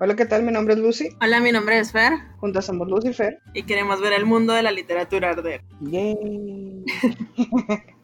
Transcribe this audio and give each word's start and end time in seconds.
Hola, 0.00 0.14
¿qué 0.14 0.26
tal? 0.26 0.44
Mi 0.44 0.52
nombre 0.52 0.74
es 0.74 0.80
Lucy. 0.80 1.08
Hola, 1.20 1.40
mi 1.40 1.50
nombre 1.50 1.76
es 1.76 1.90
Fer. 1.90 2.12
Juntas 2.36 2.66
somos 2.66 2.86
Lucy 2.86 3.08
y 3.08 3.12
Fer. 3.12 3.40
Y 3.52 3.64
queremos 3.64 4.00
ver 4.00 4.12
el 4.12 4.26
mundo 4.26 4.52
de 4.52 4.62
la 4.62 4.70
literatura 4.70 5.30
arder. 5.30 5.62
Yay. 5.80 6.84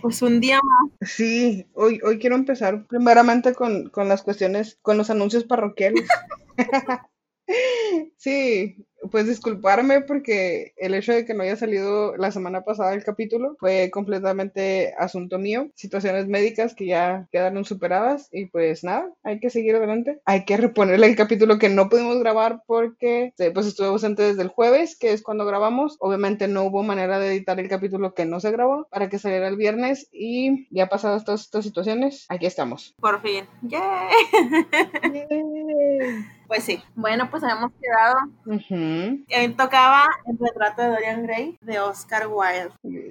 Pues 0.00 0.22
un 0.22 0.40
día 0.40 0.58
más. 0.62 1.10
Sí, 1.10 1.66
hoy, 1.74 2.00
hoy 2.02 2.18
quiero 2.18 2.36
empezar 2.36 2.86
primeramente 2.86 3.52
con, 3.52 3.90
con 3.90 4.08
las 4.08 4.22
cuestiones, 4.22 4.78
con 4.80 4.96
los 4.96 5.10
anuncios 5.10 5.44
parroquiales. 5.44 6.08
Sí, 8.16 8.84
pues 9.10 9.26
disculparme 9.26 10.00
porque 10.02 10.72
el 10.76 10.94
hecho 10.94 11.12
de 11.12 11.24
que 11.24 11.34
no 11.34 11.42
haya 11.42 11.56
salido 11.56 12.16
la 12.16 12.30
semana 12.30 12.62
pasada 12.62 12.94
el 12.94 13.04
capítulo 13.04 13.56
fue 13.58 13.90
completamente 13.92 14.94
asunto 14.98 15.38
mío, 15.38 15.68
situaciones 15.74 16.26
médicas 16.26 16.74
que 16.74 16.86
ya 16.86 17.28
quedaron 17.32 17.64
superadas 17.64 18.28
y 18.32 18.46
pues 18.46 18.84
nada, 18.84 19.10
hay 19.22 19.40
que 19.40 19.50
seguir 19.50 19.76
adelante. 19.76 20.20
Hay 20.24 20.44
que 20.44 20.56
reponerle 20.56 21.06
el 21.06 21.16
capítulo 21.16 21.58
que 21.58 21.68
no 21.68 21.88
pudimos 21.88 22.18
grabar 22.18 22.62
porque 22.66 23.32
eh, 23.38 23.50
pues 23.52 23.66
estuve 23.66 23.88
ausente 23.88 24.22
desde 24.22 24.42
el 24.42 24.48
jueves, 24.48 24.96
que 24.98 25.12
es 25.12 25.22
cuando 25.22 25.44
grabamos. 25.44 25.96
Obviamente 26.00 26.48
no 26.48 26.64
hubo 26.64 26.82
manera 26.82 27.18
de 27.18 27.28
editar 27.28 27.58
el 27.60 27.68
capítulo 27.68 28.14
que 28.14 28.24
no 28.24 28.40
se 28.40 28.50
grabó 28.50 28.86
para 28.90 29.08
que 29.08 29.18
saliera 29.18 29.48
el 29.48 29.56
viernes 29.56 30.08
y 30.12 30.66
ya 30.70 30.88
pasadas 30.88 31.24
todas 31.24 31.42
estas 31.42 31.64
situaciones, 31.64 32.26
aquí 32.28 32.46
estamos. 32.46 32.94
Por 33.00 33.20
fin. 33.22 33.44
¡Yay! 33.62 33.80
Yay. 35.30 36.35
Pues 36.46 36.64
sí. 36.64 36.82
Bueno, 36.94 37.28
pues 37.30 37.42
habíamos 37.42 37.72
quedado. 37.80 38.16
Ujú. 38.46 39.24
Eh, 39.28 39.48
tocaba 39.56 40.06
el 40.26 40.38
retrato 40.38 40.82
de 40.82 40.88
Dorian 40.88 41.22
Gray 41.24 41.58
de 41.60 41.80
Oscar 41.80 42.26
Wilde. 42.28 42.70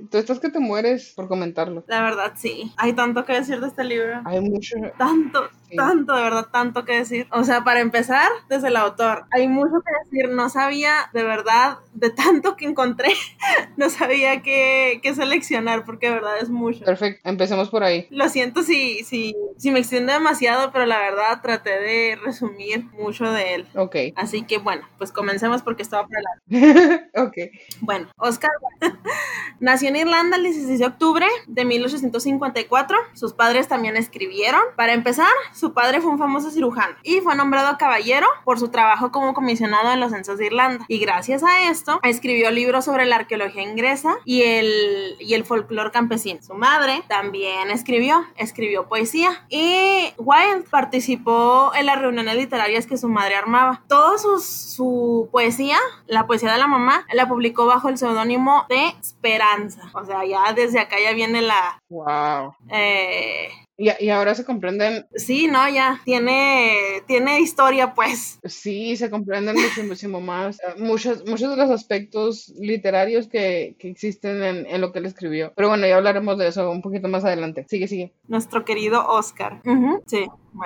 Tú 0.09 0.17
estás 0.17 0.39
que 0.39 0.49
te 0.49 0.59
mueres 0.59 1.13
por 1.16 1.27
comentarlo. 1.27 1.84
La 1.88 2.02
verdad, 2.02 2.34
sí. 2.35 2.71
Hay 2.77 2.94
tanto 2.94 3.25
que 3.25 3.34
decir 3.34 3.59
de 3.59 3.67
este 3.67 3.84
libro. 3.84 4.21
Hay 4.25 4.39
mucho. 4.41 4.75
Tanto, 4.98 5.49
Sí. 5.70 5.75
tanto, 5.77 6.16
de 6.16 6.21
verdad, 6.21 6.48
tanto 6.52 6.85
que 6.85 6.98
decir. 6.98 7.27
O 7.31 7.44
sea, 7.44 7.63
para 7.63 7.80
empezar, 7.80 8.30
desde 8.49 8.67
el 8.67 8.75
autor, 8.77 9.25
hay 9.31 9.47
mucho 9.47 9.81
que 9.86 9.92
decir. 10.20 10.33
No 10.33 10.49
sabía, 10.49 11.09
de 11.14 11.23
verdad, 11.23 11.77
de 11.94 12.11
tanto 12.11 12.55
que 12.55 12.66
encontré, 12.66 13.09
no 13.77 13.89
sabía 13.89 14.42
qué, 14.42 14.99
qué 15.02 15.14
seleccionar, 15.16 15.83
porque 15.83 16.08
de 16.08 16.14
verdad 16.16 16.38
es 16.39 16.49
mucho. 16.49 16.86
Perfecto, 16.86 17.27
empecemos 17.27 17.70
por 17.70 17.83
ahí. 17.83 18.08
Lo 18.11 18.30
siento 18.30 18.61
si, 18.64 19.03
si, 19.03 19.36
si 19.58 19.72
me 19.72 19.80
extiendo 19.80 20.14
demasiado, 20.14 20.72
pero 20.72 20.86
la 20.86 20.99
verdad 20.99 21.42
traté 21.42 21.72
de 21.80 22.17
resumir 22.23 22.86
mucho 22.94 23.25
de 23.31 23.56
él. 23.56 23.68
Ok. 23.76 23.95
Así 24.16 24.44
que 24.44 24.58
bueno, 24.58 24.88
pues 24.98 25.12
comencemos 25.12 25.62
porque 25.62 25.84
estaba 25.84 26.08
para 26.08 26.22
largo. 26.22 27.06
ok. 27.28 27.38
Bueno, 27.82 28.08
Oscar 28.17 28.52
nació 29.59 29.90
en 29.90 29.98
Irlanda 29.98 30.38
el 30.38 30.44
16 30.44 30.80
de 30.80 30.86
octubre 30.86 31.28
de 31.48 31.66
1854. 31.66 32.98
Sus 33.14 33.34
padres 33.34 33.67
también 33.67 33.98
escribieron. 33.98 34.62
Para 34.76 34.94
empezar, 34.94 35.28
su 35.54 35.73
padre 35.73 36.02
fue 36.02 36.12
un 36.12 36.20
famoso 36.20 36.52
cirujano 36.52 36.95
y 37.04 37.22
fue 37.22 37.36
nombrado 37.36 37.78
caballero 37.78 38.28
por 38.44 38.59
su 38.59 38.70
trabajo 38.70 39.12
como 39.12 39.34
comisionado 39.34 39.92
en 39.92 40.00
los 40.00 40.12
censos 40.12 40.38
de 40.38 40.48
Irlanda. 40.48 40.86
Y 40.88 41.00
gracias 41.00 41.44
a 41.44 41.70
esto, 41.70 42.00
escribió 42.04 42.52
libros 42.52 42.86
sobre 42.86 43.06
la 43.06 43.17
arqueología 43.17 43.64
inglesa 43.64 44.16
y 44.26 44.44
el, 44.44 45.16
y 45.20 45.34
el 45.34 45.45
folclore 45.45 45.92
campesino. 45.92 46.42
Su 46.42 46.54
madre 46.54 47.04
también 47.08 47.70
escribió, 47.72 48.26
escribió 48.38 48.88
poesía 48.88 49.45
y 49.50 50.14
Wilde 50.17 50.66
participó 50.70 51.72
en 51.76 51.86
las 51.86 52.00
reuniones 52.00 52.36
literarias 52.36 52.86
que 52.86 52.98
su 52.98 53.08
madre 53.16 53.35
armaba. 53.35 53.83
Toda 53.88 54.17
su, 54.17 54.39
su 54.39 55.30
poesía, 55.31 55.77
la 56.08 56.27
poesía 56.27 56.52
de 56.52 56.59
la 56.59 56.67
mamá, 56.67 57.05
la 57.13 57.27
publicó 57.27 57.66
bajo 57.66 57.89
el 57.89 57.97
seudónimo 57.97 58.66
de 58.69 58.89
Esperanza. 59.02 59.89
O 59.94 60.05
sea, 60.05 60.25
ya 60.25 60.53
desde 60.53 60.80
acá 60.80 60.97
ya 61.03 61.13
viene 61.13 61.41
la... 61.41 61.81
Wow. 61.89 62.53
eh, 62.69 63.47
Y, 63.77 63.89
y 64.05 64.09
ahora 64.09 64.36
se 64.36 64.45
comprenden, 64.45 65.05
sí, 65.16 65.47
no, 65.47 65.67
ya 65.67 65.99
tiene, 66.05 67.03
tiene 67.08 67.41
historia, 67.41 67.93
pues. 67.93 68.39
sí, 68.45 68.95
se 68.95 69.09
comprenden 69.09 69.55
muchísimo 69.88 70.21
más 70.21 70.59
eh, 70.59 70.75
muchos, 70.77 71.25
muchos 71.25 71.49
de 71.49 71.58
los 71.58 71.69
aspectos 71.69 72.53
literarios 72.58 73.27
que, 73.27 73.75
que 73.77 73.89
existen 73.89 74.43
en, 74.43 74.65
en 74.65 74.80
lo 74.80 74.92
que 74.92 74.99
él 74.99 75.05
escribió. 75.05 75.52
Pero 75.55 75.67
bueno, 75.67 75.86
ya 75.86 75.98
hablaremos 75.98 76.37
de 76.37 76.48
eso 76.48 76.70
un 76.71 76.81
poquito 76.81 77.09
más 77.09 77.25
adelante. 77.25 77.65
Sigue, 77.70 77.87
sigue. 77.87 78.14
Nuestro 78.30 78.64
querido 78.64 79.05
Oscar. 79.08 79.61
Sí. 80.08 80.25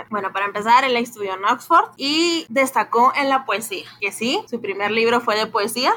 Bueno, 0.10 0.32
para 0.32 0.46
empezar, 0.46 0.84
él 0.84 0.96
estudió 0.98 1.34
en 1.34 1.44
Oxford 1.46 1.92
y 1.98 2.46
destacó 2.50 3.12
en 3.16 3.30
la 3.30 3.46
poesía. 3.46 3.86
Que 4.00 4.12
sí, 4.12 4.44
su 4.50 4.62
primer 4.62 4.92
libro 4.92 5.20
fue 5.20 5.36
de 5.36 5.48
poesía. 5.48 5.94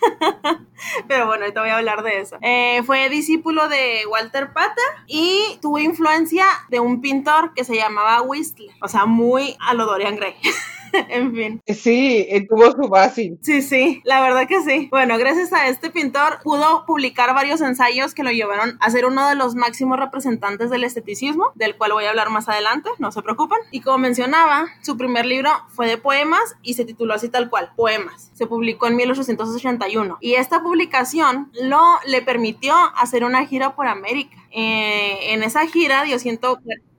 Pero 1.08 1.26
bueno, 1.26 1.44
ahorita 1.44 1.60
voy 1.60 1.70
a 1.70 1.76
hablar 1.76 2.02
de 2.02 2.20
eso. 2.20 2.38
Eh, 2.42 2.82
fue 2.84 3.08
discípulo 3.08 3.68
de 3.68 4.04
Walter 4.10 4.52
Pater 4.52 4.84
y 5.06 5.58
tuvo 5.62 5.78
influencia 5.78 6.46
de 6.68 6.80
un 6.80 7.00
pintor 7.00 7.54
que 7.54 7.64
se 7.64 7.76
llamaba 7.76 8.20
Whistler. 8.22 8.70
O 8.82 8.88
sea, 8.88 9.06
muy 9.06 9.56
a 9.60 9.74
lo 9.74 9.86
Dorian 9.86 10.16
Gray. 10.16 10.36
en 11.08 11.34
fin. 11.34 11.62
Sí, 11.66 12.26
eh, 12.28 12.46
tuvo 12.48 12.72
su 12.72 12.88
base. 12.88 13.36
Sí, 13.42 13.62
sí, 13.62 14.00
la 14.04 14.20
verdad 14.20 14.46
que 14.46 14.62
sí. 14.62 14.88
Bueno, 14.90 15.18
gracias 15.18 15.52
a 15.52 15.68
este 15.68 15.90
pintor 15.90 16.38
pudo 16.42 16.84
publicar 16.86 17.34
varios 17.34 17.60
ensayos 17.60 18.14
que 18.14 18.22
lo 18.22 18.30
llevaron 18.30 18.78
a 18.80 18.90
ser 18.90 19.06
uno 19.06 19.28
de 19.28 19.34
los 19.34 19.54
máximos 19.54 19.98
representantes 19.98 20.70
del 20.70 20.84
esteticismo, 20.84 21.52
del 21.54 21.76
cual 21.76 21.92
voy 21.92 22.04
a 22.04 22.10
hablar 22.10 22.30
más 22.30 22.48
adelante, 22.48 22.90
no 22.98 23.12
se 23.12 23.22
preocupen. 23.22 23.58
Y 23.70 23.80
como 23.80 23.98
mencionaba, 23.98 24.66
su 24.82 24.96
primer 24.96 25.26
libro 25.26 25.50
fue 25.68 25.86
de 25.86 25.98
poemas 25.98 26.56
y 26.62 26.74
se 26.74 26.84
tituló 26.84 27.14
así 27.14 27.28
tal 27.28 27.50
cual, 27.50 27.70
Poemas. 27.76 28.30
Se 28.34 28.46
publicó 28.46 28.86
en 28.86 28.96
1881 28.96 30.18
y 30.20 30.34
esta 30.34 30.62
publicación 30.62 31.50
lo 31.60 31.80
le 32.06 32.22
permitió 32.22 32.74
hacer 32.96 33.24
una 33.24 33.46
gira 33.46 33.74
por 33.74 33.86
América. 33.86 34.36
Eh, 34.50 35.32
en 35.32 35.42
esa 35.42 35.66
gira 35.66 36.04
dio 36.04 36.18
100 36.18 36.40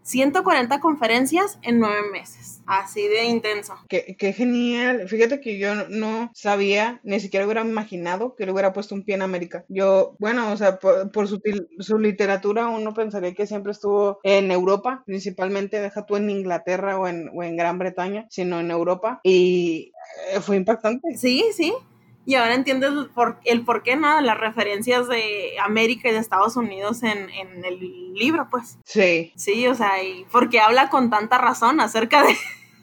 140 0.03 0.80
conferencias 0.80 1.59
en 1.62 1.80
nueve 1.80 2.09
meses. 2.12 2.47
Así 2.67 3.07
de 3.07 3.25
intenso. 3.25 3.73
Qué, 3.88 4.16
qué 4.17 4.33
genial. 4.33 5.07
Fíjate 5.07 5.39
que 5.39 5.57
yo 5.57 5.88
no, 5.88 6.29
sabía, 6.33 7.00
ni 7.03 7.19
siquiera 7.19 7.45
hubiera 7.45 7.61
imaginado 7.61 8.35
que 8.35 8.45
le 8.45 8.51
hubiera 8.51 8.73
puesto 8.73 8.94
un 8.94 9.03
pie 9.03 9.16
en 9.16 9.22
América. 9.22 9.66
Yo, 9.69 10.16
bueno, 10.19 10.51
o 10.51 10.57
sea, 10.57 10.78
por, 10.78 11.11
por 11.11 11.28
su, 11.28 11.41
su 11.79 11.97
literatura 11.97 12.67
uno 12.67 12.94
pensaría 12.94 13.33
que 13.33 13.47
siempre 13.47 13.72
estuvo 13.72 14.19
en 14.23 14.51
Europa, 14.51 15.03
principalmente, 15.05 15.79
deja 15.79 16.05
tú 16.05 16.17
en 16.17 16.29
Inglaterra 16.29 17.00
o 17.00 17.07
en, 17.07 17.29
o 17.33 17.41
en 17.44 17.55
Gran 17.55 17.79
Bretaña, 17.79 18.28
sino 18.29 18.59
en 18.59 18.69
Europa. 18.69 19.22
Y 19.23 19.94
eh, 20.34 20.41
fue 20.41 20.57
impactante. 20.57 21.17
Sí, 21.17 21.45
sí. 21.53 21.73
Y 22.28 22.36
ahora 22.36 22.56
entiendes 22.56 22.92
el 22.92 23.10
por, 23.10 23.40
el 23.46 23.64
por 23.64 23.84
qué, 23.84 23.96
¿no? 23.96 24.20
Las 24.20 24.38
referencias 24.38 25.08
de 25.08 25.54
América 25.64 26.10
y 26.10 26.12
de 26.12 26.18
Estados 26.18 26.58
Unidos 26.58 27.02
en, 27.02 27.30
en 27.30 27.64
el 27.64 28.14
libro, 28.16 28.50
pues. 28.52 28.78
Sí. 28.84 29.32
Sí, 29.38 29.66
o 29.66 29.74
sea, 29.74 30.04
y 30.04 30.26
porque 30.30 30.60
habla 30.60 30.90
con 30.90 31.10
tanta 31.10 31.38
razón 31.38 31.80
acerca 31.80 32.24
de... 32.24 32.36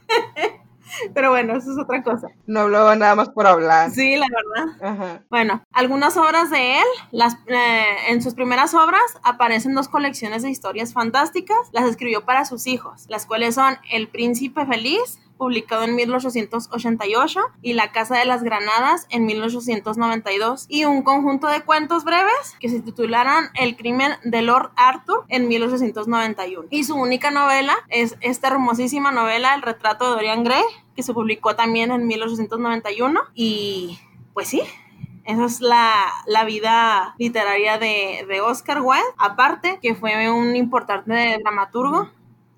Pero 1.12 1.28
bueno, 1.28 1.56
eso 1.56 1.72
es 1.72 1.78
otra 1.78 2.02
cosa. 2.02 2.28
No 2.46 2.60
hablaba 2.60 2.96
nada 2.96 3.14
más 3.16 3.28
por 3.28 3.46
hablar. 3.46 3.90
Sí, 3.90 4.16
la 4.16 4.26
verdad. 4.30 4.92
Ajá. 4.92 5.22
Bueno, 5.28 5.62
algunas 5.72 6.16
obras 6.16 6.50
de 6.50 6.78
él, 6.78 6.86
las, 7.10 7.34
eh, 7.46 7.84
en 8.08 8.22
sus 8.22 8.32
primeras 8.34 8.72
obras 8.72 9.02
aparecen 9.22 9.74
dos 9.74 9.88
colecciones 9.88 10.42
de 10.42 10.50
historias 10.50 10.94
fantásticas, 10.94 11.58
las 11.72 11.84
escribió 11.84 12.24
para 12.24 12.46
sus 12.46 12.66
hijos, 12.66 13.04
las 13.08 13.26
cuales 13.26 13.56
son 13.56 13.76
El 13.90 14.08
Príncipe 14.08 14.64
Feliz, 14.64 15.18
publicado 15.44 15.84
en 15.84 15.94
1888, 15.94 17.40
y 17.60 17.74
La 17.74 17.92
Casa 17.92 18.16
de 18.16 18.24
las 18.24 18.42
Granadas 18.42 19.06
en 19.10 19.26
1892, 19.26 20.64
y 20.70 20.86
un 20.86 21.02
conjunto 21.02 21.48
de 21.48 21.60
cuentos 21.60 22.02
breves 22.04 22.56
que 22.60 22.70
se 22.70 22.80
titularon 22.80 23.50
El 23.52 23.76
crimen 23.76 24.12
de 24.24 24.40
Lord 24.40 24.72
Arthur 24.76 25.26
en 25.28 25.46
1891. 25.46 26.68
Y 26.70 26.84
su 26.84 26.94
única 26.94 27.30
novela 27.30 27.74
es 27.90 28.16
esta 28.22 28.48
hermosísima 28.48 29.12
novela 29.12 29.54
El 29.54 29.60
retrato 29.60 30.06
de 30.06 30.12
Dorian 30.12 30.44
Gray, 30.44 30.64
que 30.96 31.02
se 31.02 31.12
publicó 31.12 31.54
también 31.54 31.92
en 31.92 32.06
1891, 32.06 33.20
y 33.34 33.98
pues 34.32 34.48
sí, 34.48 34.62
esa 35.26 35.44
es 35.44 35.60
la, 35.60 35.92
la 36.26 36.46
vida 36.46 37.14
literaria 37.18 37.76
de, 37.76 38.24
de 38.26 38.40
Oscar 38.40 38.80
Wilde. 38.80 39.04
Aparte, 39.18 39.78
que 39.82 39.94
fue 39.94 40.30
un 40.30 40.56
importante 40.56 41.36
dramaturgo. 41.42 42.08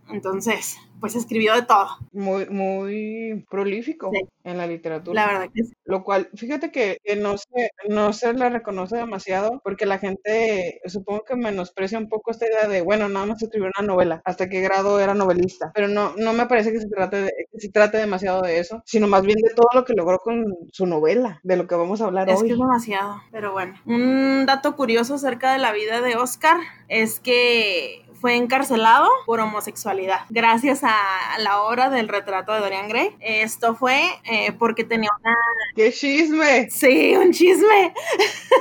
Entonces, 0.08 0.78
pues 1.00 1.14
escribió 1.14 1.54
de 1.54 1.62
todo. 1.62 1.88
Muy, 2.12 2.46
muy 2.46 3.44
prolífico 3.50 4.10
Sí. 4.12 4.20
en 4.44 4.56
la 4.58 4.66
literatura. 4.66 5.26
La 5.26 5.32
verdad 5.32 5.48
que 5.54 5.64
sí. 5.64 5.72
Lo 5.84 6.02
cual, 6.04 6.28
fíjate 6.34 6.70
que, 6.70 6.98
que 7.04 7.16
no 7.16 7.36
se, 7.38 7.70
no 7.88 8.12
se 8.12 8.32
le 8.32 8.48
reconoce 8.50 8.96
demasiado 8.96 9.60
porque 9.62 9.86
la 9.86 9.98
gente 9.98 10.80
supongo 10.86 11.24
que 11.24 11.36
menosprecia 11.36 11.98
un 11.98 12.08
poco 12.08 12.30
esta 12.30 12.46
idea 12.46 12.66
de, 12.68 12.80
bueno, 12.82 13.08
nada 13.08 13.26
más 13.26 13.42
escribió 13.42 13.70
una 13.78 13.86
novela, 13.86 14.22
hasta 14.24 14.48
qué 14.48 14.60
grado 14.60 14.98
era 15.00 15.14
novelista. 15.14 15.70
Pero 15.74 15.88
no, 15.88 16.14
no 16.16 16.32
me 16.32 16.46
parece 16.46 16.72
que 16.72 16.80
se 16.80 16.88
trate, 16.88 17.16
de, 17.22 17.32
que 17.52 17.60
se 17.60 17.68
trate 17.70 17.98
demasiado 17.98 18.42
de 18.42 18.58
eso, 18.58 18.82
sino 18.86 19.06
más 19.06 19.22
bien 19.22 19.38
de 19.40 19.54
todo 19.54 19.68
lo 19.74 19.84
que 19.84 19.94
logró 19.94 20.18
con 20.18 20.44
su 20.72 20.86
novela, 20.86 21.40
de 21.42 21.56
lo 21.56 21.66
que 21.66 21.74
vamos 21.74 22.00
a 22.00 22.06
hablar 22.06 22.28
Es 22.30 22.40
hoy. 22.40 22.46
que 22.48 22.52
es 22.54 22.58
demasiado, 22.58 23.16
pero 23.30 23.52
bueno. 23.52 23.74
Un 23.86 24.44
dato 24.46 24.76
curioso 24.76 25.14
acerca 25.14 25.52
de 25.52 25.58
la 25.58 25.72
vida 25.72 26.00
de 26.00 26.16
Oscar 26.16 26.56
es 26.88 27.20
que 27.20 28.05
fue 28.20 28.36
encarcelado 28.36 29.08
por 29.24 29.40
homosexualidad 29.40 30.20
gracias 30.30 30.82
a 30.82 30.96
la 31.38 31.62
obra 31.62 31.90
del 31.90 32.08
retrato 32.08 32.52
de 32.52 32.60
Dorian 32.60 32.88
Gray. 32.88 33.16
Esto 33.20 33.74
fue 33.74 34.02
eh, 34.24 34.52
porque 34.52 34.84
tenía 34.84 35.10
una... 35.22 35.36
¡Qué 35.74 35.92
chisme! 35.92 36.68
Sí, 36.70 37.16
un 37.16 37.32
chisme. 37.32 37.94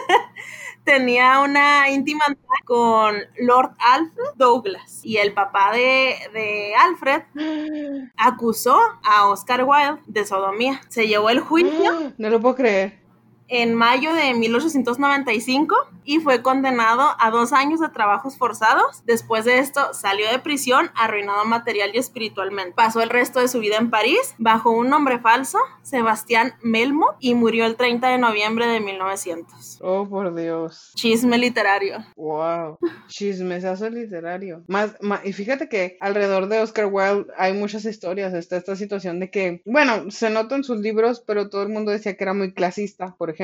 tenía 0.84 1.40
una 1.40 1.90
íntima 1.90 2.26
con 2.64 3.16
Lord 3.40 3.72
Alfred 3.80 4.36
Douglas 4.36 5.02
y 5.04 5.18
el 5.18 5.34
papá 5.34 5.72
de, 5.74 6.16
de 6.34 6.74
Alfred 6.76 7.24
acusó 8.18 8.80
a 9.04 9.28
Oscar 9.28 9.64
Wilde 9.64 10.02
de 10.06 10.26
sodomía. 10.26 10.82
Se 10.90 11.08
llevó 11.08 11.30
el 11.30 11.40
juicio. 11.40 12.14
No 12.18 12.30
lo 12.30 12.40
puedo 12.40 12.56
creer 12.56 13.05
en 13.48 13.74
mayo 13.74 14.14
de 14.14 14.34
1895 14.34 15.76
y 16.04 16.20
fue 16.20 16.42
condenado 16.42 17.16
a 17.20 17.32
dos 17.32 17.54
años 17.54 17.80
de 17.80 17.90
trabajos 17.90 18.38
forzados. 18.38 19.04
Después 19.06 19.46
de 19.46 19.60
esto 19.60 19.94
salió 19.94 20.30
de 20.32 20.40
prisión 20.40 20.92
arruinado 20.96 21.46
material 21.46 21.92
y 21.94 21.98
espiritualmente. 21.98 22.74
Pasó 22.76 23.02
el 23.02 23.10
resto 23.10 23.40
de 23.40 23.48
su 23.48 23.60
vida 23.60 23.78
en 23.78 23.90
París 23.90 24.36
bajo 24.38 24.72
un 24.72 24.90
nombre 24.90 25.20
falso, 25.20 25.58
Sebastián 25.82 26.54
Melmo, 26.62 27.16
y 27.20 27.34
murió 27.36 27.66
el 27.66 27.76
30 27.76 28.08
de 28.10 28.18
noviembre 28.18 28.68
de 28.68 28.80
1900. 28.80 29.80
Oh, 29.82 30.08
por 30.08 30.36
Dios. 30.36 30.92
Chisme 30.96 31.38
literario. 31.38 32.06
Wow. 32.16 32.78
Chismesazo 33.08 33.90
literario. 33.90 34.64
Más, 34.68 34.96
y 35.24 35.34
fíjate 35.34 35.70
que 35.70 35.98
alrededor 36.00 36.48
de 36.48 36.60
Oscar 36.60 36.88
Wilde 36.92 37.32
hay 37.38 37.54
muchas 37.54 37.86
historias. 37.86 38.34
Está 38.34 38.58
esta 38.58 38.76
situación 38.76 39.20
de 39.20 39.30
que, 39.30 39.62
bueno, 39.66 40.12
se 40.12 40.30
nota 40.30 40.56
en 40.56 40.64
sus 40.64 40.80
libros, 40.80 41.24
pero 41.26 41.50
todo 41.50 41.64
el 41.64 41.70
mundo 41.70 41.92
decía 41.92 42.16
que 42.16 42.24
era 42.24 42.34
muy 42.34 42.54
clasista, 42.54 43.16
por 43.18 43.30
ejemplo. 43.30 43.35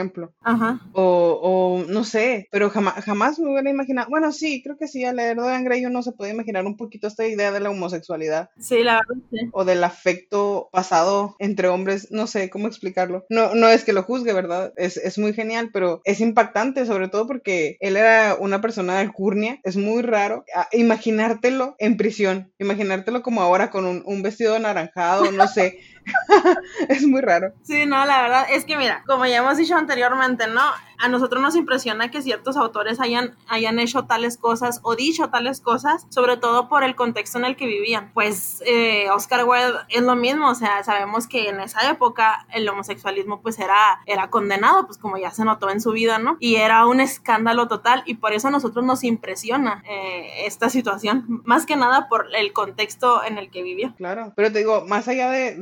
Ajá. 0.42 0.82
O, 0.94 1.40
o 1.42 1.92
no 1.92 2.04
sé, 2.04 2.48
pero 2.52 2.70
jamás, 2.70 3.04
jamás 3.04 3.40
me 3.40 3.52
hubiera 3.52 3.70
imaginado. 3.70 4.10
Bueno, 4.10 4.32
sí, 4.32 4.62
creo 4.64 4.78
que 4.78 4.88
sí, 4.88 5.06
al 5.06 5.18
leer 5.18 5.38
Dorian 5.38 5.64
Gray 5.64 5.86
uno 5.86 6.02
se 6.04 6.12
puede 6.12 6.32
imaginar 6.32 6.66
un 6.66 6.78
poquito 6.78 7.08
esta 7.08 7.28
idea 7.28 7.52
de 7.52 7.60
la 7.60 7.70
homosexualidad. 7.70 8.50
Sí, 8.60 8.84
la 8.84 8.96
verdad. 8.96 9.24
Sí. 9.32 9.50
O 9.52 9.66
del 9.66 9.84
afecto 9.84 10.70
pasado 10.72 11.36
entre 11.40 11.68
hombres, 11.68 12.10
no 12.12 12.28
sé 12.28 12.50
cómo 12.50 12.68
explicarlo. 12.68 13.26
No, 13.30 13.56
no 13.56 13.68
es 13.68 13.84
que 13.84 13.94
lo 13.94 14.04
juzgue, 14.04 14.34
¿verdad? 14.34 14.74
Es, 14.78 14.98
es 14.98 15.18
muy 15.18 15.34
genial, 15.34 15.70
pero 15.74 16.02
es 16.04 16.22
impactante, 16.22 16.86
sobre 16.86 17.08
todo 17.08 17.28
porque 17.28 17.78
él 17.80 17.98
era 17.98 18.36
una 18.40 18.62
persona 18.62 18.96
de 18.96 19.02
alcurnia. 19.02 19.60
Es 19.64 19.78
muy 19.78 20.02
raro 20.02 20.46
ah, 20.56 20.68
imaginártelo 20.72 21.76
en 21.80 21.98
prisión, 21.98 22.52
imaginártelo 22.60 23.22
como 23.22 23.42
ahora 23.42 23.70
con 23.70 23.86
un, 23.86 24.04
un 24.06 24.22
vestido 24.22 24.56
anaranjado, 24.56 25.32
no 25.32 25.48
sé. 25.48 25.80
es 26.90 27.06
muy 27.06 27.22
raro. 27.22 27.54
Sí, 27.64 27.86
no, 27.86 28.06
la 28.06 28.22
verdad 28.22 28.46
es 28.52 28.66
que 28.66 28.78
mira, 28.78 29.04
como 29.06 29.26
ya 29.26 29.38
hemos 29.38 29.58
dicho 29.58 29.76
anteriormente, 29.76 30.48
¿no? 30.48 30.62
A 31.02 31.08
nosotros 31.10 31.42
nos 31.42 31.56
impresiona 31.56 32.12
que 32.12 32.22
ciertos 32.22 32.58
autores 32.58 33.00
hayan, 33.00 33.36
hayan 33.48 33.80
hecho 33.80 34.04
tales 34.06 34.38
cosas 34.38 34.80
o 34.84 34.96
dicho 34.96 35.30
tales 35.30 35.60
cosas, 35.60 36.06
sobre 36.10 36.38
todo 36.38 36.70
por 36.70 36.84
el 36.84 36.96
contexto 36.96 37.40
en 37.40 37.46
el 37.46 37.56
que 37.56 37.66
vivían. 37.66 38.12
Pues 38.14 38.62
eh, 38.68 39.10
Oscar 39.10 39.46
Wilde 39.46 39.80
es 39.90 40.04
lo 40.04 40.16
mismo, 40.16 40.50
o 40.50 40.56
sea, 40.56 40.84
sabemos 40.84 41.28
que 41.28 41.50
en 41.50 41.60
esa 41.60 41.90
época 41.90 42.46
el 42.54 42.70
homosexualismo 42.70 43.42
pues 43.42 43.58
era, 43.60 44.02
era 44.06 44.30
condenado, 44.30 44.86
pues 44.86 45.00
como 45.00 45.18
ya 45.18 45.32
se 45.32 45.44
notó 45.44 45.72
en 45.72 45.82
su 45.82 45.92
vida, 45.92 46.20
¿no? 46.20 46.38
Y 46.40 46.56
era 46.56 46.86
un 46.86 47.00
escándalo 47.00 47.68
total 47.68 48.04
y 48.06 48.16
por 48.16 48.34
eso 48.34 48.50
a 48.50 48.52
nosotros 48.52 48.86
nos 48.86 49.04
impresiona 49.04 49.84
eh, 49.90 50.46
esta 50.46 50.70
situación, 50.70 51.42
más 51.46 51.66
que 51.66 51.76
nada 51.76 52.08
por 52.10 52.28
el 52.36 52.54
contexto 52.54 53.24
en 53.24 53.38
el 53.40 53.50
que 53.50 53.64
vivía. 53.64 53.96
Claro, 53.98 54.34
pero 54.36 54.52
te 54.52 54.60
digo, 54.60 54.86
más 54.86 55.08
allá 55.08 55.30
de, 55.30 55.56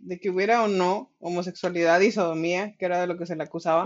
de 0.00 0.20
que 0.20 0.30
hubiera 0.30 0.62
o 0.62 0.68
no 0.68 1.10
homosexualidad 1.20 2.00
y 2.00 2.12
sodomía, 2.12 2.74
que 2.78 2.84
era 2.84 3.00
de 3.00 3.06
lo 3.06 3.16
que 3.16 3.26
se 3.26 3.36
le 3.36 3.42
acusaba. 3.42 3.84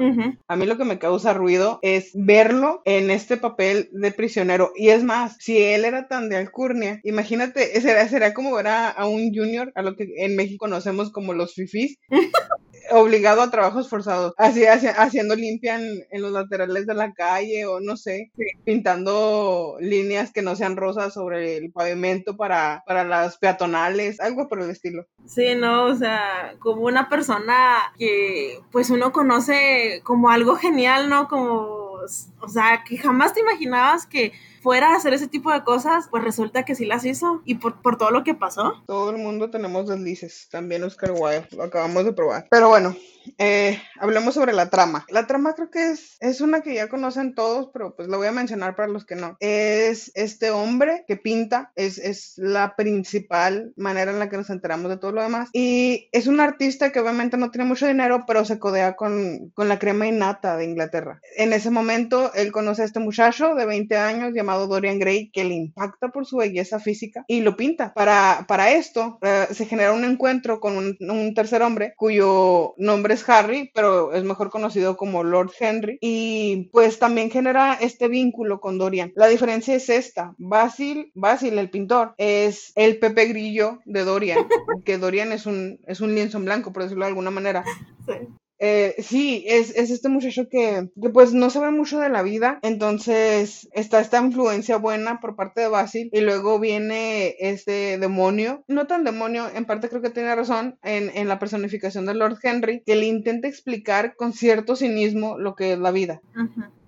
A 0.48 0.56
mí 0.56 0.66
lo 0.66 0.76
que 0.76 0.84
me 0.84 0.98
causa 0.98 1.32
ruido 1.32 1.78
es 1.82 2.10
verlo 2.14 2.82
en 2.84 3.10
este 3.10 3.36
papel 3.36 3.88
de 3.92 4.12
prisionero. 4.12 4.72
Y 4.74 4.88
es 4.90 5.04
más, 5.04 5.36
si 5.38 5.58
él 5.58 5.84
era 5.84 6.08
tan 6.08 6.28
de 6.28 6.36
alcurnia, 6.36 7.00
imagínate, 7.04 7.80
será, 7.80 8.08
será 8.08 8.34
como 8.34 8.54
ver 8.54 8.68
a, 8.68 9.06
un 9.06 9.34
junior, 9.34 9.72
a 9.74 9.82
lo 9.82 9.96
que 9.96 10.12
en 10.16 10.36
México 10.36 10.66
conocemos 10.66 11.10
como 11.10 11.32
los 11.32 11.54
fifís. 11.54 11.98
obligado 12.90 13.42
a 13.42 13.50
trabajos 13.50 13.88
forzados, 13.88 14.34
así, 14.36 14.64
haciendo 14.66 15.34
limpia 15.34 15.76
en, 15.76 16.22
los 16.22 16.32
laterales 16.32 16.86
de 16.86 16.94
la 16.94 17.12
calle 17.12 17.66
o 17.66 17.80
no 17.80 17.96
sé, 17.96 18.30
pintando 18.64 19.76
líneas 19.80 20.32
que 20.32 20.42
no 20.42 20.56
sean 20.56 20.76
rosas 20.76 21.14
sobre 21.14 21.56
el 21.56 21.72
pavimento 21.72 22.36
para, 22.36 22.82
para 22.86 23.04
las 23.04 23.38
peatonales, 23.38 24.20
algo 24.20 24.48
por 24.48 24.60
el 24.60 24.70
estilo. 24.70 25.06
Sí, 25.26 25.54
no, 25.54 25.86
o 25.86 25.94
sea, 25.94 26.54
como 26.58 26.82
una 26.82 27.08
persona 27.08 27.92
que 27.98 28.60
pues 28.70 28.90
uno 28.90 29.12
conoce 29.12 30.00
como 30.04 30.30
algo 30.30 30.56
genial, 30.56 31.08
¿no? 31.08 31.28
Como, 31.28 32.00
o 32.40 32.48
sea, 32.48 32.84
que 32.86 32.96
jamás 32.98 33.34
te 33.34 33.40
imaginabas 33.40 34.06
que 34.06 34.32
fuera 34.62 34.92
a 34.92 34.96
hacer 34.96 35.14
ese 35.14 35.28
tipo 35.28 35.52
de 35.52 35.64
cosas, 35.64 36.06
pues 36.10 36.22
resulta 36.22 36.64
que 36.64 36.74
sí 36.74 36.84
las 36.84 37.04
hizo 37.04 37.42
y 37.44 37.56
por, 37.56 37.80
por 37.80 37.96
todo 37.96 38.10
lo 38.10 38.24
que 38.24 38.34
pasó. 38.34 38.82
Todo 38.86 39.10
el 39.10 39.18
mundo 39.18 39.50
tenemos 39.50 39.88
deslices, 39.88 40.48
también 40.50 40.84
Oscar 40.84 41.12
Wilde, 41.12 41.48
lo 41.52 41.64
acabamos 41.64 42.04
de 42.04 42.12
probar. 42.12 42.46
Pero 42.50 42.68
bueno, 42.68 42.94
eh, 43.38 43.80
hablemos 43.98 44.34
sobre 44.34 44.52
la 44.52 44.70
trama. 44.70 45.06
La 45.08 45.26
trama 45.26 45.54
creo 45.54 45.70
que 45.70 45.90
es, 45.90 46.16
es 46.20 46.40
una 46.40 46.60
que 46.60 46.74
ya 46.74 46.88
conocen 46.88 47.34
todos, 47.34 47.70
pero 47.72 47.94
pues 47.94 48.08
lo 48.08 48.18
voy 48.18 48.26
a 48.26 48.32
mencionar 48.32 48.76
para 48.76 48.88
los 48.88 49.04
que 49.04 49.16
no. 49.16 49.36
Es 49.40 50.10
este 50.14 50.50
hombre 50.50 51.04
que 51.06 51.16
pinta, 51.16 51.72
es, 51.76 51.98
es 51.98 52.34
la 52.36 52.76
principal 52.76 53.72
manera 53.76 54.10
en 54.10 54.18
la 54.18 54.28
que 54.28 54.36
nos 54.36 54.50
enteramos 54.50 54.90
de 54.90 54.98
todo 54.98 55.12
lo 55.12 55.22
demás. 55.22 55.48
Y 55.52 56.08
es 56.12 56.26
un 56.26 56.40
artista 56.40 56.92
que 56.92 57.00
obviamente 57.00 57.36
no 57.36 57.50
tiene 57.50 57.68
mucho 57.68 57.86
dinero, 57.86 58.24
pero 58.26 58.44
se 58.44 58.58
codea 58.58 58.96
con, 58.96 59.50
con 59.54 59.68
la 59.68 59.78
crema 59.78 60.06
innata 60.06 60.56
de 60.56 60.64
Inglaterra. 60.64 61.20
En 61.36 61.52
ese 61.52 61.70
momento 61.70 62.29
él 62.34 62.52
conoce 62.52 62.82
a 62.82 62.84
este 62.84 63.00
muchacho 63.00 63.54
de 63.54 63.66
20 63.66 63.96
años 63.96 64.32
llamado 64.32 64.66
Dorian 64.66 64.98
Gray 64.98 65.30
que 65.30 65.44
le 65.44 65.54
impacta 65.54 66.08
por 66.08 66.26
su 66.26 66.38
belleza 66.38 66.80
física 66.80 67.24
y 67.28 67.40
lo 67.40 67.56
pinta. 67.56 67.92
Para, 67.94 68.44
para 68.48 68.72
esto 68.72 69.18
eh, 69.22 69.46
se 69.50 69.66
genera 69.66 69.92
un 69.92 70.04
encuentro 70.04 70.60
con 70.60 70.76
un, 70.76 71.34
tercer 71.34 71.62
hombre 71.62 71.94
cuyo 71.96 72.74
nombre 72.76 73.14
es 73.14 73.28
Harry, 73.28 73.70
pero 73.74 74.12
es 74.12 74.24
mejor 74.24 74.50
conocido 74.50 74.96
como 74.96 75.22
Lord 75.22 75.52
Henry 75.58 75.98
y 76.00 76.68
pues 76.72 76.98
también 76.98 77.30
genera 77.30 77.74
este 77.74 78.08
vínculo 78.08 78.60
con 78.60 78.78
Dorian. 78.78 79.12
La 79.14 79.28
diferencia 79.28 79.74
es 79.74 79.88
esta. 79.88 80.34
Basil, 80.38 81.12
Basil 81.14 81.58
el 81.58 81.70
pintor, 81.70 82.14
es 82.18 82.72
el 82.74 82.98
Pepe 82.98 83.26
Grillo 83.26 83.80
de 83.84 84.04
Dorian, 84.04 84.46
que 84.84 84.98
Dorian 84.98 85.32
es 85.32 85.46
un, 85.46 85.78
es 85.86 86.00
un 86.00 86.14
lienzo 86.14 86.38
en 86.38 86.46
blanco, 86.46 86.72
por 86.72 86.82
decirlo 86.82 87.04
de 87.04 87.10
alguna 87.10 87.30
manera. 87.30 87.64
Sí. 88.06 88.39
Eh, 88.62 88.94
sí, 88.98 89.44
es, 89.48 89.74
es, 89.74 89.90
este 89.90 90.10
muchacho 90.10 90.48
que, 90.50 90.90
que, 91.00 91.08
pues 91.08 91.32
no 91.32 91.48
sabe 91.48 91.70
mucho 91.70 91.98
de 91.98 92.10
la 92.10 92.22
vida, 92.22 92.58
entonces 92.62 93.68
está 93.72 94.00
esta 94.00 94.20
influencia 94.20 94.76
buena 94.76 95.18
por 95.18 95.34
parte 95.34 95.62
de 95.62 95.68
Basil 95.68 96.10
y 96.12 96.20
luego 96.20 96.60
viene 96.60 97.36
este 97.40 97.96
demonio, 97.96 98.62
no 98.68 98.86
tan 98.86 99.04
demonio, 99.04 99.48
en 99.54 99.64
parte 99.64 99.88
creo 99.88 100.02
que 100.02 100.10
tiene 100.10 100.34
razón 100.36 100.78
en, 100.82 101.10
en 101.16 101.26
la 101.26 101.38
personificación 101.38 102.04
de 102.04 102.14
Lord 102.14 102.36
Henry, 102.42 102.82
que 102.84 102.96
le 102.96 103.06
intenta 103.06 103.48
explicar 103.48 104.14
con 104.14 104.34
cierto 104.34 104.76
cinismo 104.76 105.38
lo 105.38 105.54
que 105.54 105.72
es 105.72 105.78
la 105.78 105.90
vida. 105.90 106.20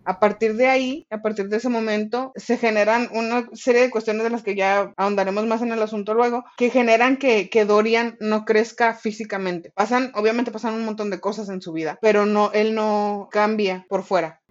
A 0.04 0.20
partir 0.20 0.56
de 0.56 0.66
ahí, 0.68 1.06
a 1.10 1.22
partir 1.22 1.48
de 1.48 1.56
ese 1.56 1.68
momento, 1.68 2.32
se 2.36 2.58
generan 2.58 3.08
una 3.12 3.48
serie 3.52 3.82
de 3.82 3.90
cuestiones 3.90 4.24
de 4.24 4.30
las 4.30 4.42
que 4.42 4.54
ya 4.54 4.92
ahondaremos 4.96 5.46
más 5.46 5.62
en 5.62 5.72
el 5.72 5.82
asunto 5.82 6.14
luego, 6.14 6.44
que 6.56 6.70
generan 6.70 7.16
que, 7.16 7.48
que 7.48 7.64
Dorian 7.64 8.16
no 8.20 8.44
crezca 8.44 8.94
físicamente. 8.94 9.72
Pasan, 9.74 10.12
obviamente 10.14 10.50
pasan 10.50 10.74
un 10.74 10.84
montón 10.84 11.10
de 11.10 11.20
cosas 11.20 11.48
en 11.48 11.62
su 11.62 11.72
vida, 11.72 11.98
pero 12.00 12.26
no, 12.26 12.50
él 12.52 12.74
no 12.74 13.28
cambia 13.30 13.86
por 13.88 14.02
fuera. 14.02 14.41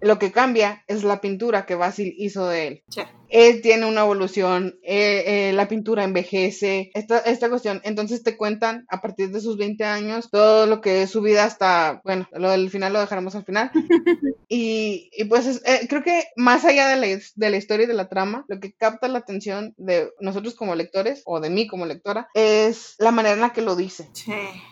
Lo 0.00 0.18
que 0.18 0.32
cambia 0.32 0.84
es 0.86 1.04
la 1.04 1.20
pintura 1.20 1.66
que 1.66 1.74
Basil 1.74 2.14
hizo 2.18 2.48
de 2.48 2.66
él. 2.66 2.82
Él 3.28 3.62
tiene 3.62 3.86
una 3.86 4.02
evolución, 4.02 4.78
eh, 4.82 5.24
eh, 5.26 5.52
la 5.54 5.66
pintura 5.66 6.04
envejece, 6.04 6.90
esta, 6.94 7.18
esta 7.18 7.48
cuestión. 7.48 7.80
Entonces 7.82 8.22
te 8.22 8.36
cuentan 8.36 8.86
a 8.88 9.00
partir 9.00 9.30
de 9.30 9.40
sus 9.40 9.56
20 9.56 9.82
años 9.84 10.28
todo 10.30 10.66
lo 10.66 10.80
que 10.80 11.02
es 11.02 11.10
su 11.10 11.20
vida 11.20 11.44
hasta, 11.44 12.00
bueno, 12.04 12.28
lo 12.32 12.50
del 12.50 12.70
final 12.70 12.92
lo 12.92 13.00
dejaremos 13.00 13.34
al 13.34 13.44
final. 13.44 13.70
y, 14.48 15.10
y, 15.12 15.24
pues 15.24 15.62
eh, 15.64 15.86
creo 15.88 16.02
que 16.02 16.24
más 16.36 16.64
allá 16.64 16.88
de 16.88 16.96
la, 16.96 17.06
de 17.06 17.50
la 17.50 17.56
historia 17.56 17.84
y 17.84 17.88
de 17.88 17.94
la 17.94 18.08
trama, 18.08 18.44
lo 18.48 18.60
que 18.60 18.72
capta 18.72 19.08
la 19.08 19.18
atención 19.18 19.74
de 19.78 20.10
nosotros 20.20 20.54
como 20.54 20.74
lectores 20.74 21.22
o 21.24 21.40
de 21.40 21.50
mí 21.50 21.66
como 21.66 21.86
lectora 21.86 22.28
es 22.34 22.94
la 22.98 23.10
manera 23.10 23.34
en 23.34 23.40
la 23.40 23.52
que 23.52 23.62
lo 23.62 23.74
dice. 23.74 24.10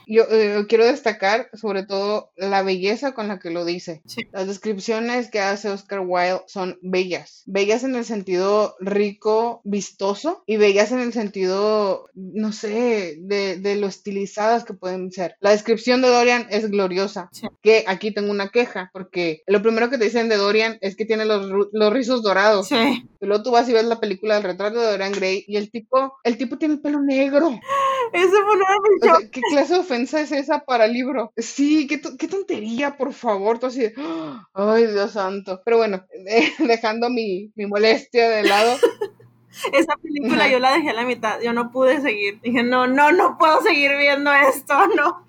Yo 0.07 0.27
quiero 0.69 0.85
destacar 0.85 1.49
sobre 1.55 1.85
todo 1.85 2.31
la 2.37 2.63
belleza 2.63 3.13
con 3.13 3.29
la 3.29 3.39
que 3.39 3.51
lo 3.51 3.65
dice. 3.65 4.03
Las 4.31 4.47
descripciones 4.47 4.72
descripciones 4.73 5.31
que 5.31 5.41
hace 5.41 5.69
Oscar 5.69 6.01
Wilde 6.01 6.43
son 6.47 6.79
bellas. 6.81 7.43
Bellas 7.45 7.85
en 7.85 7.95
el 7.95 8.07
sentido 8.07 8.75
rico, 8.81 9.61
vistoso 9.65 10.43
y 10.47 10.57
bellas 10.57 10.93
en 10.93 11.01
el 11.01 11.13
sentido, 11.13 12.09
no 12.15 12.53
sé, 12.53 13.17
de, 13.21 13.77
lo 13.77 13.87
estilizadas 13.87 14.65
que 14.65 14.73
pueden 14.73 15.13
ser. 15.13 15.37
La 15.41 15.51
descripción 15.51 16.01
de 16.01 16.09
Dorian 16.09 16.47
es 16.51 16.71
gloriosa. 16.71 17.29
Que 17.61 17.85
aquí 17.87 18.13
tengo 18.13 18.31
una 18.31 18.49
queja, 18.49 18.91
porque 18.95 19.43
lo 19.47 19.61
primero 19.61 19.91
que 19.91 19.99
te 19.99 20.05
dicen 20.05 20.29
de 20.29 20.37
Dorian 20.37 20.79
es 20.81 20.97
que 20.97 21.05
tiene 21.05 21.27
los, 21.27 21.47
los 21.71 21.93
rizos 21.93 22.23
dorados. 22.23 22.69
Sí. 22.69 23.05
Y 23.21 23.27
luego 23.27 23.43
tú 23.43 23.51
vas 23.51 23.69
y 23.69 23.73
ves 23.73 23.85
la 23.85 24.01
película 24.01 24.35
del 24.35 24.45
retrato 24.45 24.81
de 24.81 24.91
Dorian 24.91 25.13
Gray 25.13 25.45
y 25.47 25.57
el 25.57 25.71
tipo, 25.71 26.15
el 26.25 26.39
tipo 26.39 26.57
tiene 26.57 26.75
el 26.75 26.81
pelo 26.81 27.01
negro. 27.03 27.51
Ese 28.13 28.29
fue 28.29 29.11
o 29.11 29.31
¿Qué 29.31 29.41
clase 29.51 29.75
de 29.75 29.81
ofensa 29.81 30.21
es 30.21 30.33
esa 30.33 30.61
para 30.61 30.85
el 30.85 30.93
libro? 30.93 31.33
Sí, 31.37 31.87
qué, 31.87 32.01
qué 32.19 32.29
tontería, 32.29 32.97
por 32.97 33.13
favor. 33.13 33.59
Tú 33.59 33.67
así 33.67 33.85
Ay, 34.71 34.87
Dios 34.87 35.13
santo. 35.13 35.61
Pero 35.65 35.79
bueno, 35.79 36.05
dejando 36.59 37.11
mi, 37.11 37.53
mi 37.55 37.67
molestia 37.67 38.29
de 38.29 38.43
lado. 38.45 38.77
Esa 39.73 39.97
película 39.97 40.49
yo 40.49 40.59
la 40.59 40.73
dejé 40.73 40.91
a 40.91 40.95
la 40.95 41.05
mitad, 41.05 41.41
yo 41.41 41.53
no 41.53 41.71
pude 41.71 42.01
seguir. 42.01 42.41
Dije, 42.41 42.63
no, 42.63 42.87
no, 42.87 43.13
no 43.13 43.37
puedo 43.39 43.61
seguir 43.63 43.93
viendo 43.99 44.33
esto, 44.33 44.75
no. 44.97 45.27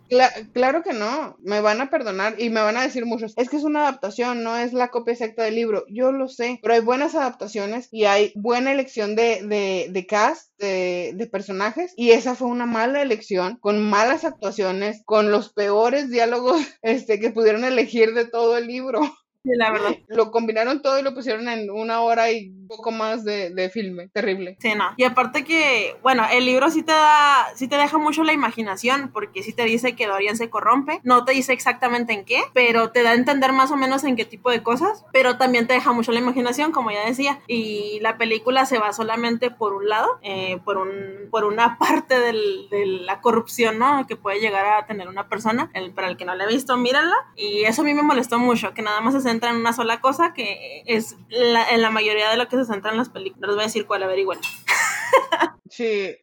claro 0.54 0.84
que 0.84 0.94
no, 0.94 1.36
me 1.42 1.60
van 1.60 1.82
a 1.82 1.90
perdonar 1.90 2.36
y 2.38 2.50
me 2.50 2.62
van 2.62 2.78
a 2.78 2.84
decir 2.84 3.06
muchos, 3.06 3.34
es 3.36 3.50
que 3.50 3.58
es 3.58 3.64
una 3.64 3.82
adaptación, 3.82 4.44
no 4.44 4.56
es 4.56 4.72
la 4.72 4.90
copia 4.90 5.14
exacta 5.14 5.44
del 5.44 5.56
libro, 5.56 5.86
yo 5.90 6.12
lo 6.12 6.30
sé, 6.30 6.60
pero 6.62 6.76
hay 6.76 6.82
buenas 6.82 7.16
adaptaciones 7.16 7.90
y 7.92 8.06
hay 8.06 8.32
buena 8.36 8.72
elección 8.72 9.16
de, 9.16 9.42
de, 9.44 9.88
de 9.90 10.06
cast, 10.06 10.52
de, 10.60 11.14
de 11.16 11.28
personajes, 11.28 11.94
y 11.98 12.12
esa 12.12 12.36
fue 12.36 12.48
una 12.48 12.66
mala 12.66 13.02
elección, 13.02 13.58
con 13.58 13.84
malas 13.84 14.24
actuaciones, 14.24 15.02
con 15.06 15.32
los 15.32 15.52
peores 15.52 16.10
diálogos 16.10 16.62
este, 16.82 17.20
que 17.20 17.32
pudieron 17.32 17.64
elegir 17.64 18.14
de 18.14 18.26
todo 18.26 18.58
el 18.58 18.68
libro. 18.68 19.02
La 19.46 19.72
verdad. 19.72 19.98
Lo 20.08 20.32
combinaron 20.32 20.82
todo 20.82 20.98
y 21.00 21.04
lo 21.04 21.14
pusieron 21.14 21.50
en 21.50 21.70
una 21.70 22.02
hora 22.02 22.32
y 22.32 22.54
poco 22.76 22.92
más 22.92 23.24
de, 23.24 23.50
de, 23.52 23.70
filme. 23.70 24.10
Terrible. 24.10 24.58
Sí, 24.60 24.74
no. 24.76 24.92
Y 24.98 25.04
aparte 25.04 25.44
que, 25.44 25.96
bueno, 26.02 26.24
el 26.32 26.46
libro 26.46 26.70
sí 26.70 26.84
te 26.84 26.92
da, 26.92 27.48
sí 27.56 27.68
te 27.68 27.78
deja 27.78 27.98
mucho 27.98 28.24
la 28.24 28.34
imaginación, 28.34 29.12
porque 29.14 29.44
sí 29.44 29.54
te 29.54 29.64
dice 29.64 29.96
que 29.96 30.08
Dorian 30.08 30.38
se 30.38 30.50
corrompe. 30.50 31.00
No 31.04 31.26
te 31.26 31.34
dice 31.34 31.54
exactamente 31.54 32.14
en 32.14 32.26
qué, 32.26 32.42
pero 32.54 32.92
te 32.92 33.04
da 33.04 33.12
a 33.12 33.16
entender 33.16 33.54
más 33.54 33.72
o 33.72 33.76
menos 33.76 34.04
en 34.04 34.16
qué 34.16 34.26
tipo 34.26 34.50
de 34.50 34.64
cosas. 34.64 35.06
Pero 35.12 35.38
también 35.38 35.68
te 35.68 35.74
deja 35.74 35.92
mucho 35.92 36.12
la 36.12 36.20
imaginación, 36.20 36.72
como 36.72 36.92
ya 36.92 37.06
decía. 37.06 37.40
Y 37.48 38.00
la 38.02 38.18
película 38.18 38.66
se 38.66 38.80
va 38.80 38.94
solamente 38.94 39.52
por 39.52 39.74
un 39.74 39.88
lado, 39.90 40.20
eh, 40.22 40.60
por, 40.66 40.78
un, 40.78 41.30
por 41.30 41.46
una 41.46 41.78
parte 41.80 42.20
del, 42.20 42.68
de 42.70 42.86
la 42.86 43.22
corrupción, 43.22 43.80
¿no? 43.80 44.06
Que 44.08 44.16
puede 44.16 44.40
llegar 44.40 44.66
a 44.66 44.86
tener 44.86 45.08
una 45.08 45.28
persona. 45.28 45.70
El, 45.74 45.92
para 45.92 46.08
el 46.08 46.18
que 46.18 46.26
no 46.26 46.36
la 46.36 46.46
ha 46.46 46.48
visto, 46.48 46.78
mírenla. 46.78 47.16
Y 47.36 47.64
eso 47.64 47.82
a 47.82 47.86
mí 47.86 47.94
me 47.94 48.04
molestó 48.04 48.40
mucho, 48.40 48.74
que 48.74 48.82
nada 48.82 49.02
más 49.02 49.14
se 49.14 49.22
centra 49.22 49.52
en 49.52 49.58
una 49.58 49.74
sola 49.74 50.02
cosa, 50.02 50.34
que 50.34 50.84
es 50.86 51.16
la, 51.30 51.70
en 51.70 51.82
la 51.82 51.90
mayoría 51.90 52.30
de 52.30 52.38
lo 52.38 52.48
que 52.48 52.58
se 52.58 52.63
centra 52.66 52.92
en 52.92 52.98
las 52.98 53.10
películas. 53.10 53.48
Les 53.48 53.56
voy 53.56 53.64
a 53.64 53.68
decir 53.68 53.86
cuál, 53.86 54.04
averigüen. 54.04 54.40
Sí, 55.74 56.16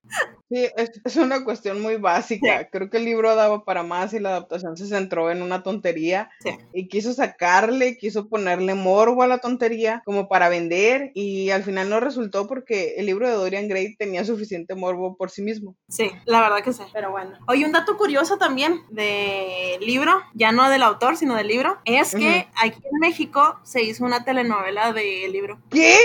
sí 0.49 0.69
es, 0.77 0.93
es, 1.05 1.17
una 1.17 1.43
cuestión 1.43 1.83
muy 1.83 1.97
básica. 1.97 2.61
Sí. 2.61 2.67
Creo 2.71 2.89
que 2.89 2.99
el 2.99 3.05
libro 3.05 3.35
daba 3.35 3.65
para 3.65 3.83
más 3.83 4.15
y 4.15 4.21
la 4.21 4.29
adaptación 4.29 4.77
se 4.77 4.87
centró 4.87 5.29
en 5.33 5.43
una 5.43 5.65
tontería 5.65 6.31
sí. 6.39 6.51
y 6.73 6.87
quiso 6.87 7.13
sacarle, 7.13 7.99
quiso 7.99 8.29
ponerle 8.29 8.75
morbo 8.75 9.25
a 9.25 9.27
la 9.27 9.39
tontería 9.39 10.03
como 10.05 10.29
para 10.29 10.49
vender 10.49 11.11
y 11.17 11.51
al 11.51 11.65
final 11.65 11.91
no 11.91 11.99
resultó 11.99 12.47
porque 12.47 12.95
el 12.99 13.07
libro 13.07 13.27
de 13.29 13.35
Dorian 13.35 13.67
Gray 13.67 13.97
tenía 13.97 14.25
suficiente 14.25 14.77
morbo 14.77 15.17
por 15.17 15.31
sí 15.31 15.43
mismo. 15.43 15.75
Sí, 15.89 16.13
la 16.27 16.43
verdad 16.43 16.63
que 16.63 16.73
sí, 16.73 16.85
pero 16.93 17.11
bueno. 17.11 17.37
Oye, 17.49 17.65
un 17.67 17.73
dato 17.73 17.97
curioso 17.97 18.39
también 18.39 18.83
del 18.91 19.81
libro, 19.81 20.23
ya 20.35 20.53
no 20.53 20.71
del 20.71 20.85
autor, 20.85 21.17
sino 21.17 21.35
del 21.35 21.49
libro, 21.49 21.79
es 21.85 22.15
que 22.15 22.19
uh 22.19 22.53
-huh. 22.53 22.69
aquí 22.69 22.79
en 22.85 23.01
México 23.01 23.59
se 23.65 23.83
hizo 23.83 24.05
una 24.05 24.25
telenovela 24.25 24.93
del 24.93 25.33
libro. 25.33 25.61
¿Qué? 25.71 25.97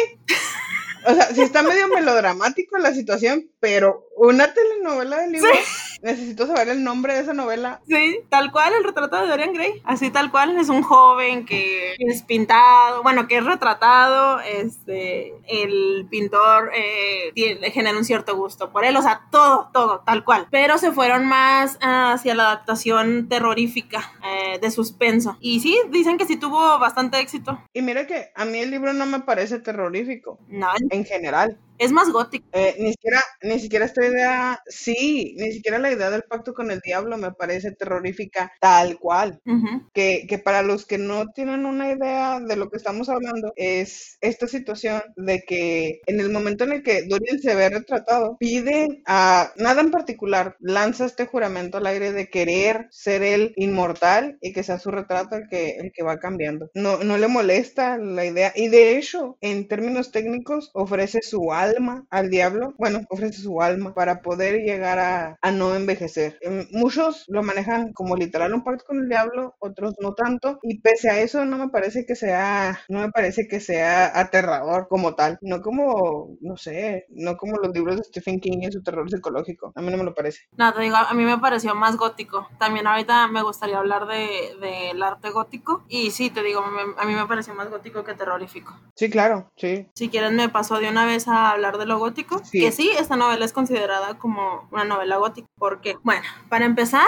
O 1.08 1.14
sea, 1.14 1.34
sí 1.34 1.42
está 1.42 1.62
medio 1.62 1.88
melodramático 1.88 2.78
la 2.78 2.94
situación, 2.94 3.50
pero 3.60 4.08
una 4.18 4.54
telenovela 4.54 5.18
del 5.20 5.34
libro. 5.34 5.50
Sí. 5.54 5.60
Necesito 6.06 6.46
saber 6.46 6.70
el 6.70 6.84
nombre 6.84 7.16
de 7.16 7.22
esa 7.22 7.34
novela. 7.34 7.82
Sí, 7.88 8.20
tal 8.30 8.52
cual, 8.52 8.74
el 8.78 8.84
retrato 8.84 9.20
de 9.20 9.28
Dorian 9.28 9.54
Gray. 9.54 9.82
Así 9.86 10.12
tal 10.12 10.30
cual, 10.30 10.56
es 10.60 10.70
un 10.70 10.84
joven 10.84 11.48
que 11.48 11.96
es 11.98 12.22
pintado, 12.22 13.02
bueno, 13.02 13.28
que 13.28 13.38
es 13.38 13.44
retratado, 13.44 14.40
este, 14.40 15.34
el 15.48 16.06
pintor 16.08 16.70
eh, 16.76 17.32
tiene, 17.34 17.72
genera 17.72 17.98
un 17.98 18.06
cierto 18.06 18.38
gusto 18.38 18.72
por 18.72 18.86
él, 18.86 18.96
o 18.98 19.02
sea, 19.02 19.24
todo, 19.32 19.72
todo, 19.74 20.04
tal 20.06 20.24
cual. 20.24 20.48
Pero 20.52 20.78
se 20.78 20.92
fueron 20.92 21.26
más 21.26 21.80
hacia 21.82 22.36
la 22.36 22.52
adaptación 22.52 23.28
terrorífica, 23.28 24.14
eh, 24.24 24.60
de 24.60 24.70
suspenso. 24.70 25.38
Y 25.40 25.62
sí, 25.62 25.76
dicen 25.90 26.20
que 26.20 26.28
sí 26.28 26.38
tuvo 26.38 26.78
bastante 26.78 27.20
éxito. 27.20 27.60
Y 27.74 27.82
mira 27.82 28.06
que 28.06 28.30
a 28.36 28.46
mí 28.46 28.60
el 28.60 28.70
libro 28.70 28.94
no 28.94 29.08
me 29.08 29.22
parece 29.22 29.58
terrorífico. 29.58 30.38
No. 30.50 30.68
En 30.92 31.04
general. 31.04 31.58
Es 31.78 31.92
más 31.92 32.10
gótico. 32.12 32.46
Eh, 32.54 32.76
ni 32.80 32.92
siquiera, 32.92 33.22
ni 33.42 33.60
siquiera 33.60 33.86
esta 33.86 34.06
idea, 34.06 34.60
sí, 34.68 35.36
ni 35.38 35.52
siquiera 35.52 35.78
la 35.78 35.92
idea 35.92 36.10
del 36.10 36.24
pacto 36.24 36.54
con 36.54 36.72
el 36.72 36.80
diablo 36.80 37.18
me 37.18 37.32
parece 37.32 37.72
terrorífica 37.72 38.52
tal 38.62 38.98
cual. 39.00 39.40
Uh 39.46 39.52
-huh. 39.52 39.90
que, 39.94 40.26
que 40.28 40.40
para 40.40 40.62
los 40.62 40.86
que 40.86 40.98
no 40.98 41.32
tienen 41.32 41.66
una 41.66 41.92
idea 41.92 42.40
de 42.40 42.56
lo 42.56 42.70
que 42.70 42.78
estamos 42.78 43.10
hablando, 43.10 43.54
es 43.56 44.18
esta 44.22 44.48
situación 44.48 45.02
de 45.18 45.44
que 45.46 46.02
en 46.06 46.20
el 46.20 46.30
momento 46.30 46.64
en 46.64 46.74
el 46.74 46.84
que 46.84 47.04
Dorian 47.04 47.40
se 47.40 47.56
ve 47.56 47.70
retratado, 47.70 48.38
pide 48.40 49.02
a 49.06 49.52
nada 49.58 49.82
en 49.82 49.92
particular, 49.92 50.56
lanza 50.60 51.06
este 51.06 51.26
juramento 51.26 51.78
al 51.78 51.88
aire 51.88 52.12
de 52.14 52.30
querer 52.30 52.88
ser 52.92 53.22
el 53.24 53.54
inmortal 53.58 54.38
y 54.42 54.54
que 54.54 54.64
sea 54.64 54.80
su 54.80 54.92
retrato 54.92 55.36
el 55.36 55.48
que, 55.50 55.78
el 55.78 55.92
que 55.92 56.04
va 56.04 56.20
cambiando. 56.20 56.70
No, 56.74 57.04
no 57.04 57.18
le 57.18 57.28
molesta 57.28 57.98
la 57.98 58.26
idea, 58.26 58.54
y 58.56 58.70
de 58.70 58.98
hecho, 58.98 59.38
en 59.42 59.68
términos 59.68 60.12
técnicos, 60.12 60.72
ofrece 60.74 61.22
su 61.22 61.52
alma 61.52 61.65
alma 61.66 62.06
al 62.10 62.30
diablo, 62.30 62.74
bueno, 62.78 63.02
ofrece 63.10 63.42
su 63.42 63.62
alma 63.62 63.94
para 63.94 64.22
poder 64.22 64.62
llegar 64.62 65.00
a, 65.00 65.38
a 65.42 65.52
no 65.52 65.76
envejecer. 65.76 66.38
Eh, 66.42 66.68
muchos 66.72 67.26
lo 67.28 67.44
manejan 67.44 67.94
como 67.94 68.16
literal 68.16 68.54
un 68.54 68.64
pacto 68.64 68.86
con 68.86 69.00
el 69.00 69.10
diablo, 69.10 69.56
otros 69.60 69.96
no 70.02 70.14
tanto, 70.14 70.60
y 70.64 70.80
pese 70.80 71.10
a 71.10 71.20
eso 71.20 71.46
no 71.46 71.58
me 71.58 71.70
parece 71.70 72.06
que 72.06 72.16
sea, 72.16 72.80
no 72.90 73.00
me 73.00 73.12
parece 73.12 73.48
que 73.48 73.60
sea 73.60 74.18
aterrador 74.20 74.88
como 74.88 75.16
tal, 75.16 75.38
no 75.42 75.62
como, 75.62 76.38
no 76.42 76.58
sé, 76.58 77.06
no 77.10 77.38
como 77.38 77.58
los 77.58 77.74
libros 77.74 77.98
de 77.98 78.04
Stephen 78.04 78.40
King 78.40 78.60
en 78.62 78.72
su 78.72 78.84
terror 78.84 79.10
psicológico, 79.10 79.72
a 79.76 79.82
mí 79.82 79.92
no 79.92 79.98
me 79.98 80.04
lo 80.04 80.14
parece. 80.14 80.42
No, 80.58 80.74
te 80.74 80.82
digo, 80.82 80.96
a 80.96 81.14
mí 81.14 81.24
me 81.24 81.38
pareció 81.38 81.76
más 81.76 81.98
gótico, 81.98 82.48
también 82.60 82.88
ahorita 82.88 83.28
me 83.28 83.42
gustaría 83.42 83.78
hablar 83.78 84.08
del 84.08 84.60
de, 84.60 84.92
de 84.96 85.04
arte 85.04 85.30
gótico, 85.32 85.86
y 85.88 86.12
sí, 86.12 86.30
te 86.30 86.44
digo, 86.44 86.64
me, 86.66 86.82
a 87.02 87.06
mí 87.06 87.14
me 87.14 87.28
pareció 87.28 87.54
más 87.54 87.70
gótico 87.70 88.04
que 88.04 88.14
terrorífico. 88.14 88.74
Sí, 88.96 89.10
claro, 89.10 89.52
sí. 89.56 89.88
Si 89.96 90.10
quieres 90.10 90.32
me 90.32 90.50
pasó 90.50 90.80
de 90.80 90.90
una 90.90 91.06
vez 91.06 91.28
a 91.28 91.55
hablar 91.56 91.78
de 91.78 91.86
lo 91.86 92.00
gótico, 92.00 92.42
sí. 92.44 92.60
que 92.60 92.72
sí, 92.72 92.92
esta 92.98 93.16
novela 93.16 93.46
es 93.46 93.54
considerada 93.54 94.18
como 94.18 94.68
una 94.72 94.86
novela 94.86 95.18
gótica, 95.18 95.48
porque, 95.58 95.98
bueno, 96.04 96.24
para 96.50 96.66
empezar, 96.66 97.08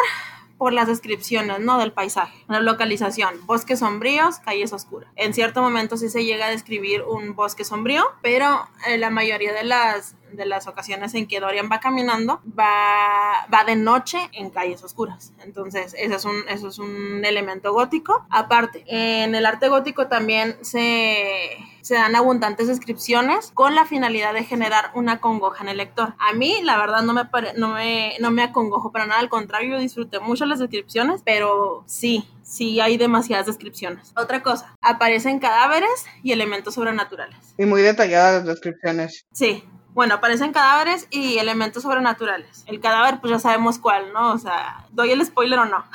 por 0.58 0.74
las 0.74 0.88
descripciones, 0.88 1.60
¿no? 1.60 1.78
Del 1.78 1.92
paisaje. 1.92 2.44
La 2.48 2.60
localización, 2.60 3.46
bosques 3.46 3.80
sombríos, 3.80 4.40
calles 4.40 4.74
oscuras. 4.74 5.12
En 5.16 5.34
cierto 5.34 5.62
momento 5.62 5.98
sí 5.98 6.10
se 6.10 6.26
llega 6.26 6.48
a 6.48 6.50
describir 6.50 7.04
un 7.04 7.36
bosque 7.36 7.64
sombrío, 7.64 8.04
pero 8.22 8.68
eh, 8.88 8.98
la 8.98 9.10
mayoría 9.10 9.54
de 9.54 9.64
las 9.64 10.16
de 10.32 10.46
las 10.46 10.68
ocasiones 10.68 11.14
en 11.14 11.28
que 11.28 11.40
Dorian 11.40 11.70
va 11.72 11.80
caminando 11.80 12.42
va, 12.48 13.48
va 13.54 13.64
de 13.66 13.76
noche 13.76 14.18
en 14.34 14.50
calles 14.50 14.84
oscuras. 14.84 15.34
Entonces, 15.44 15.96
eso 15.98 16.16
es, 16.16 16.26
un, 16.26 16.36
eso 16.50 16.68
es 16.68 16.80
un 16.80 17.24
elemento 17.26 17.74
gótico. 17.74 18.26
Aparte, 18.30 18.84
en 18.88 19.36
el 19.36 19.46
arte 19.46 19.70
gótico 19.70 20.08
también 20.08 20.58
se, 20.62 21.58
se 21.82 21.96
dan 21.96 22.16
abundantes 22.16 22.68
descripciones 22.68 23.52
con 23.54 23.76
la 23.76 23.86
finalidad 23.86 24.34
de 24.34 24.44
generar 24.44 24.92
una 24.94 25.20
congoja 25.20 25.64
en 25.64 25.70
el 25.70 25.78
lector. 25.78 26.16
A 26.20 26.34
mí, 26.34 26.62
la 26.64 26.78
verdad, 26.78 27.02
no 27.02 27.14
me, 27.14 27.24
no 27.56 27.70
me, 27.70 28.16
no 28.20 28.32
me 28.32 28.44
acongojo 28.44 28.92
para 28.92 29.06
nada, 29.06 29.20
al 29.20 29.30
contrario, 29.30 29.76
yo 29.76 29.80
disfruté 29.80 30.20
mucho 30.20 30.46
las 30.46 30.60
descripciones, 30.60 31.22
pero 31.24 31.84
sí, 31.88 32.28
sí 32.44 32.80
hay 32.80 32.98
demasiadas 32.98 33.46
descripciones. 33.46 34.14
Otra 34.16 34.44
cosa, 34.44 34.76
aparecen 34.82 35.40
cadáveres 35.40 36.06
y 36.24 36.32
elementos 36.32 36.74
sobrenaturales. 36.74 37.38
Y 37.58 37.66
muy 37.66 37.82
detalladas 37.82 38.46
las 38.46 38.46
descripciones. 38.46 39.26
Sí, 39.32 39.64
bueno, 39.98 40.14
aparecen 40.14 40.54
cadáveres 40.54 41.08
y 41.10 41.40
elementos 41.40 41.82
sobrenaturales. 41.82 42.64
El 42.68 42.80
cadáver, 42.80 43.20
pues 43.20 43.32
ya 43.32 43.40
sabemos 43.40 43.80
cuál, 43.80 44.14
¿no? 44.14 44.32
O 44.32 44.38
sea, 44.38 44.86
¿doy 44.92 45.10
el 45.10 45.26
spoiler 45.26 45.58
o 45.58 45.66
no? 45.66 45.86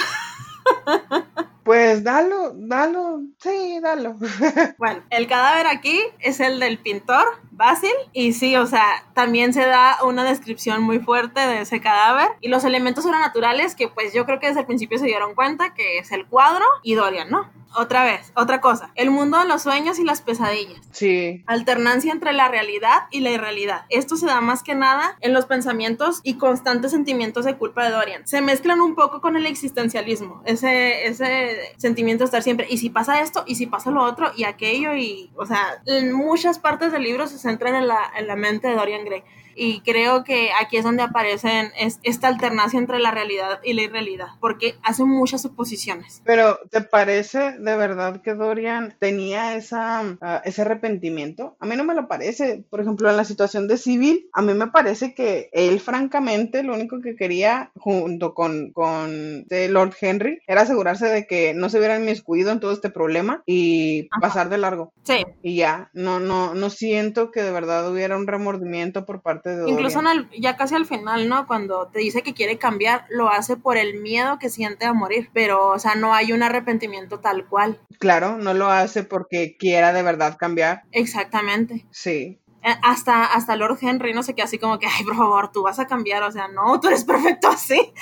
Pues 1.65 2.03
dalo, 2.03 2.53
dalo, 2.55 3.21
sí, 3.39 3.79
dalo. 3.81 4.17
Bueno, 4.79 5.03
el 5.11 5.27
cadáver 5.29 5.67
aquí 5.67 6.01
es 6.19 6.41
el 6.41 6.59
del 6.59 6.79
pintor 6.79 7.25
Basil 7.53 7.91
y 8.13 8.33
sí, 8.33 8.57
o 8.57 8.67
sea, 8.67 9.05
también 9.15 9.53
se 9.53 9.65
da 9.65 9.99
una 10.03 10.25
descripción 10.25 10.83
muy 10.83 10.99
fuerte 10.99 11.41
de 11.41 11.61
ese 11.61 11.81
cadáver 11.81 12.29
y 12.41 12.49
los 12.49 12.65
elementos 12.65 13.05
sobrenaturales 13.05 13.77
que 13.77 13.89
pues 13.89 14.13
yo 14.13 14.25
creo 14.27 14.41
que 14.41 14.49
desde 14.49 14.61
el 14.61 14.67
principio 14.67 14.99
se 14.99 15.07
dieron 15.07 15.35
cuenta 15.35 15.75
que 15.75 15.99
es 15.99 16.11
el 16.11 16.27
cuadro 16.27 16.65
y 16.83 16.95
Dorian, 16.95 17.31
¿no? 17.31 17.51
Otra 17.75 18.05
vez, 18.05 18.33
otra 18.35 18.61
cosa, 18.61 18.91
el 18.97 19.11
mundo 19.11 19.39
de 19.39 19.47
los 19.47 19.63
sueños 19.63 19.99
y 19.99 20.05
las 20.05 20.21
pesadillas. 20.21 20.81
Sí. 20.91 21.43
Alternancia 21.47 22.13
entre 22.13 22.35
la 22.35 22.49
realidad 22.49 23.05
y 23.11 23.21
la 23.21 23.31
irrealidad. 23.31 23.87
Esto 23.89 24.17
se 24.17 24.27
da 24.27 24.43
más 24.43 24.63
que 24.63 24.75
nada 24.75 25.17
en 25.21 25.33
los 25.33 25.47
pensamientos 25.47 26.21
y 26.23 26.35
constantes 26.35 26.91
sentimientos 26.91 27.47
de 27.47 27.57
culpa 27.57 27.85
de 27.85 27.93
Dorian. 27.93 28.27
Se 28.27 28.43
mezclan 28.43 28.81
un 28.81 28.95
poco 28.95 29.23
con 29.23 29.37
el 29.37 29.47
existencialismo, 29.47 30.43
ese, 30.45 31.07
ese 31.07 31.52
sentimiento 31.77 32.23
de 32.23 32.27
estar 32.27 32.43
siempre, 32.43 32.67
y 32.69 32.79
si 32.79 32.91
pasa 32.91 33.21
esto, 33.21 33.45
y 33.47 33.55
si 33.55 33.67
pasa 33.67 33.91
lo 33.91 34.03
otro, 34.03 34.31
y 34.37 34.45
aquello, 34.45 34.95
y, 34.97 35.31
o 35.37 35.47
sea, 35.47 35.83
en 35.87 36.13
muchas 36.13 36.59
partes 36.59 36.93
del 36.93 37.03
libro 37.03 37.27
se 37.27 37.39
centran 37.39 37.75
en 37.75 37.89
la, 37.89 38.13
en 38.17 38.27
la 38.27 38.37
mente 38.37 38.69
de 38.69 38.75
Dorian 38.75 39.05
Gray 39.05 39.23
y 39.55 39.81
creo 39.81 40.25
que 40.25 40.51
aquí 40.61 40.77
es 40.77 40.85
donde 40.85 41.03
aparecen 41.03 41.71
es, 41.79 41.99
esta 42.03 42.29
alternancia 42.29 42.79
entre 42.79 42.99
la 42.99 43.11
realidad 43.11 43.61
y 43.63 43.73
la 43.75 43.83
irrealidad, 43.83 44.29
porque 44.41 44.75
hacen 44.83 45.09
muchas 45.09 45.43
suposiciones. 45.43 46.23
Pero, 46.25 46.59
¿te 46.71 46.81
parece 46.81 47.53
de 47.59 47.77
verdad 47.77 48.23
que 48.23 48.35
Dorian 48.35 48.95
tenía 48.99 49.57
esa, 49.57 50.03
uh, 50.03 50.41
ese 50.45 50.63
arrepentimiento? 50.63 51.57
A 51.61 51.67
mí 51.67 51.77
no 51.77 51.85
me 51.85 51.95
lo 51.95 52.09
parece. 52.09 52.65
Por 52.71 52.81
ejemplo, 52.81 53.11
en 53.11 53.17
la 53.17 53.25
situación 53.25 53.69
de 53.69 53.79
Civil, 53.79 54.29
a 54.33 54.43
mí 54.43 54.55
me 54.55 54.69
parece 54.69 55.15
que 55.15 55.49
él, 55.53 55.81
francamente, 55.81 56.63
lo 56.63 56.75
único 56.75 57.01
que 57.01 57.17
quería, 57.17 57.71
junto 57.77 58.35
con, 58.35 58.73
con 58.73 59.47
Lord 59.49 59.95
Henry, 60.01 60.41
era 60.47 60.63
asegurarse 60.63 61.07
de 61.07 61.27
que 61.27 61.55
no 61.55 61.69
se 61.69 61.79
hubiera 61.79 61.99
inmiscuido 61.99 62.51
en 62.51 62.61
todo 62.61 62.73
este 62.73 62.91
problema 62.91 63.43
y 63.47 64.09
Ajá. 64.11 64.21
pasar 64.21 64.49
de 64.49 64.59
largo. 64.59 64.93
Sí. 65.03 65.25
Y 65.43 65.57
ya, 65.57 65.91
no, 65.93 66.21
no, 66.21 66.55
no 66.55 66.71
siento 66.71 67.31
que 67.31 67.43
de 67.43 67.53
verdad 67.53 67.91
hubiera 67.91 68.17
un 68.17 68.27
remordimiento 68.27 69.05
por 69.05 69.23
parte 69.23 69.42
parte 69.43 69.57
de 69.57 69.71
Incluso 69.71 70.01
ya 70.39 70.57
casi 70.57 70.75
al 70.75 70.87
final, 70.87 71.29
¿no? 71.29 71.47
Cuando 71.47 71.89
te 71.89 72.01
dice 72.01 72.23
que 72.23 72.35
quiere 72.35 72.59
cambiar, 72.59 73.07
lo 73.11 73.29
hace 73.29 73.57
por 73.57 73.77
el 73.77 74.01
miedo 74.01 74.39
que 74.39 74.51
siente 74.51 74.85
a 74.87 74.93
morir. 74.93 75.31
Pero, 75.33 75.69
o 75.69 75.79
sea, 75.79 75.95
no 75.95 76.15
hay 76.15 76.33
un 76.33 76.43
arrepentimiento 76.43 77.21
tal 77.21 77.47
cual. 77.49 77.81
Claro, 77.99 78.39
no 78.39 78.55
lo 78.55 78.69
hace 78.69 79.05
porque 79.05 79.57
quiera 79.57 79.93
de 79.93 80.03
verdad 80.03 80.37
cambiar. 80.39 80.83
Exactamente. 80.93 81.87
Sí. 81.91 82.39
Hasta, 82.63 83.25
hasta 83.25 83.57
Lord 83.57 83.79
Henry, 83.83 84.15
no 84.15 84.23
sé 84.23 84.35
qué, 84.35 84.43
así 84.43 84.59
como 84.59 84.79
que, 84.79 84.87
ay, 84.87 85.05
por 85.05 85.17
favor, 85.17 85.51
tú 85.51 85.63
vas 85.63 85.81
a 85.81 85.89
cambiar, 85.89 86.23
o 86.23 86.31
sea, 86.31 86.47
no, 86.47 86.79
tú 86.81 86.89
eres 86.89 87.05
perfecto 87.05 87.49
así. 87.49 87.93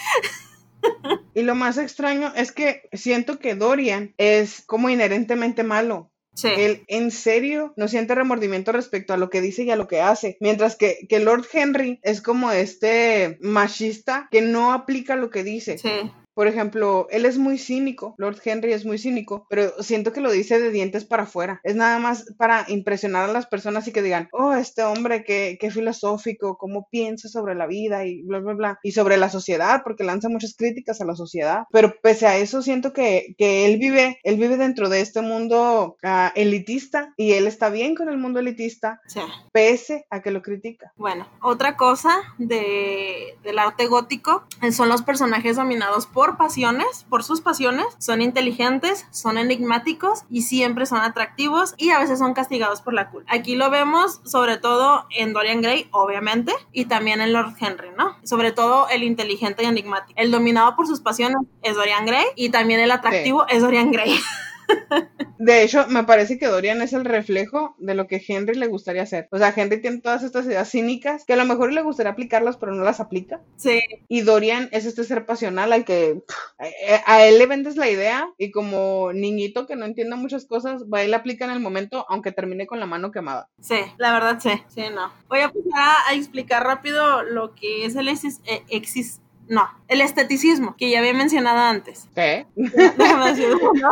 Y 1.35 1.43
lo 1.43 1.55
más 1.55 1.79
extraño 1.79 2.33
es 2.35 2.53
que 2.53 2.89
siento 2.93 3.39
que 3.39 3.55
Dorian 3.55 4.15
es 4.19 4.63
como 4.67 4.89
inherentemente 4.89 5.63
malo. 5.63 6.11
Sí. 6.35 6.49
Él 6.57 6.85
en 6.87 7.11
serio 7.11 7.75
no 7.77 7.89
siente 7.89 8.15
remordimiento 8.15 8.73
respecto 8.73 9.13
a 9.13 9.17
lo 9.17 9.31
que 9.31 9.41
dice 9.41 9.65
y 9.65 9.71
a 9.71 9.77
lo 9.77 9.89
que 9.89 10.01
hace. 10.01 10.37
Mientras 10.41 10.77
que, 10.77 11.07
que 11.09 11.21
Lord 11.21 11.47
Henry 11.53 12.01
es 12.03 12.23
como 12.23 12.51
este 12.53 13.39
machista 13.41 14.29
que 14.31 14.41
no 14.41 14.73
aplica 14.73 15.17
lo 15.17 15.31
que 15.31 15.45
dice. 15.45 15.79
Sí. 15.79 16.11
Por 16.41 16.47
ejemplo, 16.47 17.07
él 17.11 17.27
es 17.27 17.37
muy 17.37 17.59
cínico, 17.59 18.15
Lord 18.17 18.39
Henry 18.43 18.73
es 18.73 18.87
muy 18.87 18.97
cínico, 18.97 19.47
pero 19.51 19.83
siento 19.83 20.15
que 20.15 20.23
lo 20.23 20.33
dice 20.33 20.59
de 20.59 20.71
dientes 20.71 21.05
para 21.05 21.25
afuera. 21.25 21.61
Es 21.65 21.77
nada 21.77 21.99
más 21.99 22.25
para 22.39 22.65
impresionar 22.69 23.29
a 23.29 23.33
las 23.35 23.47
personas 23.47 23.87
y 23.87 23.93
que 23.93 24.01
digan, 24.01 24.31
oh, 24.33 24.55
este 24.55 24.83
hombre, 24.83 25.23
qué, 25.23 25.59
qué 25.61 25.71
filosófico, 25.71 26.57
cómo 26.57 26.89
piensa 26.91 27.29
sobre 27.29 27.55
la 27.55 27.67
vida 27.67 28.07
y 28.07 28.23
bla, 28.23 28.39
bla, 28.39 28.55
bla. 28.55 28.79
Y 28.83 28.93
sobre 28.93 29.19
la 29.19 29.29
sociedad, 29.29 29.83
porque 29.85 30.03
lanza 30.03 30.31
muchas 30.31 30.55
críticas 30.57 31.03
a 31.03 31.05
la 31.05 31.15
sociedad. 31.15 31.65
Pero 31.73 31.95
pese 32.01 32.27
a 32.27 32.39
eso, 32.39 32.63
siento 32.63 32.95
que, 32.95 33.35
que 33.37 33.67
él 33.67 33.77
vive, 33.79 34.19
él 34.25 34.37
vive 34.39 34.57
dentro 34.57 34.89
de 34.89 35.03
este 35.03 35.21
mundo 35.21 35.99
uh, 36.03 36.31
elitista 36.35 37.13
y 37.19 37.33
él 37.33 37.49
está 37.49 37.69
bien 37.69 37.95
con 37.95 38.09
el 38.09 38.17
mundo 38.17 38.41
elitista, 38.41 39.03
Sí. 39.09 39.21
pese 39.53 40.07
a 40.09 40.23
que 40.23 40.31
lo 40.31 40.41
critica. 40.41 40.91
Bueno, 40.97 41.29
otra 41.43 41.77
cosa 41.77 42.17
de, 42.39 43.37
del 43.43 43.59
arte 43.59 43.89
gótico 43.89 44.47
son 44.73 44.89
los 44.89 45.03
personajes 45.03 45.57
dominados 45.57 46.07
por 46.07 46.30
pasiones, 46.37 47.07
por 47.09 47.23
sus 47.25 47.41
pasiones. 47.41 47.87
Son 47.99 48.23
inteligentes, 48.23 49.07
son 49.11 49.39
enigmáticos 49.39 50.25
y 50.31 50.43
siempre 50.43 50.87
son 50.87 51.01
atractivos 51.01 51.75
y 51.77 51.91
a 51.91 51.99
veces 51.99 52.19
son 52.19 52.35
castigados 52.35 52.81
por 52.83 52.95
la 52.95 53.11
culpa. 53.11 53.33
Aquí 53.33 53.57
lo 53.57 53.71
vemos 53.71 54.21
sobre 54.25 54.57
todo 54.57 55.07
en 55.17 55.33
Dorian 55.33 55.61
Gray, 55.63 55.89
obviamente, 55.91 56.53
y 56.73 56.87
también 56.87 57.21
en 57.21 57.33
Lord 57.33 57.55
Henry, 57.61 57.91
¿no? 57.97 58.17
Sobre 58.25 58.53
todo 58.53 58.89
el 58.89 59.03
inteligente 59.03 59.63
y 59.63 59.67
enigmático. 59.67 60.21
El 60.21 60.31
dominado 60.31 60.77
por 60.77 60.87
sus 60.87 61.01
pasiones 61.01 61.39
es 61.63 61.75
Dorian 61.75 62.07
Gray 62.07 62.27
y 62.37 62.51
también 62.51 62.81
el 62.81 62.91
atractivo 62.91 63.47
es 63.49 63.63
Dorian 63.63 63.91
Gray. 63.91 64.19
De 65.39 65.63
hecho, 65.63 65.87
me 65.89 66.05
parece 66.05 66.39
que 66.39 66.47
Dorian 66.47 66.83
es 66.83 66.93
el 66.93 67.05
reflejo 67.05 67.75
de 67.79 67.95
lo 67.95 68.07
que 68.07 68.23
Henry 68.27 68.55
le 68.55 68.67
gustaría 68.67 69.03
hacer. 69.03 69.27
O 69.31 69.39
sea, 69.39 69.55
Henry 69.57 69.81
tiene 69.81 70.01
todas 70.01 70.23
estas 70.23 70.45
ideas 70.45 70.71
cínicas 70.71 71.25
que 71.25 71.33
a 71.33 71.37
lo 71.37 71.47
mejor 71.47 71.73
le 71.73 71.81
gustaría 71.81 72.13
aplicarlas, 72.13 72.59
pero 72.59 72.75
no 72.75 72.85
las 72.85 73.01
aplica. 73.01 73.41
Sí. 73.57 73.81
Y 74.09 74.21
Dorian 74.21 74.69
es 74.73 74.85
este 74.85 75.03
ser 75.03 75.25
pasional 75.25 75.73
al 75.73 75.87
que 75.87 76.23
pff, 76.27 76.37
a, 77.07 77.25
él 77.25 77.39
le 77.39 77.47
vendes 77.47 77.77
la 77.77 77.89
idea 77.89 78.29
y 78.37 78.51
como 78.51 79.13
niñito 79.15 79.67
que 79.67 79.77
no 79.77 79.87
entiende 79.87 80.17
muchas 80.17 80.45
cosas, 80.45 80.85
va 80.93 81.05
y 81.05 81.09
la 81.09 81.19
aplica 81.19 81.47
en 81.47 81.53
el 81.53 81.61
momento, 81.61 82.05
aunque 82.09 82.33
termine 82.33 82.67
con 82.67 82.79
la 82.79 82.87
mano 82.87 83.11
quemada. 83.11 83.49
Sí, 83.61 83.81
la 83.97 84.13
verdad 84.13 84.39
sí, 84.41 84.51
sí, 84.69 84.83
no. 84.95 85.11
Voy 85.29 85.41
a 85.41 85.49
pasar 85.49 85.97
a 86.09 86.15
explicar 86.15 86.65
rápido 86.65 87.23
lo 87.23 87.55
que 87.55 87.87
es 87.87 87.97
el 87.97 88.09
exis, 88.09 88.41
eh, 88.45 88.63
exis 88.69 89.21
no, 89.51 89.69
el 89.89 90.01
esteticismo, 90.01 90.77
que 90.77 90.89
ya 90.91 91.01
había 91.01 91.13
mencionado 91.13 91.59
antes. 91.59 92.09
¿Qué? 92.15 92.47
Déjame 92.55 93.31
decirlo, 93.31 93.73
¿no? 93.75 93.91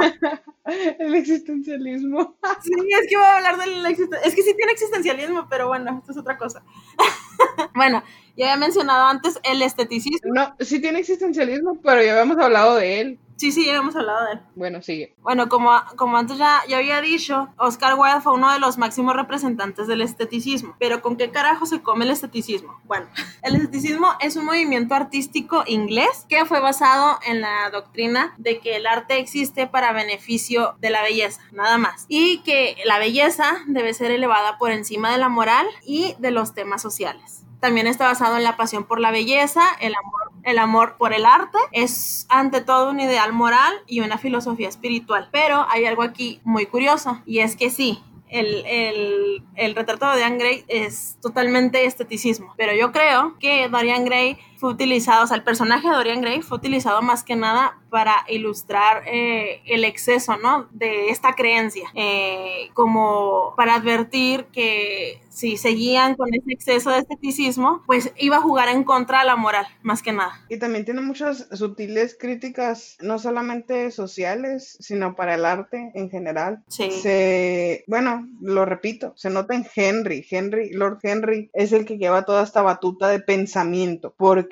El 0.99 1.15
existencialismo. 1.17 2.37
Sí, 2.63 2.71
es 2.73 3.09
que 3.09 3.17
voy 3.17 3.25
a 3.27 3.37
hablar 3.39 3.57
del 3.59 3.85
existen- 3.87 4.21
Es 4.25 4.35
que 4.37 4.43
sí 4.43 4.55
tiene 4.57 4.71
existencialismo, 4.73 5.49
pero 5.51 5.67
bueno, 5.67 5.99
esto 5.99 6.13
es 6.13 6.19
otra 6.19 6.39
cosa. 6.39 6.63
bueno, 7.75 8.03
ya 8.39 8.53
había 8.53 8.57
mencionado 8.57 9.09
antes 9.09 9.41
el 9.43 9.61
esteticismo. 9.63 10.33
No, 10.33 10.55
sí 10.61 10.81
tiene 10.81 11.01
existencialismo, 11.01 11.81
pero 11.83 12.03
ya 12.03 12.13
habíamos 12.13 12.39
hablado 12.39 12.77
de 12.77 13.01
él. 13.01 13.19
Sí, 13.35 13.53
sí, 13.53 13.65
ya 13.65 13.73
habíamos 13.73 13.95
hablado 13.95 14.27
de 14.27 14.33
él. 14.33 14.41
Bueno, 14.57 14.83
sigue. 14.83 15.15
Bueno, 15.23 15.49
como, 15.49 15.71
como 15.97 16.17
antes 16.17 16.39
ya, 16.39 16.61
ya 16.69 16.79
había 16.79 17.01
dicho, 17.01 17.49
Oscar 17.57 17.95
Wilde 17.97 18.21
fue 18.21 18.35
uno 18.35 18.53
de 18.53 18.59
los 18.59 18.79
máximos 18.79 19.15
representantes 19.15 19.87
del 19.87 20.03
esteticismo. 20.03 20.75
Pero 20.79 21.03
¿con 21.03 21.17
qué 21.17 21.31
carajo 21.31 21.67
se 21.67 21.81
come 21.81 22.05
el 22.05 22.11
esteticismo? 22.11 22.81
Bueno, 22.85 23.07
el 23.43 23.57
esteticismo 23.57 24.09
es 24.21 24.37
un 24.37 24.45
movimiento 24.45 24.95
artístico 24.95 25.63
inglés 25.67 26.27
que 26.29 26.45
fue 26.47 26.61
basado 26.61 27.19
en 27.27 27.41
la 27.41 27.71
doctrina 27.71 28.35
de 28.39 28.59
que 28.59 28.77
el 28.77 28.87
arte 28.87 29.19
existe 29.19 29.67
para 29.69 29.93
beneficio 29.93 30.75
de 30.81 30.91
la 30.91 31.03
belleza, 31.03 31.41
nada 31.53 31.79
más. 31.79 32.07
Y 32.09 32.39
que 32.43 32.77
la 32.85 32.99
belleza 32.99 33.59
debe 33.67 33.95
ser 33.95 34.11
elevada 34.11 34.59
por 34.59 34.71
encima 34.73 35.13
de 35.13 35.19
la 35.19 35.29
moral 35.29 35.67
y 35.85 36.15
de 36.19 36.33
los 36.33 36.55
temas 36.55 36.83
sociales. 36.83 37.48
También 37.61 37.87
está 37.87 38.07
basado 38.07 38.37
en 38.37 38.45
la 38.45 38.57
pasión 38.57 38.85
por 38.85 39.01
la 39.01 39.11
belleza, 39.11 39.63
el 39.81 39.95
amor, 39.95 40.33
el 40.45 40.59
amor 40.59 40.97
por 40.97 41.13
el 41.13 41.27
arte. 41.27 41.59
Es 41.73 42.27
ante 42.29 42.61
todo 42.61 42.91
un 42.91 43.01
ideal 43.01 43.33
moral 43.33 43.75
y 43.87 44.01
una 44.01 44.19
filosofía 44.19 44.69
espiritual. 44.69 45.29
Pero 45.33 45.67
hay 45.69 45.85
algo 45.85 46.03
aquí 46.03 46.41
muy 46.45 46.67
curioso 46.67 47.21
y 47.27 47.41
es 47.41 47.57
que 47.57 47.71
sí. 47.71 48.03
El, 48.31 48.63
el, 48.67 49.43
el 49.55 49.75
retrato 49.75 50.05
de 50.05 50.13
Dorian 50.13 50.37
Gray 50.37 50.63
es 50.69 51.17
totalmente 51.23 51.87
esteticismo, 51.87 52.53
pero 52.59 52.75
yo 52.75 52.93
creo 52.93 53.39
que 53.39 53.71
Dorian 53.71 54.05
Gray 54.05 54.37
fue 54.59 54.71
utilizado, 54.71 55.25
o 55.25 55.27
sea, 55.27 55.37
el 55.37 55.45
personaje 55.45 55.89
de 55.89 55.95
Dorian 55.95 56.21
Gray 56.21 56.43
fue 56.43 56.59
utilizado 56.59 57.01
más 57.01 57.23
que 57.23 57.37
nada 57.37 57.79
para 57.91 58.25
ilustrar 58.29 59.05
eh, 59.07 59.63
el 59.67 59.85
exceso, 59.85 60.37
¿no? 60.37 60.69
De 60.73 61.11
esta 61.11 61.35
creencia, 61.35 61.89
eh, 61.95 62.69
como 62.75 63.55
para 63.57 63.77
advertir 63.77 64.47
que 64.47 65.23
si 65.31 65.57
seguían 65.57 66.17
con 66.17 66.35
ese 66.35 66.53
exceso 66.53 66.91
de 66.91 66.99
esteticismo, 66.99 67.85
pues 67.87 68.13
iba 68.17 68.39
a 68.39 68.41
jugar 68.41 68.69
en 68.69 68.83
contra 68.83 69.21
de 69.21 69.27
la 69.27 69.37
moral, 69.37 69.67
más 69.83 70.03
que 70.03 70.11
nada. 70.11 70.33
Y 70.49 70.59
también 70.59 70.85
tiene 70.85 71.01
muchas 71.01 71.47
sutiles 71.53 72.17
críticas, 72.19 72.97
no 73.01 73.21
solamente 73.21 73.93
sociales, 73.93 74.77
sino 74.81 75.15
para 75.15 75.37
el 75.37 75.45
arte 75.45 75.93
en 75.95 76.11
general. 76.11 76.65
Sí. 76.67 76.91
Se, 76.91 77.85
bueno, 77.87 78.29
lo 78.41 78.65
repito, 78.65 79.13
se 79.15 79.31
nota 79.31 79.55
en 79.55 79.65
Henry. 79.73 80.27
Henry, 80.29 80.73
Lord 80.73 80.99
Henry 81.05 81.51
es 81.53 81.73
el 81.73 81.85
que 81.85 81.99
lleva 81.99 82.25
toda 82.25 82.43
esta 82.43 82.63
batuta 82.63 83.07
de 83.09 83.21
pensamiento, 83.21 84.15
porque 84.17 84.48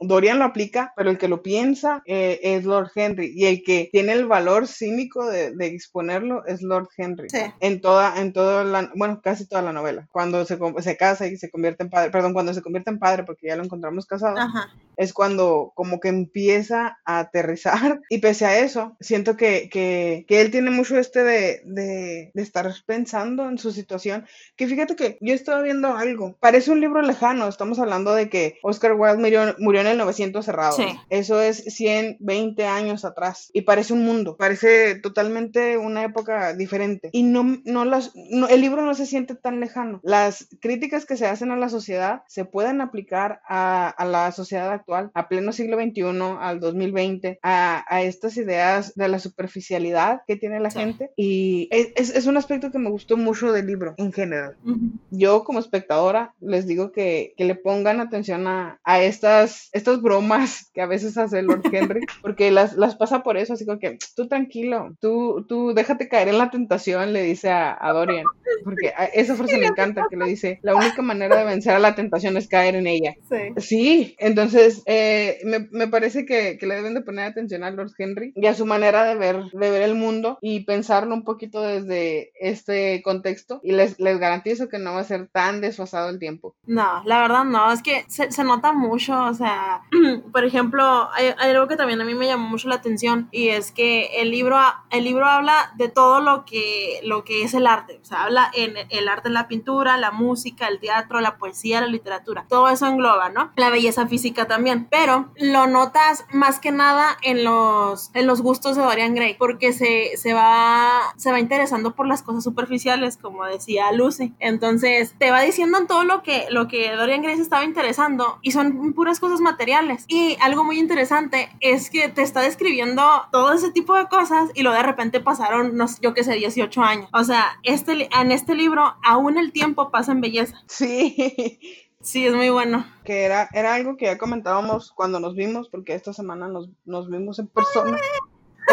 Dorian 0.00 0.38
lo 0.38 0.44
aplica, 0.44 0.92
pero 0.96 1.10
el 1.10 1.18
que 1.18 1.28
lo 1.28 1.42
piensa 1.42 2.02
eh, 2.06 2.40
es 2.42 2.64
Lord 2.64 2.90
Henry 2.94 3.32
y 3.34 3.46
el 3.46 3.62
que 3.62 3.88
tiene 3.92 4.12
el 4.12 4.26
valor 4.26 4.66
cínico 4.66 5.26
de, 5.26 5.52
de 5.54 5.66
exponerlo 5.66 6.44
es 6.46 6.62
Lord 6.62 6.88
Henry. 6.96 7.28
Sí. 7.30 7.40
En 7.60 7.80
toda, 7.80 8.20
en 8.20 8.32
toda 8.32 8.64
la, 8.64 8.90
bueno, 8.94 9.20
casi 9.22 9.46
toda 9.46 9.62
la 9.62 9.72
novela. 9.72 10.08
Cuando 10.12 10.44
se, 10.44 10.58
se 10.80 10.96
casa 10.96 11.26
y 11.26 11.36
se 11.36 11.50
convierte 11.50 11.82
en 11.82 11.90
padre, 11.90 12.10
perdón, 12.10 12.32
cuando 12.32 12.54
se 12.54 12.62
convierte 12.62 12.90
en 12.90 12.98
padre, 12.98 13.24
porque 13.24 13.48
ya 13.48 13.56
lo 13.56 13.64
encontramos 13.64 14.06
casado, 14.06 14.38
Ajá. 14.38 14.70
es 14.96 15.12
cuando 15.12 15.72
como 15.74 16.00
que 16.00 16.08
empieza 16.08 16.98
a 17.04 17.20
aterrizar 17.20 18.00
y 18.08 18.18
pese 18.18 18.46
a 18.46 18.58
eso, 18.58 18.96
siento 19.00 19.36
que, 19.36 19.68
que, 19.70 20.24
que 20.28 20.40
él 20.40 20.50
tiene 20.50 20.70
mucho 20.70 20.98
este 20.98 21.22
de, 21.22 21.62
de, 21.64 22.30
de 22.34 22.42
estar 22.42 22.72
pensando 22.86 23.48
en 23.48 23.58
su 23.58 23.72
situación, 23.72 24.26
que 24.56 24.66
fíjate 24.66 24.96
que 24.96 25.18
yo 25.20 25.34
estaba 25.34 25.62
viendo 25.62 25.96
algo, 25.96 26.36
parece 26.40 26.70
un 26.70 26.80
libro 26.80 27.02
lejano, 27.02 27.48
estamos 27.48 27.78
hablando 27.78 28.14
de 28.14 28.28
que 28.28 28.58
Oscar 28.62 28.94
Wilde 28.94 29.18
murió, 29.18 29.37
murió 29.58 29.80
en 29.80 29.86
el 29.88 29.98
900 29.98 30.44
cerrado, 30.44 30.72
Sí. 30.76 30.86
eso 31.10 31.40
es 31.40 31.64
120 31.64 32.66
años 32.66 33.04
atrás 33.04 33.50
y 33.52 33.62
parece 33.62 33.92
un 33.92 34.04
mundo, 34.04 34.36
parece 34.36 34.94
totalmente 34.96 35.76
una 35.78 36.04
época 36.04 36.54
diferente 36.54 37.10
y 37.12 37.22
no, 37.22 37.58
no 37.64 37.84
las, 37.84 38.12
no, 38.30 38.48
el 38.48 38.60
libro 38.60 38.82
no 38.84 38.94
se 38.94 39.06
siente 39.06 39.34
tan 39.34 39.60
lejano, 39.60 40.00
las 40.02 40.48
críticas 40.60 41.06
que 41.06 41.16
se 41.16 41.26
hacen 41.26 41.50
a 41.50 41.56
la 41.56 41.68
sociedad 41.68 42.22
se 42.28 42.44
pueden 42.44 42.80
aplicar 42.80 43.40
a, 43.48 43.88
a 43.88 44.04
la 44.04 44.30
sociedad 44.32 44.70
actual, 44.70 45.10
a 45.14 45.28
pleno 45.28 45.52
siglo 45.52 45.76
XXI, 45.80 46.02
al 46.40 46.60
2020, 46.60 47.38
a, 47.42 47.84
a 47.88 48.02
estas 48.02 48.36
ideas 48.36 48.94
de 48.94 49.08
la 49.08 49.18
superficialidad 49.18 50.20
que 50.26 50.36
tiene 50.36 50.60
la 50.60 50.70
Sí. 50.70 50.78
gente 50.80 51.10
y 51.16 51.68
es, 51.70 51.88
es- 51.96 52.14
es 52.14 52.26
un 52.26 52.36
aspecto 52.36 52.70
que 52.70 52.78
me 52.78 52.90
gustó 52.90 53.16
mucho 53.16 53.52
del 53.52 53.66
libro 53.66 53.94
en 53.96 54.12
general 54.12 54.56
Ujú. 54.64 54.78
yo 55.10 55.44
como 55.44 55.58
espectadora 55.58 56.34
les 56.40 56.66
digo 56.66 56.92
que, 56.92 57.34
que 57.36 57.44
le 57.44 57.54
pongan 57.54 58.00
atención 58.00 58.46
a, 58.46 58.78
a 58.84 59.00
estas, 59.28 59.68
estas 59.72 60.00
bromas 60.02 60.70
que 60.72 60.80
a 60.80 60.86
veces 60.86 61.16
hace 61.18 61.42
Lord 61.42 61.62
Henry, 61.72 62.00
porque 62.22 62.50
las, 62.50 62.74
las 62.74 62.96
pasa 62.96 63.22
por 63.22 63.36
eso, 63.36 63.54
así 63.54 63.66
como 63.66 63.78
que 63.78 63.98
tú 64.16 64.28
tranquilo, 64.28 64.94
tú, 65.00 65.44
tú 65.48 65.72
déjate 65.74 66.08
caer 66.08 66.28
en 66.28 66.38
la 66.38 66.50
tentación, 66.50 67.12
le 67.12 67.22
dice 67.22 67.50
a, 67.50 67.76
a 67.80 67.92
Dorian, 67.92 68.24
porque 68.64 68.88
a- 68.96 69.06
esa 69.06 69.34
frase 69.34 69.58
me 69.58 69.66
encanta, 69.66 70.06
que 70.10 70.16
le 70.16 70.26
dice, 70.26 70.58
la 70.62 70.74
única 70.74 71.02
manera 71.02 71.36
de 71.36 71.44
vencer 71.44 71.74
a 71.74 71.78
la 71.78 71.94
tentación 71.94 72.36
es 72.36 72.48
caer 72.48 72.74
en 72.74 72.86
ella. 72.86 73.14
Sí. 73.28 73.36
Sí, 73.56 74.16
entonces 74.18 74.82
eh, 74.86 75.38
me, 75.44 75.68
me, 75.70 75.88
parece 75.88 76.24
que, 76.24 76.58
que, 76.58 76.66
le 76.66 76.76
deben 76.76 76.94
de 76.94 77.02
poner 77.02 77.26
atención 77.26 77.64
a 77.64 77.70
Lord 77.70 77.92
Henry 77.98 78.32
y 78.34 78.46
a 78.46 78.54
su 78.54 78.66
manera 78.66 79.04
de 79.04 79.14
ver, 79.14 79.44
de 79.52 79.70
ver 79.70 79.82
el 79.82 79.94
mundo 79.94 80.38
y 80.40 80.64
pensarlo 80.64 81.14
un 81.14 81.24
poquito 81.24 81.62
desde 81.62 82.32
este 82.40 83.02
contexto 83.02 83.60
y 83.62 83.72
les, 83.72 83.98
les 83.98 84.18
garantizo 84.18 84.68
que 84.68 84.78
no 84.78 84.94
va 84.94 85.00
a 85.00 85.04
ser 85.04 85.28
tan 85.28 85.60
desfasado 85.60 86.08
el 86.08 86.18
tiempo. 86.18 86.54
No, 86.66 87.02
la 87.04 87.22
verdad 87.22 87.44
no, 87.44 87.72
es 87.72 87.82
que 87.82 88.04
se, 88.08 88.30
se 88.30 88.44
nota 88.44 88.72
mucho, 88.72 89.17
o 89.26 89.34
sea, 89.34 89.82
por 90.32 90.44
ejemplo, 90.44 91.08
hay, 91.12 91.34
hay, 91.38 91.50
algo 91.50 91.68
que 91.68 91.76
también 91.76 92.00
a 92.00 92.04
mí 92.04 92.14
me 92.14 92.26
llamó 92.26 92.48
mucho 92.48 92.68
la 92.68 92.76
atención 92.76 93.28
y 93.30 93.48
es 93.48 93.72
que 93.72 94.20
el 94.20 94.30
libro, 94.30 94.58
el 94.90 95.04
libro 95.04 95.26
habla 95.26 95.72
de 95.76 95.88
todo 95.88 96.20
lo 96.20 96.44
que, 96.44 97.00
lo 97.04 97.24
que 97.24 97.42
es 97.42 97.54
el 97.54 97.66
arte, 97.66 98.00
o 98.02 98.04
sea, 98.04 98.24
habla 98.24 98.50
en 98.54 98.74
el 98.90 99.08
arte 99.08 99.28
en 99.28 99.34
la 99.34 99.48
pintura, 99.48 99.96
la 99.96 100.10
música, 100.10 100.68
el 100.68 100.80
teatro, 100.80 101.20
la 101.20 101.38
poesía, 101.38 101.80
la 101.80 101.86
literatura, 101.86 102.46
todo 102.48 102.68
eso 102.68 102.86
engloba, 102.86 103.28
¿no? 103.30 103.52
La 103.56 103.70
belleza 103.70 104.06
física 104.06 104.46
también, 104.46 104.86
pero 104.90 105.30
lo 105.36 105.66
notas 105.66 106.24
más 106.32 106.60
que 106.60 106.70
nada 106.70 107.16
en 107.22 107.44
los, 107.44 108.10
en 108.14 108.26
los 108.26 108.42
gustos 108.42 108.76
de 108.76 108.82
Dorian 108.82 109.14
Gray, 109.14 109.34
porque 109.34 109.72
se, 109.72 110.16
se, 110.16 110.34
va, 110.34 111.00
se 111.16 111.30
va 111.30 111.40
interesando 111.40 111.94
por 111.94 112.06
las 112.06 112.22
cosas 112.22 112.44
superficiales, 112.44 113.16
como 113.16 113.44
decía 113.44 113.90
Lucy. 113.92 114.34
Entonces, 114.38 115.14
te 115.18 115.30
va 115.30 115.40
diciendo 115.40 115.78
en 115.78 115.86
todo 115.86 116.04
lo 116.04 116.22
que, 116.22 116.46
lo 116.50 116.68
que 116.68 116.94
Dorian 116.94 117.22
Gray 117.22 117.36
se 117.36 117.42
estaba 117.42 117.64
interesando 117.64 118.38
y 118.42 118.52
son 118.52 118.92
puras 118.92 119.07
cosas 119.20 119.40
materiales. 119.40 120.04
Y 120.08 120.36
algo 120.40 120.64
muy 120.64 120.78
interesante 120.78 121.48
es 121.60 121.90
que 121.90 122.08
te 122.08 122.22
está 122.22 122.40
describiendo 122.42 123.02
todo 123.32 123.52
ese 123.52 123.70
tipo 123.70 123.94
de 123.96 124.06
cosas 124.06 124.50
y 124.54 124.62
lo 124.62 124.72
de 124.72 124.82
repente 124.82 125.20
pasaron, 125.20 125.76
no 125.76 125.88
sé, 125.88 125.98
yo 126.02 126.14
qué 126.14 126.24
sé, 126.24 126.34
18 126.34 126.82
años. 126.82 127.08
O 127.12 127.24
sea, 127.24 127.58
este, 127.62 128.08
en 128.14 128.32
este 128.32 128.54
libro 128.54 128.96
aún 129.04 129.38
el 129.38 129.52
tiempo 129.52 129.90
pasa 129.90 130.12
en 130.12 130.20
belleza. 130.20 130.62
Sí. 130.66 131.58
Sí, 132.00 132.24
es 132.24 132.32
muy 132.32 132.48
bueno. 132.48 132.86
Que 133.04 133.24
era, 133.24 133.48
era 133.52 133.74
algo 133.74 133.96
que 133.96 134.04
ya 134.04 134.18
comentábamos 134.18 134.92
cuando 134.92 135.18
nos 135.18 135.34
vimos, 135.34 135.68
porque 135.68 135.94
esta 135.94 136.12
semana 136.12 136.46
nos, 136.46 136.70
nos 136.84 137.10
vimos 137.10 137.40
en 137.40 137.48
persona. 137.48 137.98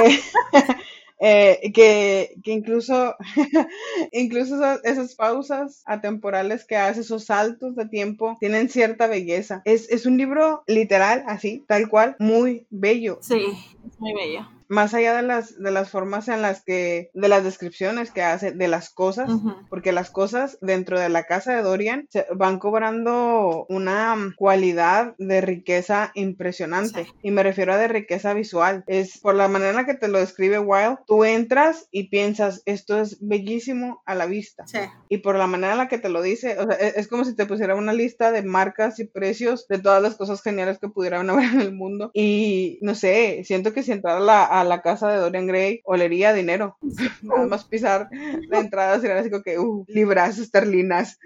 Eh, 0.04 0.20
que, 1.20 2.36
que, 2.44 2.52
incluso, 2.52 3.16
incluso 4.12 4.56
esas, 4.56 4.84
esas, 4.84 5.16
pausas 5.16 5.84
atemporales 5.86 6.66
que 6.66 6.76
hace, 6.76 7.02
esos 7.02 7.26
saltos 7.26 7.76
de 7.76 7.88
tiempo, 7.88 8.38
tienen 8.40 8.70
cierta 8.70 9.08
belleza. 9.08 9.62
Es, 9.66 9.90
es 9.90 10.06
un 10.06 10.18
libro 10.18 10.64
literal, 10.68 11.24
así, 11.28 11.64
tal 11.68 11.90
cual, 11.90 12.16
muy 12.20 12.68
bello. 12.70 13.20
Sí, 13.22 13.46
es 13.86 14.00
muy 14.00 14.14
bello 14.14 14.55
más 14.68 14.94
allá 14.94 15.16
de 15.16 15.22
las, 15.22 15.60
de 15.62 15.72
las 15.72 15.90
formas 15.90 16.28
en 16.28 16.42
las 16.42 16.64
que, 16.64 17.10
de 17.14 17.28
las 17.28 17.44
descripciones 17.44 18.12
que 18.12 18.22
hace 18.22 18.52
de 18.52 18.68
las 18.68 18.90
cosas, 18.90 19.30
uh 19.30 19.42
-huh. 19.42 19.68
porque 19.70 19.92
las 19.92 20.10
cosas 20.10 20.58
dentro 20.62 21.00
de 21.00 21.10
la 21.10 21.24
casa 21.24 21.56
de 21.56 21.62
Dorian 21.62 22.08
se 22.10 22.26
van 22.34 22.60
cobrando 22.60 23.66
una 23.70 24.16
cualidad 24.38 25.16
de 25.18 25.42
riqueza 25.42 26.12
impresionante. 26.16 27.06
Sí. 27.06 27.12
Y 27.24 27.32
me 27.32 27.44
refiero 27.44 27.74
a 27.74 27.78
de 27.78 27.88
riqueza 27.88 28.34
visual. 28.34 28.84
Es 28.88 29.20
por 29.20 29.36
la 29.36 29.48
manera 29.48 29.72
en 29.72 29.78
la 29.78 29.86
que 29.86 29.94
te 29.94 30.08
lo 30.08 30.20
describe 30.20 30.60
Wild, 30.60 31.00
tú 31.08 31.24
entras 31.24 31.88
y 31.92 32.10
piensas, 32.10 32.62
esto 32.66 33.00
es 33.00 33.18
bellísimo 33.22 34.02
a 34.06 34.16
la 34.16 34.26
vista. 34.26 34.66
Sí. 34.68 34.80
Y 35.10 35.20
por 35.20 35.36
la 35.36 35.48
manera 35.48 35.74
en 35.74 35.80
la 35.80 35.88
que 35.88 35.98
te 35.98 36.10
lo 36.10 36.22
dice, 36.22 36.58
o 36.60 36.66
sea, 36.66 36.76
es, 36.76 36.98
es, 36.98 37.08
como 37.08 37.26
si 37.26 37.36
te 37.36 37.46
pusiera 37.46 37.76
una 37.76 37.94
lista 37.94 38.32
de 38.32 38.44
marcas 38.44 39.00
y 39.00 39.06
precios 39.06 39.68
de 39.68 39.80
todas 39.80 40.02
las 40.02 40.16
cosas 40.16 40.42
geniales 40.42 40.80
que 40.80 40.90
pudieran 40.90 41.30
haber 41.30 41.46
en 41.46 41.62
el 41.62 41.74
mundo. 41.74 42.12
Y 42.14 42.80
no 42.82 42.96
sé, 42.96 43.44
siento 43.46 43.74
que 43.74 43.84
si 43.84 43.92
entrara 43.92 44.20
la 44.20 44.46
a 44.60 44.64
la 44.64 44.82
casa 44.82 45.10
de 45.10 45.18
Dorian 45.18 45.48
Gray, 45.48 45.82
olería 45.84 46.34
dinero. 46.34 46.78
Nada 47.22 47.48
más 47.48 47.66
pisar 47.66 48.10
la 48.50 48.60
entrada 48.60 49.00
sería 49.00 49.20
así 49.20 49.30
como 49.30 49.44
que, 49.44 49.60
uh, 49.60 49.86
libras 49.88 50.38
esterlinas. 50.38 51.20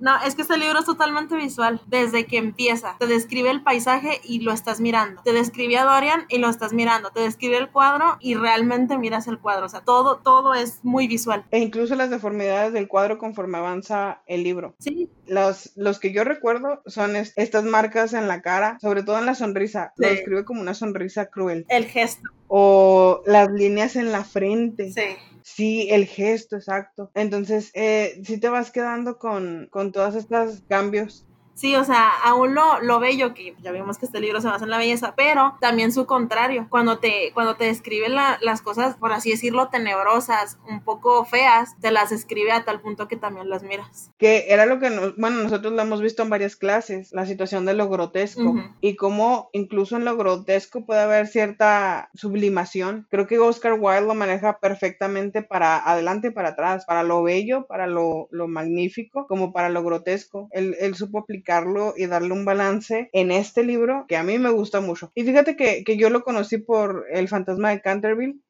No, 0.00 0.12
es 0.24 0.34
que 0.34 0.42
este 0.42 0.56
libro 0.56 0.78
es 0.78 0.86
totalmente 0.86 1.36
visual. 1.36 1.80
Desde 1.86 2.26
que 2.26 2.38
empieza, 2.38 2.96
te 2.98 3.06
describe 3.06 3.50
el 3.50 3.62
paisaje 3.62 4.20
y 4.24 4.40
lo 4.40 4.52
estás 4.52 4.80
mirando. 4.80 5.22
Te 5.22 5.32
describe 5.32 5.76
a 5.78 5.84
Dorian 5.84 6.24
y 6.28 6.38
lo 6.38 6.48
estás 6.48 6.72
mirando. 6.72 7.10
Te 7.10 7.20
describe 7.20 7.58
el 7.58 7.70
cuadro 7.70 8.16
y 8.20 8.34
realmente 8.34 8.98
miras 8.98 9.28
el 9.28 9.38
cuadro. 9.38 9.66
O 9.66 9.68
sea, 9.68 9.82
todo, 9.82 10.16
todo 10.18 10.54
es 10.54 10.80
muy 10.82 11.06
visual. 11.06 11.44
E 11.50 11.58
incluso 11.58 11.94
las 11.94 12.10
deformidades 12.10 12.72
del 12.72 12.88
cuadro 12.88 13.18
conforme 13.18 13.58
avanza 13.58 14.22
el 14.26 14.42
libro. 14.42 14.74
Sí. 14.78 15.10
Los, 15.26 15.72
los 15.76 16.00
que 16.00 16.12
yo 16.12 16.24
recuerdo 16.24 16.82
son 16.86 17.14
es, 17.16 17.32
estas 17.36 17.64
marcas 17.64 18.14
en 18.14 18.26
la 18.26 18.42
cara, 18.42 18.78
sobre 18.80 19.02
todo 19.02 19.18
en 19.18 19.26
la 19.26 19.34
sonrisa. 19.34 19.92
Sí. 19.96 20.02
Lo 20.02 20.08
describe 20.08 20.44
como 20.44 20.60
una 20.60 20.74
sonrisa 20.74 21.26
cruel. 21.26 21.66
El 21.68 21.84
gesto. 21.86 22.28
O 22.48 23.22
las 23.26 23.50
líneas 23.50 23.94
en 23.96 24.10
la 24.10 24.24
frente. 24.24 24.92
Sí. 24.92 25.16
Sí, 25.42 25.88
el 25.90 26.06
gesto, 26.06 26.56
exacto. 26.56 27.10
Entonces, 27.14 27.70
eh, 27.74 28.20
sí 28.24 28.38
te 28.38 28.48
vas 28.48 28.70
quedando 28.70 29.18
con, 29.18 29.68
con 29.70 29.89
todos 29.92 30.14
estos 30.14 30.62
cambios 30.68 31.24
Sí, 31.60 31.76
o 31.76 31.84
sea, 31.84 32.08
aún 32.24 32.54
lo, 32.54 32.80
lo 32.80 33.00
bello, 33.00 33.34
que 33.34 33.54
ya 33.60 33.70
vimos 33.70 33.98
que 33.98 34.06
este 34.06 34.18
libro 34.18 34.40
se 34.40 34.48
basa 34.48 34.64
en 34.64 34.70
la 34.70 34.78
belleza, 34.78 35.12
pero 35.14 35.58
también 35.60 35.92
su 35.92 36.06
contrario, 36.06 36.66
cuando 36.70 37.00
te, 37.00 37.32
cuando 37.34 37.56
te 37.56 37.66
describe 37.66 38.08
la, 38.08 38.38
las 38.40 38.62
cosas, 38.62 38.96
por 38.96 39.12
así 39.12 39.32
decirlo, 39.32 39.68
tenebrosas, 39.68 40.58
un 40.66 40.82
poco 40.82 41.26
feas, 41.26 41.78
te 41.82 41.90
las 41.90 42.12
escribe 42.12 42.50
a 42.50 42.64
tal 42.64 42.80
punto 42.80 43.08
que 43.08 43.16
también 43.16 43.50
las 43.50 43.62
miras. 43.62 44.10
Que 44.16 44.46
era 44.48 44.64
lo 44.64 44.78
que, 44.78 44.88
nos, 44.88 45.14
bueno, 45.18 45.42
nosotros 45.42 45.74
lo 45.74 45.82
hemos 45.82 46.00
visto 46.00 46.22
en 46.22 46.30
varias 46.30 46.56
clases, 46.56 47.12
la 47.12 47.26
situación 47.26 47.66
de 47.66 47.74
lo 47.74 47.90
grotesco, 47.90 48.40
uh 48.40 48.54
-huh. 48.54 48.76
y 48.80 48.96
cómo 48.96 49.50
incluso 49.52 49.98
en 49.98 50.06
lo 50.06 50.16
grotesco 50.16 50.86
puede 50.86 51.02
haber 51.02 51.26
cierta 51.26 52.08
sublimación. 52.14 53.06
Creo 53.10 53.26
que 53.26 53.38
Oscar 53.38 53.74
Wilde 53.78 54.06
lo 54.06 54.14
maneja 54.14 54.60
perfectamente 54.60 55.42
para 55.42 55.76
adelante 55.86 56.28
y 56.28 56.30
para 56.30 56.50
atrás, 56.50 56.86
para 56.86 57.02
lo 57.02 57.22
bello, 57.22 57.66
para 57.66 57.86
lo, 57.86 58.28
lo 58.30 58.48
magnífico, 58.48 59.26
como 59.26 59.52
para 59.52 59.68
lo 59.68 59.82
grotesco. 59.82 60.48
Él, 60.52 60.74
él 60.80 60.94
supo 60.94 61.18
aplicar 61.18 61.49
y 61.96 62.06
darle 62.06 62.32
un 62.32 62.44
balance 62.44 63.10
en 63.12 63.30
este 63.30 63.62
libro 63.62 64.06
que 64.08 64.16
a 64.16 64.22
mí 64.22 64.38
me 64.38 64.50
gusta 64.50 64.80
mucho. 64.80 65.10
Y 65.14 65.24
fíjate 65.24 65.56
que, 65.56 65.84
que 65.84 65.96
yo 65.96 66.10
lo 66.10 66.22
conocí 66.22 66.58
por 66.58 67.06
El 67.10 67.28
fantasma 67.28 67.70
de 67.70 67.80
Canterville. 67.80 68.40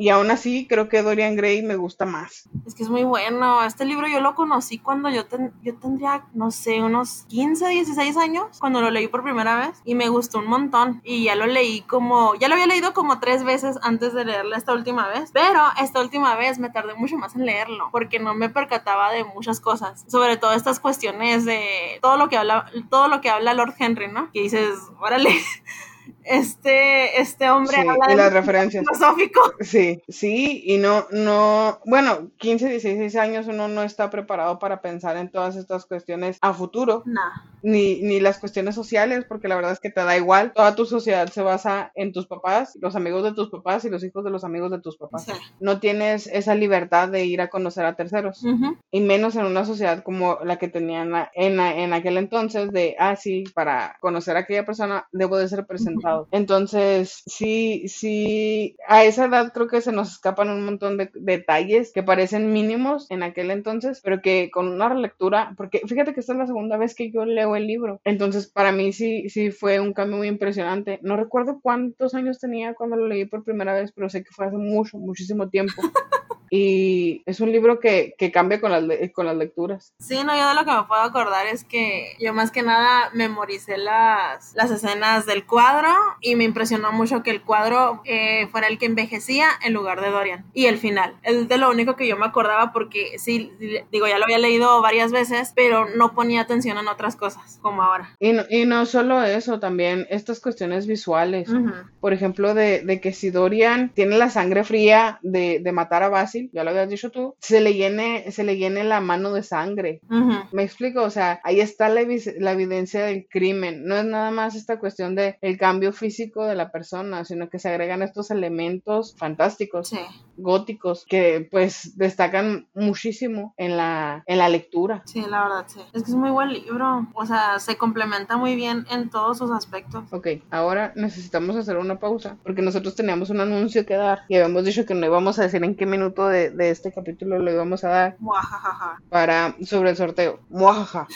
Y 0.00 0.08
aún 0.08 0.30
así, 0.30 0.66
creo 0.66 0.88
que 0.88 1.02
Dorian 1.02 1.36
Gray 1.36 1.60
me 1.60 1.76
gusta 1.76 2.06
más. 2.06 2.48
Es 2.66 2.74
que 2.74 2.84
es 2.84 2.88
muy 2.88 3.04
bueno. 3.04 3.62
Este 3.64 3.84
libro 3.84 4.08
yo 4.08 4.20
lo 4.20 4.34
conocí 4.34 4.78
cuando 4.78 5.10
yo, 5.10 5.26
ten, 5.26 5.52
yo 5.62 5.74
tendría, 5.76 6.24
no 6.32 6.50
sé, 6.50 6.82
unos 6.82 7.26
15, 7.28 7.68
16 7.68 8.16
años, 8.16 8.46
cuando 8.60 8.80
lo 8.80 8.90
leí 8.90 9.08
por 9.08 9.22
primera 9.22 9.58
vez. 9.58 9.82
Y 9.84 9.94
me 9.94 10.08
gustó 10.08 10.38
un 10.38 10.46
montón. 10.46 11.02
Y 11.04 11.24
ya 11.24 11.34
lo 11.34 11.44
leí 11.44 11.82
como, 11.82 12.34
ya 12.36 12.48
lo 12.48 12.54
había 12.54 12.66
leído 12.66 12.94
como 12.94 13.20
tres 13.20 13.44
veces 13.44 13.76
antes 13.82 14.14
de 14.14 14.24
leerlo 14.24 14.56
esta 14.56 14.72
última 14.72 15.06
vez. 15.06 15.32
Pero 15.34 15.60
esta 15.78 16.00
última 16.00 16.34
vez 16.34 16.58
me 16.58 16.70
tardé 16.70 16.94
mucho 16.94 17.18
más 17.18 17.36
en 17.36 17.44
leerlo, 17.44 17.90
porque 17.92 18.18
no 18.18 18.34
me 18.34 18.48
percataba 18.48 19.12
de 19.12 19.24
muchas 19.24 19.60
cosas. 19.60 20.06
Sobre 20.08 20.38
todo 20.38 20.54
estas 20.54 20.80
cuestiones 20.80 21.44
de 21.44 21.98
todo 22.00 22.16
lo 22.16 22.30
que 22.30 22.38
habla, 22.38 22.64
todo 22.88 23.08
lo 23.08 23.20
que 23.20 23.28
habla 23.28 23.52
Lord 23.52 23.74
Henry, 23.78 24.08
¿no? 24.10 24.32
Que 24.32 24.40
dices, 24.40 24.78
órale 24.98 25.28
este, 26.24 27.20
este 27.20 27.50
hombre 27.50 27.76
sí, 27.76 27.88
habla 27.88 28.12
y 28.12 28.16
las 28.16 28.32
referencias. 28.32 28.84
filosófico. 28.84 29.40
Sí, 29.60 30.02
sí, 30.08 30.62
y 30.66 30.78
no, 30.78 31.06
no, 31.10 31.80
bueno, 31.86 32.30
15, 32.38 32.68
16 32.68 33.16
años 33.16 33.46
uno 33.46 33.68
no 33.68 33.82
está 33.82 34.10
preparado 34.10 34.58
para 34.58 34.80
pensar 34.80 35.16
en 35.16 35.30
todas 35.30 35.56
estas 35.56 35.86
cuestiones 35.86 36.38
a 36.40 36.52
futuro. 36.52 37.02
No. 37.06 37.20
Ni, 37.62 38.00
ni 38.02 38.20
las 38.20 38.38
cuestiones 38.38 38.74
sociales, 38.74 39.24
porque 39.28 39.48
la 39.48 39.56
verdad 39.56 39.72
es 39.72 39.80
que 39.80 39.90
te 39.90 40.02
da 40.02 40.16
igual. 40.16 40.52
Toda 40.52 40.74
tu 40.74 40.86
sociedad 40.86 41.28
se 41.28 41.42
basa 41.42 41.92
en 41.94 42.12
tus 42.12 42.26
papás, 42.26 42.78
los 42.80 42.96
amigos 42.96 43.22
de 43.24 43.32
tus 43.34 43.50
papás 43.50 43.84
y 43.84 43.90
los 43.90 44.02
hijos 44.04 44.24
de 44.24 44.30
los 44.30 44.44
amigos 44.44 44.70
de 44.70 44.80
tus 44.80 44.96
papás. 44.96 45.24
Sí. 45.24 45.32
No 45.60 45.80
tienes 45.80 46.26
esa 46.26 46.54
libertad 46.54 47.08
de 47.08 47.24
ir 47.24 47.40
a 47.40 47.48
conocer 47.48 47.84
a 47.84 47.94
terceros. 47.96 48.42
Uh 48.44 48.48
-huh. 48.48 48.78
Y 48.90 49.00
menos 49.00 49.36
en 49.36 49.44
una 49.44 49.64
sociedad 49.64 50.02
como 50.02 50.38
la 50.44 50.58
que 50.58 50.68
tenían 50.68 51.12
en, 51.34 51.60
en 51.60 51.92
aquel 51.92 52.16
entonces 52.16 52.70
de, 52.72 52.96
ah, 52.98 53.16
sí, 53.16 53.44
para 53.54 53.96
conocer 54.00 54.36
a 54.36 54.40
aquella 54.40 54.64
persona 54.64 55.06
debo 55.12 55.36
de 55.36 55.48
ser 55.48 55.66
presentado. 55.66 56.22
Uh 56.22 56.24
-huh. 56.24 56.28
Entonces, 56.32 57.22
sí, 57.26 57.88
sí, 57.88 58.76
a 58.88 59.04
esa 59.04 59.26
edad 59.26 59.52
creo 59.52 59.68
que 59.68 59.80
se 59.80 59.92
nos 59.92 60.12
escapan 60.12 60.50
un 60.50 60.64
montón 60.64 60.96
de 60.96 61.10
detalles 61.14 61.92
que 61.92 62.02
parecen 62.02 62.52
mínimos 62.52 63.10
en 63.10 63.22
aquel 63.22 63.50
entonces, 63.50 64.00
pero 64.02 64.20
que 64.22 64.50
con 64.50 64.68
una 64.68 64.88
relectura, 64.88 65.54
porque 65.56 65.80
fíjate 65.86 66.14
que 66.14 66.20
esta 66.20 66.32
es 66.32 66.38
la 66.38 66.46
segunda 66.46 66.76
vez 66.76 66.94
que 66.94 67.10
yo 67.10 67.24
leo 67.24 67.49
el 67.56 67.66
libro, 67.66 68.00
entonces 68.04 68.46
para 68.48 68.72
mí 68.72 68.92
sí, 68.92 69.28
sí 69.28 69.50
fue 69.50 69.80
un 69.80 69.92
cambio 69.92 70.18
muy 70.18 70.28
impresionante. 70.28 70.98
No 71.02 71.16
recuerdo 71.16 71.60
cuántos 71.62 72.14
años 72.14 72.38
tenía 72.38 72.74
cuando 72.74 72.96
lo 72.96 73.06
leí 73.06 73.24
por 73.24 73.44
primera 73.44 73.74
vez, 73.74 73.92
pero 73.92 74.08
sé 74.08 74.22
que 74.22 74.30
fue 74.30 74.46
hace 74.46 74.56
mucho, 74.56 74.98
muchísimo 74.98 75.48
tiempo. 75.48 75.74
y 76.50 77.22
es 77.26 77.40
un 77.40 77.52
libro 77.52 77.78
que, 77.78 78.14
que 78.18 78.32
cambia 78.32 78.60
con 78.60 78.72
las, 78.72 78.82
con 79.12 79.26
las 79.26 79.36
lecturas. 79.36 79.94
Sí, 80.00 80.22
no, 80.24 80.36
yo 80.36 80.48
de 80.48 80.54
lo 80.54 80.64
que 80.64 80.72
me 80.72 80.82
puedo 80.84 81.00
acordar 81.02 81.46
es 81.46 81.64
que 81.64 82.16
yo 82.18 82.34
más 82.34 82.50
que 82.50 82.62
nada 82.62 83.10
memoricé 83.14 83.78
las, 83.78 84.52
las 84.54 84.70
escenas 84.70 85.26
del 85.26 85.46
cuadro 85.46 85.88
y 86.20 86.34
me 86.34 86.44
impresionó 86.44 86.92
mucho 86.92 87.22
que 87.22 87.30
el 87.30 87.42
cuadro 87.42 88.02
eh, 88.04 88.48
fuera 88.48 88.66
el 88.66 88.78
que 88.78 88.86
envejecía 88.86 89.48
en 89.62 89.72
lugar 89.72 90.00
de 90.00 90.10
Dorian. 90.10 90.44
Y 90.52 90.66
el 90.66 90.78
final, 90.78 91.14
es 91.22 91.48
de 91.48 91.58
lo 91.58 91.70
único 91.70 91.94
que 91.94 92.06
yo 92.06 92.16
me 92.16 92.26
acordaba 92.26 92.72
porque 92.72 93.18
sí, 93.18 93.52
digo, 93.92 94.08
ya 94.08 94.18
lo 94.18 94.24
había 94.24 94.38
leído 94.38 94.82
varias 94.82 95.12
veces, 95.12 95.52
pero 95.54 95.86
no 95.96 96.14
ponía 96.14 96.40
atención 96.40 96.78
en 96.78 96.88
otras 96.88 97.14
cosas 97.16 97.58
como 97.62 97.82
ahora. 97.82 98.16
Y 98.18 98.32
no, 98.32 98.42
y 98.50 98.64
no 98.64 98.86
solo 98.86 99.22
eso, 99.22 99.60
también 99.60 100.06
estas 100.10 100.40
cuestiones 100.40 100.86
visuales. 100.86 101.48
Uh 101.48 101.58
-huh. 101.58 101.90
Por 102.00 102.12
ejemplo, 102.12 102.54
de, 102.54 102.80
de, 102.80 103.00
que 103.00 103.12
si 103.12 103.30
Dorian 103.30 103.90
tiene 103.94 104.18
la 104.18 104.30
sangre 104.30 104.64
fría 104.64 105.18
de, 105.22 105.60
de 105.60 105.72
matar 105.72 106.02
a 106.02 106.08
Basi, 106.08 106.39
fácil, 106.40 106.50
ya 106.52 106.64
lo 106.64 106.70
habías 106.70 106.88
dicho 106.88 107.10
tú, 107.10 107.34
se 107.40 107.60
le 107.60 107.74
llene, 107.74 108.30
se 108.30 108.44
le 108.44 108.56
llene 108.56 108.84
la 108.84 109.00
mano 109.00 109.32
de 109.32 109.42
sangre. 109.42 110.00
Ujú. 110.10 110.32
Me 110.52 110.62
explico, 110.62 111.02
o 111.02 111.10
sea, 111.10 111.40
ahí 111.44 111.60
está 111.60 111.88
la, 111.88 112.02
la 112.38 112.52
evidencia 112.52 113.04
del 113.04 113.26
crimen. 113.28 113.84
No 113.84 113.96
es 113.96 114.04
nada 114.04 114.30
más 114.30 114.54
esta 114.54 114.78
cuestión 114.78 115.14
de 115.14 115.36
el 115.40 115.58
cambio 115.58 115.92
físico 115.92 116.44
de 116.46 116.54
la 116.54 116.70
persona, 116.70 117.24
sino 117.24 117.48
que 117.48 117.58
se 117.58 117.68
agregan 117.68 118.02
estos 118.02 118.30
elementos 118.30 119.14
fantásticos, 119.18 119.88
Sí, 119.88 119.98
góticos, 120.36 121.04
que 121.08 121.48
pues 121.50 121.96
destacan 121.96 122.68
muchísimo 122.74 123.54
en 123.56 123.76
la, 123.76 124.22
en 124.26 124.38
la 124.38 124.48
lectura. 124.48 125.02
sí, 125.06 125.22
la 125.28 125.42
verdad, 125.42 125.64
sí. 125.66 125.80
Es 125.92 126.02
que 126.04 126.10
es 126.10 126.16
muy 126.16 126.30
buen 126.30 126.52
libro. 126.52 127.06
O 127.14 127.26
sea, 127.26 127.58
se 127.58 127.76
complementa 127.76 128.36
muy 128.36 128.54
bien 128.56 128.86
en 128.90 129.10
todos 129.10 129.38
sus 129.38 129.50
aspectos. 129.50 130.04
Ok, 130.12 130.28
ahora 130.50 130.92
necesitamos 130.96 131.56
hacer 131.56 131.76
una 131.76 131.98
pausa 131.98 132.36
porque 132.42 132.62
nosotros 132.62 132.94
teníamos 132.94 133.30
un 133.30 133.40
anuncio 133.40 133.84
que 133.86 133.94
dar 133.96 134.20
y 134.28 134.36
habíamos 134.36 134.64
dicho 134.64 134.86
que 134.86 134.94
no 134.94 135.06
íbamos 135.06 135.38
a 135.38 135.42
decir 135.42 135.62
en 135.64 135.74
qué 135.76 135.86
minuto 135.86 136.28
de, 136.30 136.50
de 136.50 136.70
este 136.70 136.92
capítulo 136.92 137.38
lo 137.38 137.52
íbamos 137.52 137.84
a 137.84 137.88
dar 137.88 138.16
Muajajaja. 138.18 139.00
para 139.08 139.54
sobre 139.64 139.90
el 139.90 139.96
sorteo. 139.96 140.40
Muajaja. 140.48 141.06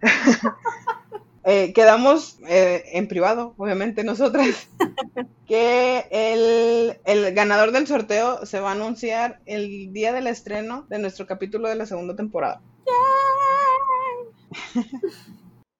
Eh, 1.50 1.72
quedamos 1.72 2.38
eh, 2.46 2.84
en 2.92 3.08
privado, 3.08 3.54
obviamente 3.56 4.04
nosotras, 4.04 4.68
que 5.46 6.06
el, 6.10 7.00
el 7.06 7.34
ganador 7.34 7.72
del 7.72 7.86
sorteo 7.86 8.44
se 8.44 8.60
va 8.60 8.68
a 8.68 8.72
anunciar 8.72 9.40
el 9.46 9.90
día 9.94 10.12
del 10.12 10.26
estreno 10.26 10.84
de 10.90 10.98
nuestro 10.98 11.26
capítulo 11.26 11.70
de 11.70 11.76
la 11.76 11.86
segunda 11.86 12.14
temporada. 12.14 12.60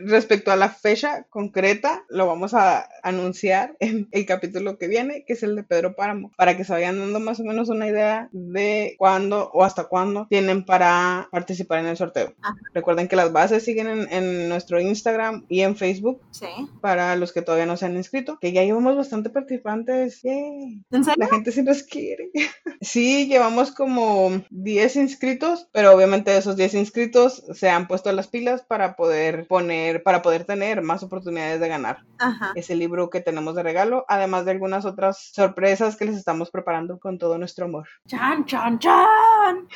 Respecto 0.06 0.52
a 0.52 0.56
la 0.56 0.70
fecha 0.70 1.26
concreta, 1.30 2.04
lo 2.10 2.28
vamos 2.28 2.54
a 2.54 2.88
anunciar 3.04 3.76
en 3.80 4.08
el 4.12 4.26
capítulo 4.26 4.78
que 4.78 4.88
viene, 4.88 5.24
que 5.26 5.34
es 5.34 5.44
el 5.44 5.56
de 5.56 5.64
Pedro 5.64 5.96
Páramo, 5.96 6.32
para 6.38 6.56
que 6.58 6.64
se 6.64 6.74
vayan 6.74 7.00
dando 7.00 7.20
más 7.20 7.40
o 7.40 7.44
menos 7.44 7.70
una 7.70 7.88
idea 7.88 8.30
de 8.32 8.96
cuándo 8.98 9.50
o 9.54 9.64
hasta 9.64 9.86
cuándo 9.86 10.28
tienen 10.30 10.66
para 10.66 11.28
participar 11.32 11.80
en 11.80 11.88
el 11.88 11.98
sorteo. 11.98 12.34
Ajá. 12.42 12.56
Recuerden 12.74 13.08
que 13.08 13.16
las 13.16 13.32
bases 13.32 13.64
siguen 13.64 13.88
en, 13.88 14.12
en 14.12 14.50
nuestro 14.50 14.80
Instagram 14.80 15.46
y 15.50 15.62
en 15.62 15.76
Facebook 15.76 16.22
Sí. 16.32 16.48
para 16.82 17.16
los 17.16 17.34
que 17.34 17.42
todavía 17.42 17.66
no 17.66 17.78
se 17.78 17.86
han 17.86 17.96
inscrito, 17.98 18.38
que 18.40 18.52
ya 18.52 18.64
llevamos 18.64 18.96
bastante 18.96 19.30
participantes. 19.30 20.22
¡Yay! 20.24 20.84
¿En 20.92 21.04
serio? 21.04 21.16
La 21.18 21.28
gente 21.28 21.52
sí 21.52 21.64
nos 21.64 21.84
quiere. 21.84 22.30
Sí, 22.82 23.28
llevamos 23.28 23.72
como 23.72 24.42
10 24.52 24.96
inscritos, 24.96 25.68
pero 25.74 25.94
obviamente 25.94 26.36
esos 26.38 26.56
10 26.56 26.76
inscritos 26.76 27.44
se 27.54 27.70
han 27.70 27.88
puesto 27.90 28.10
las 28.14 28.30
pilas 28.30 28.62
para 28.62 28.96
poder 28.96 29.48
poner, 29.48 29.69
para 30.04 30.22
poder 30.22 30.46
tener 30.46 30.82
más 30.82 31.04
oportunidades 31.04 31.60
de 31.60 31.68
ganar 31.68 32.04
Ajá. 32.18 32.52
ese 32.56 32.76
libro 32.76 33.10
que 33.10 33.22
tenemos 33.22 33.56
de 33.56 33.64
regalo, 33.64 34.06
además 34.08 34.46
de 34.46 34.52
algunas 34.52 34.86
otras 34.86 35.32
sorpresas 35.34 35.96
que 35.96 36.06
les 36.06 36.16
estamos 36.16 36.52
preparando 36.52 37.00
con 37.00 37.18
todo 37.18 37.38
nuestro 37.38 37.66
amor. 37.66 37.88
Chan, 38.08 38.46
chan, 38.46 38.80
chan. 38.80 39.68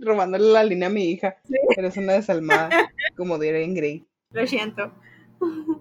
Robándole 0.00 0.52
la 0.52 0.64
línea 0.64 0.88
a 0.88 0.90
mi 0.90 1.04
hija. 1.04 1.36
Sí. 1.44 1.54
Eres 1.76 1.96
una 1.96 2.14
desalmada, 2.14 2.70
como 3.16 3.38
diría 3.38 3.66
Grey. 3.74 4.06
Lo 4.30 4.46
siento. 4.46 4.92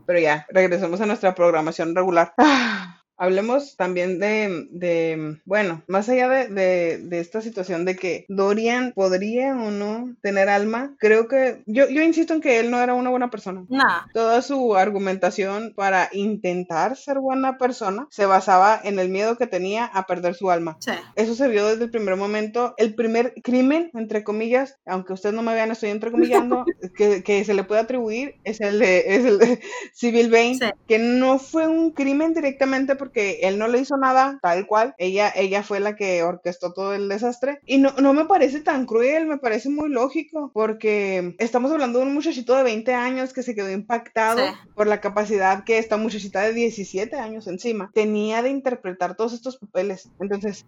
Pero 0.05 0.19
ya, 0.19 0.45
regresemos 0.49 0.99
a 1.01 1.05
nuestra 1.05 1.35
programación 1.35 1.95
regular. 1.95 2.33
Hablemos 3.23 3.75
también 3.77 4.17
de, 4.19 4.67
de, 4.71 5.37
bueno, 5.45 5.83
más 5.87 6.09
allá 6.09 6.27
de, 6.27 6.47
de- 6.47 6.97
de 6.97 7.19
esta 7.19 7.39
situación 7.41 7.85
de 7.85 7.95
que 7.95 8.25
Dorian 8.29 8.93
podría 8.95 9.55
o 9.55 9.69
no 9.69 10.15
tener 10.23 10.49
alma, 10.49 10.95
creo 10.97 11.27
que 11.27 11.61
yo, 11.67 11.87
yo 11.87 12.01
insisto 12.01 12.33
en 12.33 12.41
que 12.41 12.59
él 12.59 12.71
no 12.71 12.79
era 12.81 12.95
una 12.95 13.11
buena 13.11 13.29
persona. 13.29 13.63
Nah. 13.69 14.07
Toda 14.13 14.41
su 14.41 14.75
argumentación 14.75 15.73
para 15.75 16.09
intentar 16.13 16.97
ser 16.97 17.19
buena 17.19 17.59
persona 17.59 18.07
se 18.09 18.25
basaba 18.25 18.79
en 18.83 18.97
el 18.97 19.09
miedo 19.09 19.37
que 19.37 19.45
tenía 19.45 19.85
a 19.85 20.07
perder 20.07 20.33
su 20.33 20.49
alma. 20.49 20.77
Sí. 20.79 20.93
Eso 21.15 21.35
se 21.35 21.47
vio 21.47 21.67
desde 21.67 21.83
el 21.83 21.91
primer 21.91 22.15
momento. 22.15 22.73
El 22.77 22.95
primer 22.95 23.35
crimen, 23.43 23.91
entre 23.93 24.23
comillas, 24.23 24.79
aunque 24.85 25.13
ustedes 25.13 25.35
no 25.35 25.43
me 25.43 25.53
vean, 25.53 25.69
estoy 25.69 25.91
entrecomillando, 25.91 26.65
que, 26.97 27.21
que 27.23 27.45
se 27.45 27.53
le 27.53 27.63
puede 27.65 27.81
atribuir 27.81 28.35
es 28.43 28.61
el 28.61 28.79
de, 28.79 29.03
es 29.15 29.25
el 29.25 29.37
de 29.37 29.59
Civil 29.93 30.31
Bane, 30.31 30.55
Sí. 30.55 30.69
que 30.87 30.97
no 30.97 31.37
fue 31.37 31.67
un 31.67 31.91
crimen 31.91 32.33
directamente 32.33 32.95
porque 32.95 33.10
él 33.13 33.57
no 33.57 33.67
le 33.67 33.79
hizo 33.79 33.97
nada 33.97 34.39
tal 34.41 34.67
cual. 34.67 34.93
Ella, 34.97 35.31
ella 35.35 35.63
fue 35.63 35.79
la 35.79 35.95
que 35.95 36.23
orquestó 36.23 36.73
todo 36.73 36.93
el 36.93 37.09
desastre. 37.09 37.59
Y 37.65 37.77
no, 37.77 37.91
no 38.01 38.13
me 38.13 38.25
parece 38.25 38.61
tan 38.61 38.85
cruel, 38.85 39.25
me 39.27 39.37
parece 39.37 39.69
muy 39.69 39.89
lógico, 39.89 40.51
porque 40.53 41.35
estamos 41.39 41.71
hablando 41.71 41.99
de 41.99 42.05
un 42.05 42.13
muchachito 42.13 42.55
de 42.55 42.63
20 42.63 42.93
años 42.93 43.33
que 43.33 43.43
se 43.43 43.55
quedó 43.55 43.71
impactado 43.71 44.39
Sí. 44.39 44.53
por 44.75 44.87
la 44.87 45.01
capacidad 45.01 45.63
que 45.63 45.77
esta 45.77 45.97
muchachita 45.97 46.41
de 46.41 46.53
17 46.53 47.17
años 47.17 47.47
encima 47.47 47.91
tenía 47.93 48.41
de 48.41 48.49
interpretar 48.49 49.15
todos 49.15 49.33
estos 49.33 49.57
papeles. 49.57 50.09
Entonces, 50.19 50.65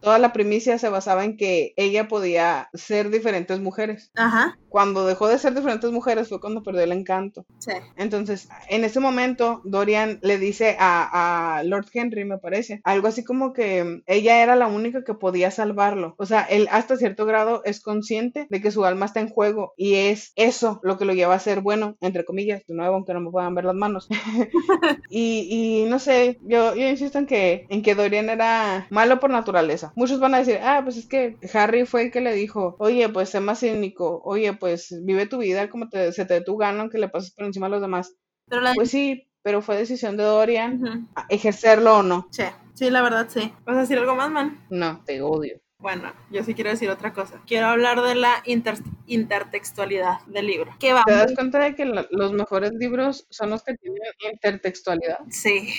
toda 0.00 0.18
la 0.18 0.32
primicia 0.32 0.78
se 0.78 0.88
basaba 0.88 1.24
en 1.24 1.36
que 1.36 1.72
ella 1.76 2.08
podía 2.08 2.68
ser 2.74 3.10
diferentes 3.10 3.60
mujeres. 3.60 4.10
Ajá. 4.16 4.58
Cuando 4.70 5.06
dejó 5.06 5.28
de 5.28 5.38
ser 5.38 5.54
diferentes 5.54 5.90
mujeres 5.90 6.28
fue 6.28 6.40
cuando 6.40 6.62
perdió 6.62 6.82
el 6.82 6.92
encanto. 6.92 7.44
Sí. 7.58 7.72
Entonces, 7.96 8.48
en 8.68 8.84
ese 8.84 9.00
momento, 9.00 9.60
Dorian 9.64 10.18
le 10.22 10.38
dice 10.38 10.76
a, 10.78 11.58
a 11.58 11.62
Lord 11.64 11.86
Henry, 11.92 12.24
me 12.24 12.38
parece, 12.38 12.80
algo 12.84 13.08
así 13.08 13.24
como 13.24 13.52
que 13.52 14.02
ella 14.06 14.42
era 14.42 14.56
la 14.56 14.68
única 14.68 15.04
que 15.04 15.14
podía 15.14 15.50
salvarlo. 15.50 16.14
O 16.18 16.26
sea, 16.26 16.42
él 16.42 16.68
hasta 16.70 16.96
cierto 16.96 17.26
grado 17.26 17.62
es 17.64 17.80
consciente 17.80 18.46
de 18.48 18.60
que 18.60 18.70
su 18.70 18.84
alma 18.84 19.06
está 19.06 19.20
en 19.20 19.28
juego 19.28 19.74
y 19.76 19.94
es 19.94 20.32
eso 20.36 20.80
lo 20.82 20.98
que 20.98 21.04
lo 21.04 21.14
lleva 21.14 21.34
a 21.34 21.40
ser 21.40 21.60
bueno, 21.60 21.96
entre 22.00 22.24
comillas, 22.24 22.62
de 22.66 22.74
nuevo, 22.74 22.94
aunque 22.94 23.14
no 23.14 23.20
me 23.20 23.30
puedan 23.30 23.54
ver 23.54 23.64
las 23.64 23.74
manos. 23.74 24.08
y, 25.10 25.48
y 25.50 25.88
no 25.88 25.98
sé, 25.98 26.38
yo, 26.42 26.74
yo 26.74 26.88
insisto 26.88 27.18
en 27.18 27.26
que, 27.26 27.66
en 27.68 27.82
que 27.82 27.94
Dorian 27.94 28.30
era 28.30 28.86
malo 28.90 29.20
por 29.20 29.30
naturaleza. 29.30 29.92
Muchos 29.96 30.20
van 30.20 30.34
a 30.34 30.38
decir, 30.38 30.58
ah, 30.62 30.80
pues 30.84 30.96
es 30.96 31.06
que 31.06 31.36
Harry 31.52 31.86
fue 31.86 32.02
el 32.02 32.10
que 32.10 32.20
le 32.20 32.32
dijo, 32.32 32.76
oye, 32.78 33.08
pues 33.08 33.30
sé 33.30 33.40
más 33.40 33.60
cínico, 33.60 34.20
oye, 34.24 34.52
pues 34.60 34.94
vive 35.04 35.26
tu 35.26 35.38
vida 35.38 35.68
como 35.68 35.88
te, 35.88 36.12
se 36.12 36.24
te 36.26 36.34
dé 36.34 36.40
tu 36.42 36.56
gana, 36.56 36.82
aunque 36.82 36.98
le 36.98 37.08
pases 37.08 37.32
por 37.32 37.44
encima 37.46 37.66
a 37.66 37.70
los 37.70 37.80
demás. 37.80 38.14
Pero 38.48 38.60
la... 38.62 38.74
Pues 38.74 38.90
sí, 38.92 39.28
pero 39.42 39.62
fue 39.62 39.76
decisión 39.76 40.16
de 40.16 40.22
Dorian 40.22 41.08
ejercerlo 41.28 41.98
o 41.98 42.02
no. 42.04 42.28
Sí. 42.30 42.44
Sí, 42.74 42.88
la 42.90 43.02
verdad, 43.02 43.26
sí. 43.28 43.52
¿Vas 43.64 43.76
a 43.76 43.80
decir 43.80 43.98
algo 43.98 44.14
más, 44.14 44.30
man? 44.30 44.64
No, 44.70 45.02
te 45.04 45.20
odio. 45.20 45.60
Bueno, 45.78 46.12
yo 46.30 46.44
sí 46.44 46.54
quiero 46.54 46.70
decir 46.70 46.88
otra 46.90 47.12
cosa. 47.12 47.42
Quiero 47.46 47.66
hablar 47.66 48.00
de 48.02 48.14
la 48.14 48.42
inter- 48.44 48.78
intertextualidad 49.06 50.20
del 50.26 50.46
libro. 50.46 50.74
Que 50.78 50.92
va 50.92 51.04
¿Te 51.04 51.12
das 51.12 51.34
cuenta 51.34 51.58
de 51.58 51.74
que 51.74 51.84
lo- 51.86 52.06
los 52.10 52.32
mejores 52.32 52.72
libros 52.72 53.26
son 53.30 53.50
los 53.50 53.62
que 53.62 53.74
tienen 53.76 54.00
intertextualidad? 54.32 55.18
Sí, 55.30 55.72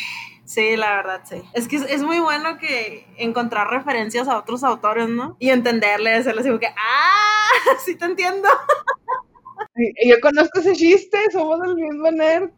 sí, 0.54 0.76
la 0.76 0.96
verdad, 0.98 1.22
sí. 1.26 1.42
Es 1.54 1.68
que 1.68 1.78
es, 1.78 1.84
es 1.84 2.04
muy 2.04 2.20
bueno 2.20 2.58
que 2.58 3.08
encontrar 3.18 3.70
referencias 3.70 4.28
a 4.28 4.38
otros 4.38 4.64
autores, 4.64 5.08
¿no? 5.10 5.36
Y 5.40 5.50
entenderles, 5.50 6.22
hacerles 6.22 6.46
como 6.46 6.60
que, 6.60 6.68
¡ah! 6.68 7.50
Sí 7.86 7.96
te 7.96 8.06
entiendo. 8.06 8.48
Yo 10.06 10.20
conozco 10.22 10.60
ese 10.60 10.74
chiste, 10.74 11.18
somos 11.32 11.60
el 11.66 11.76
mismo 11.76 12.12
nerd. 12.12 12.52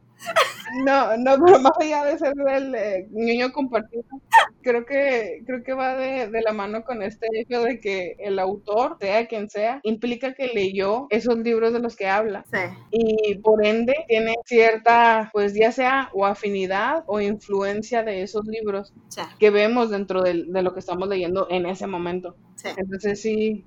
No, 0.83 1.17
no, 1.17 1.35
pero 1.45 1.59
más 1.59 1.73
allá 1.79 2.05
de 2.05 2.17
ser 2.17 2.33
el 2.49 2.75
eh, 2.75 3.07
niño 3.11 3.51
compartido, 3.51 4.03
creo 4.61 4.85
que, 4.85 5.43
creo 5.45 5.63
que 5.63 5.73
va 5.73 5.95
de, 5.95 6.29
de 6.29 6.41
la 6.41 6.53
mano 6.53 6.83
con 6.83 7.01
este 7.03 7.27
hecho 7.33 7.61
de 7.63 7.79
que 7.79 8.15
el 8.19 8.39
autor, 8.39 8.97
sea 8.99 9.27
quien 9.27 9.49
sea, 9.49 9.79
implica 9.83 10.33
que 10.33 10.47
leyó 10.47 11.07
esos 11.09 11.37
libros 11.37 11.73
de 11.73 11.79
los 11.79 11.95
que 11.95 12.07
habla. 12.07 12.45
Sí, 12.51 12.57
y 12.91 13.35
por 13.35 13.65
ende 13.65 13.93
tiene 14.07 14.35
cierta, 14.45 15.29
pues 15.33 15.53
ya 15.53 15.71
sea 15.71 16.09
o 16.13 16.25
afinidad 16.25 17.03
o 17.07 17.19
influencia 17.19 18.03
de 18.03 18.23
esos 18.23 18.45
libros 18.45 18.93
sí, 19.09 19.21
que 19.39 19.49
vemos 19.49 19.89
dentro 19.89 20.21
del- 20.21 20.51
de, 20.51 20.61
lo 20.61 20.73
que 20.73 20.79
estamos 20.79 21.07
leyendo 21.09 21.47
en 21.49 21.65
ese 21.65 21.87
momento. 21.87 22.35
sí. 22.55 22.69
Entonces 22.77 23.21
sí, 23.21 23.65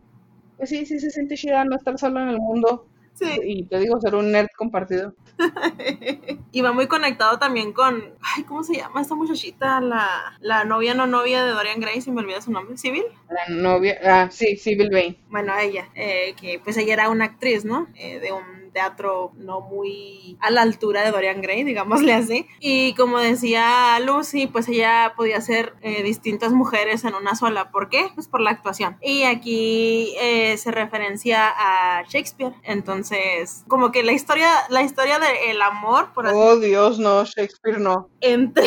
pues 0.56 0.70
sí, 0.70 0.86
sí 0.86 0.98
se 0.98 1.10
siente 1.10 1.36
chida 1.36 1.64
no 1.64 1.76
estar 1.76 1.98
solo 1.98 2.20
en 2.20 2.28
el 2.30 2.38
mundo 2.38 2.86
Sí. 3.16 3.40
y 3.42 3.64
te 3.64 3.78
digo, 3.78 3.98
ser 4.00 4.14
un 4.14 4.30
nerd 4.30 4.48
compartido. 4.56 5.14
y 6.52 6.60
va 6.60 6.72
muy 6.72 6.86
conectado 6.86 7.38
también 7.38 7.72
con, 7.72 8.14
ay, 8.20 8.44
¿cómo 8.44 8.62
se 8.62 8.76
llama 8.76 9.00
esta 9.00 9.14
muchachita? 9.14 9.80
La, 9.80 10.36
la 10.40 10.64
novia 10.64 10.94
no 10.94 11.06
novia 11.06 11.44
de 11.44 11.52
Dorian 11.52 11.80
Gray, 11.80 12.00
si 12.00 12.10
me 12.10 12.20
olvida 12.20 12.42
su 12.42 12.52
nombre, 12.52 12.76
Civil. 12.76 13.04
La 13.30 13.54
novia, 13.54 13.98
ah, 14.04 14.28
sí, 14.30 14.56
Civil 14.56 14.90
Bane. 14.90 15.18
Bueno, 15.28 15.52
ella, 15.58 15.88
eh, 15.94 16.34
que 16.40 16.60
pues 16.62 16.76
ella 16.76 16.92
era 16.92 17.08
una 17.08 17.24
actriz, 17.24 17.64
¿no? 17.64 17.88
Eh, 17.94 18.20
de 18.20 18.32
un 18.32 18.55
teatro 18.76 19.32
no 19.36 19.62
muy 19.62 20.36
a 20.38 20.50
la 20.50 20.60
altura 20.60 21.02
de 21.02 21.10
Dorian 21.10 21.40
Gray, 21.40 21.64
digámosle 21.64 22.12
así. 22.12 22.46
Y 22.60 22.92
como 22.92 23.18
decía 23.18 23.98
Lucy, 24.00 24.48
pues 24.48 24.68
ella 24.68 25.14
podía 25.16 25.40
ser 25.40 25.72
eh, 25.80 26.02
distintas 26.02 26.52
mujeres 26.52 27.04
en 27.04 27.14
una 27.14 27.34
sola. 27.34 27.70
¿Por 27.70 27.88
qué? 27.88 28.10
Pues 28.14 28.28
por 28.28 28.42
la 28.42 28.50
actuación. 28.50 28.98
Y 29.00 29.22
aquí 29.22 30.14
eh, 30.20 30.58
se 30.58 30.72
referencia 30.72 31.48
a 31.56 32.02
Shakespeare. 32.02 32.52
Entonces, 32.64 33.64
como 33.66 33.92
que 33.92 34.02
la 34.02 34.12
historia, 34.12 34.50
la 34.68 34.82
historia 34.82 35.18
del 35.18 35.62
amor, 35.62 36.12
por 36.12 36.26
así 36.26 36.36
Oh 36.38 36.58
Dios, 36.58 36.98
no, 36.98 37.24
Shakespeare 37.24 37.78
no. 37.78 38.10
entre, 38.20 38.66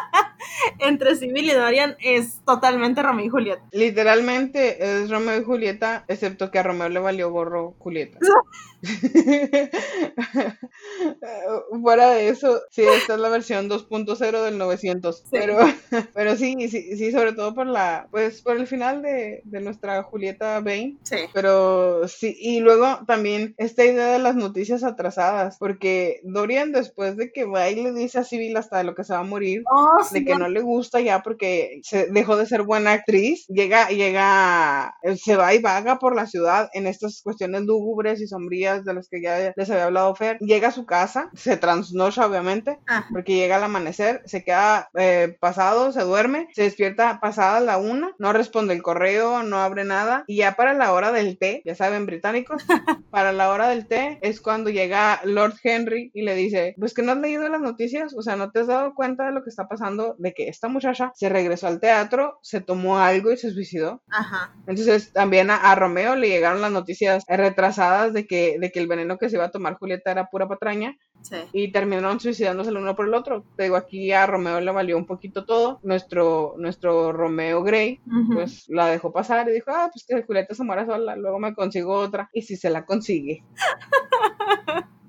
entre 0.78 1.16
Civil 1.16 1.50
y 1.50 1.52
Dorian 1.52 1.96
es 2.00 2.42
totalmente 2.46 3.02
Romeo 3.02 3.26
y 3.26 3.28
Julieta. 3.28 3.62
Literalmente 3.72 5.02
es 5.02 5.10
Romeo 5.10 5.38
y 5.38 5.44
Julieta, 5.44 6.06
excepto 6.08 6.50
que 6.50 6.58
a 6.58 6.62
Romeo 6.62 6.88
le 6.88 7.00
valió 7.00 7.30
gorro 7.30 7.74
Julieta. 7.78 8.18
fuera 11.82 12.10
de 12.10 12.28
eso, 12.28 12.60
sí, 12.70 12.82
esta 12.82 13.14
es 13.14 13.20
la 13.20 13.28
versión 13.28 13.68
2.0 13.68 14.44
del 14.44 14.58
900. 14.58 15.24
Pero, 15.30 15.58
pero 16.14 16.36
sí, 16.36 16.68
sí, 16.68 16.96
sí, 16.96 17.12
sobre 17.12 17.32
todo 17.32 17.54
por 17.54 17.66
la, 17.66 18.08
pues 18.10 18.42
por 18.42 18.56
el 18.56 18.66
final 18.66 19.02
de, 19.02 19.42
de 19.44 19.60
nuestra 19.60 20.02
Julieta 20.02 20.60
Bain. 20.60 20.98
Sí. 21.02 21.16
Pero 21.32 22.06
sí, 22.08 22.36
y 22.38 22.60
luego 22.60 23.00
también 23.06 23.54
esta 23.58 23.84
idea 23.84 24.12
de 24.12 24.18
las 24.18 24.36
noticias 24.36 24.84
atrasadas, 24.84 25.56
porque 25.58 26.20
Dorian 26.24 26.72
después 26.72 27.16
de 27.16 27.32
que 27.32 27.44
va 27.44 27.68
y 27.70 27.76
le 27.76 27.92
dice 27.92 28.18
a 28.18 28.24
Civil 28.24 28.56
hasta 28.56 28.78
de 28.78 28.84
lo 28.84 28.94
que 28.94 29.04
se 29.04 29.12
va 29.12 29.20
a 29.20 29.24
morir, 29.24 29.62
Oh, 29.70 29.98
de 29.98 30.20
sí, 30.20 30.24
que 30.24 30.36
no 30.36 30.48
le 30.48 30.60
gusta 30.60 31.00
ya 31.00 31.22
porque 31.22 31.80
se 31.82 32.06
dejó 32.06 32.36
de 32.36 32.46
ser 32.46 32.62
buena 32.62 32.92
actriz, 32.92 33.46
llega, 33.48 33.88
llega, 33.88 34.94
se 35.16 35.36
va 35.36 35.54
y 35.54 35.60
vaga 35.60 35.98
por 35.98 36.14
la 36.14 36.26
ciudad 36.26 36.68
en 36.72 36.86
estas 36.86 37.20
cuestiones 37.22 37.62
lúgubres 37.62 38.20
y 38.20 38.26
sombrías 38.26 38.71
de 38.80 38.94
las 38.94 39.08
que 39.08 39.20
ya 39.20 39.52
les 39.54 39.70
había 39.70 39.84
hablado 39.84 40.14
Fer, 40.14 40.38
llega 40.40 40.68
a 40.68 40.72
su 40.72 40.86
casa, 40.86 41.30
se 41.34 41.56
trasnocha 41.56 42.26
obviamente, 42.26 42.78
Ajá. 42.86 43.08
porque 43.12 43.34
llega 43.34 43.56
al 43.56 43.64
amanecer, 43.64 44.22
se 44.24 44.44
queda 44.44 44.88
eh, 44.98 45.36
pasado, 45.40 45.92
se 45.92 46.02
duerme, 46.02 46.48
se 46.54 46.62
despierta 46.62 47.20
pasada 47.20 47.60
la 47.60 47.78
una, 47.78 48.12
no 48.18 48.32
responde 48.32 48.74
el 48.74 48.82
correo, 48.82 49.42
no 49.42 49.58
abre 49.58 49.84
nada, 49.84 50.24
y 50.26 50.38
ya 50.38 50.52
para 50.56 50.74
la 50.74 50.92
hora 50.92 51.12
del 51.12 51.38
té, 51.38 51.62
ya 51.64 51.74
saben, 51.74 52.06
británicos, 52.06 52.62
para 53.10 53.32
la 53.32 53.50
hora 53.50 53.68
del 53.68 53.86
té 53.86 54.18
es 54.22 54.40
cuando 54.40 54.70
llega 54.70 55.20
Lord 55.24 55.54
Henry 55.62 56.10
y 56.14 56.22
le 56.22 56.34
dice, 56.34 56.74
pues 56.78 56.94
que 56.94 57.02
no 57.02 57.12
has 57.12 57.18
leído 57.18 57.48
las 57.48 57.60
noticias, 57.60 58.14
o 58.16 58.22
sea, 58.22 58.36
no 58.36 58.50
te 58.50 58.60
has 58.60 58.66
dado 58.66 58.94
cuenta 58.94 59.26
de 59.26 59.32
lo 59.32 59.42
que 59.42 59.50
está 59.50 59.68
pasando, 59.68 60.16
de 60.18 60.32
que 60.32 60.48
esta 60.48 60.68
muchacha 60.68 61.12
se 61.14 61.28
regresó 61.28 61.66
al 61.66 61.80
teatro, 61.80 62.38
se 62.42 62.60
tomó 62.60 62.98
algo 62.98 63.32
y 63.32 63.36
se 63.36 63.50
suicidó. 63.50 64.02
Ajá. 64.08 64.54
Entonces 64.66 65.12
también 65.12 65.50
a, 65.50 65.56
a 65.56 65.74
Romeo 65.74 66.16
le 66.16 66.28
llegaron 66.28 66.60
las 66.60 66.72
noticias 66.72 67.24
retrasadas 67.28 68.12
de 68.12 68.26
que, 68.26 68.56
de 68.62 68.70
que 68.70 68.78
el 68.78 68.86
veneno 68.86 69.18
que 69.18 69.28
se 69.28 69.34
iba 69.34 69.44
a 69.46 69.50
tomar 69.50 69.74
Julieta 69.74 70.12
era 70.12 70.30
pura 70.30 70.46
patraña 70.46 70.96
Sí. 71.20 71.36
y 71.52 71.72
terminaron 71.72 72.20
suicidándose 72.20 72.70
el 72.70 72.76
uno 72.76 72.94
por 72.94 73.06
el 73.06 73.14
otro. 73.14 73.44
Te 73.56 73.64
digo, 73.64 73.74
aquí 73.76 74.12
a 74.12 74.24
Romeo 74.26 74.60
le 74.60 74.70
valió 74.70 74.96
un 74.96 75.04
poquito 75.06 75.44
todo. 75.44 75.80
Nuestro, 75.82 76.54
nuestro 76.58 77.12
Romeo 77.12 77.62
Grey, 77.64 78.00
pues 78.32 78.68
la 78.68 78.86
dejó 78.86 79.12
pasar 79.12 79.48
y 79.48 79.52
dijo, 79.52 79.70
ah, 79.72 79.90
pues 79.92 80.04
que 80.06 80.22
Julieta 80.22 80.54
se 80.54 80.62
muera 80.64 80.86
sola, 80.86 81.16
luego 81.16 81.38
me 81.40 81.54
consigo 81.54 81.92
otra. 81.94 82.30
Y 82.32 82.42
si 82.42 82.56
se 82.56 82.70
la 82.70 82.84
consigue. 82.84 83.44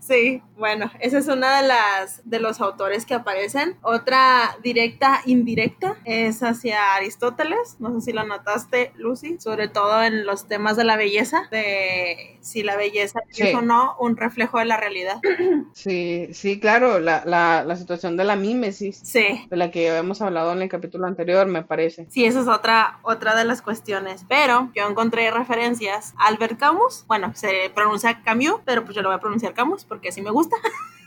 Sí, 0.00 0.42
bueno, 0.56 0.90
esa 1.00 1.18
es 1.18 1.28
una 1.28 1.60
de 1.62 1.68
las 1.68 2.20
de 2.28 2.40
los 2.40 2.60
autores 2.60 3.06
que 3.06 3.14
aparecen. 3.14 3.78
Otra 3.82 4.56
directa, 4.62 5.22
indirecta, 5.24 5.96
es 6.04 6.42
hacia 6.42 6.94
Aristóteles. 6.96 7.76
No 7.78 7.94
sé 7.94 8.06
si 8.06 8.12
lo 8.12 8.24
notaste, 8.24 8.92
Lucy, 8.96 9.36
sobre 9.38 9.68
todo 9.68 10.02
en 10.02 10.26
los 10.26 10.48
temas 10.48 10.76
de 10.76 10.84
la 10.84 10.96
belleza, 10.96 11.48
de 11.50 12.38
si 12.40 12.62
la 12.62 12.76
belleza 12.76 13.20
Sí. 13.30 13.44
es 13.48 13.54
o 13.54 13.62
no 13.62 13.96
un 14.00 14.16
reflejo 14.16 14.58
de 14.58 14.64
la 14.64 14.76
realidad. 14.76 15.20
Sí, 15.72 16.28
sí, 16.32 16.58
claro, 16.60 16.98
la, 16.98 17.22
la, 17.24 17.64
la 17.64 17.76
situación 17.76 18.16
de 18.16 18.24
la 18.24 18.36
mímesis, 18.36 19.00
Sí, 19.02 19.46
de 19.48 19.56
la 19.56 19.70
que 19.70 19.88
habíamos 19.88 20.20
hablado 20.20 20.52
en 20.52 20.62
el 20.62 20.68
capítulo 20.68 21.06
anterior, 21.06 21.46
me 21.46 21.62
parece. 21.62 22.06
Sí, 22.10 22.24
esa 22.24 22.40
es 22.40 22.48
otra, 22.48 22.98
otra 23.02 23.34
de 23.34 23.44
las 23.44 23.62
cuestiones. 23.62 24.24
Pero 24.28 24.70
yo 24.74 24.86
encontré 24.88 25.30
referencias 25.30 26.12
a 26.18 26.26
Albert 26.26 26.58
Camus. 26.58 27.04
Bueno, 27.06 27.32
se 27.34 27.70
pronuncia 27.74 28.22
Camus, 28.22 28.60
pero 28.64 28.84
pues 28.84 28.94
yo 28.96 29.02
lo 29.02 29.08
voy 29.08 29.16
a 29.16 29.20
pronunciar 29.20 29.54
Camus 29.54 29.69
porque 29.88 30.08
así 30.08 30.22
me 30.22 30.30
gusta. 30.30 30.56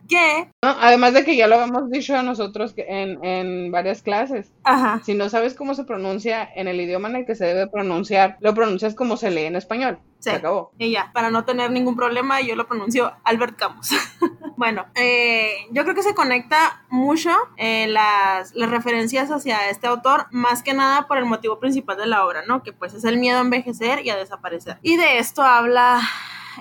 que, 0.07 0.51
No, 0.61 0.69
además 0.79 1.13
de 1.13 1.23
que 1.23 1.35
ya 1.35 1.47
lo 1.47 1.55
habíamos 1.55 1.89
dicho 1.89 2.21
nosotros 2.23 2.73
que 2.73 2.85
en, 2.87 3.23
en 3.23 3.71
varias 3.71 4.01
clases. 4.01 4.51
ajá, 4.63 5.01
Si 5.03 5.13
no 5.13 5.29
sabes 5.29 5.55
cómo 5.55 5.73
se 5.73 5.83
pronuncia 5.83 6.47
en 6.55 6.67
el 6.67 6.79
idioma 6.79 7.09
en 7.09 7.17
el 7.17 7.25
que 7.25 7.35
se 7.35 7.45
debe 7.45 7.67
pronunciar, 7.67 8.37
lo 8.39 8.53
pronuncias 8.53 8.95
como 8.95 9.17
se 9.17 9.31
lee 9.31 9.45
en 9.45 9.55
español. 9.55 9.99
Sí. 10.19 10.31
Se 10.31 10.37
acabó. 10.37 10.71
y 10.79 10.91
ya, 10.91 11.11
para 11.13 11.29
no 11.29 11.45
tener 11.45 11.69
ningún 11.69 11.95
problema, 11.95 12.41
yo 12.41 12.55
lo 12.55 12.67
pronuncio 12.67 13.13
Albert 13.23 13.57
Camus. 13.57 13.91
bueno, 14.57 14.85
eh, 14.95 15.67
yo 15.71 15.83
creo 15.83 15.93
que 15.93 16.01
se 16.01 16.15
conecta 16.15 16.83
mucho 16.89 17.31
eh, 17.57 17.85
las, 17.87 18.55
las 18.55 18.69
referencias 18.69 19.29
hacia 19.29 19.69
este 19.69 19.85
autor, 19.87 20.25
más 20.31 20.63
que 20.63 20.73
nada 20.73 21.07
por 21.07 21.17
el 21.17 21.25
motivo 21.25 21.59
principal 21.59 21.97
de 21.97 22.07
la 22.07 22.25
obra, 22.25 22.43
¿no? 22.47 22.63
Que 22.63 22.73
pues 22.73 22.93
es 22.95 23.03
el 23.03 23.17
miedo 23.17 23.37
a 23.37 23.41
envejecer 23.41 24.03
y 24.03 24.09
a 24.09 24.15
desaparecer. 24.15 24.79
Y 24.81 24.97
de 24.97 25.19
esto 25.19 25.43
habla 25.43 26.01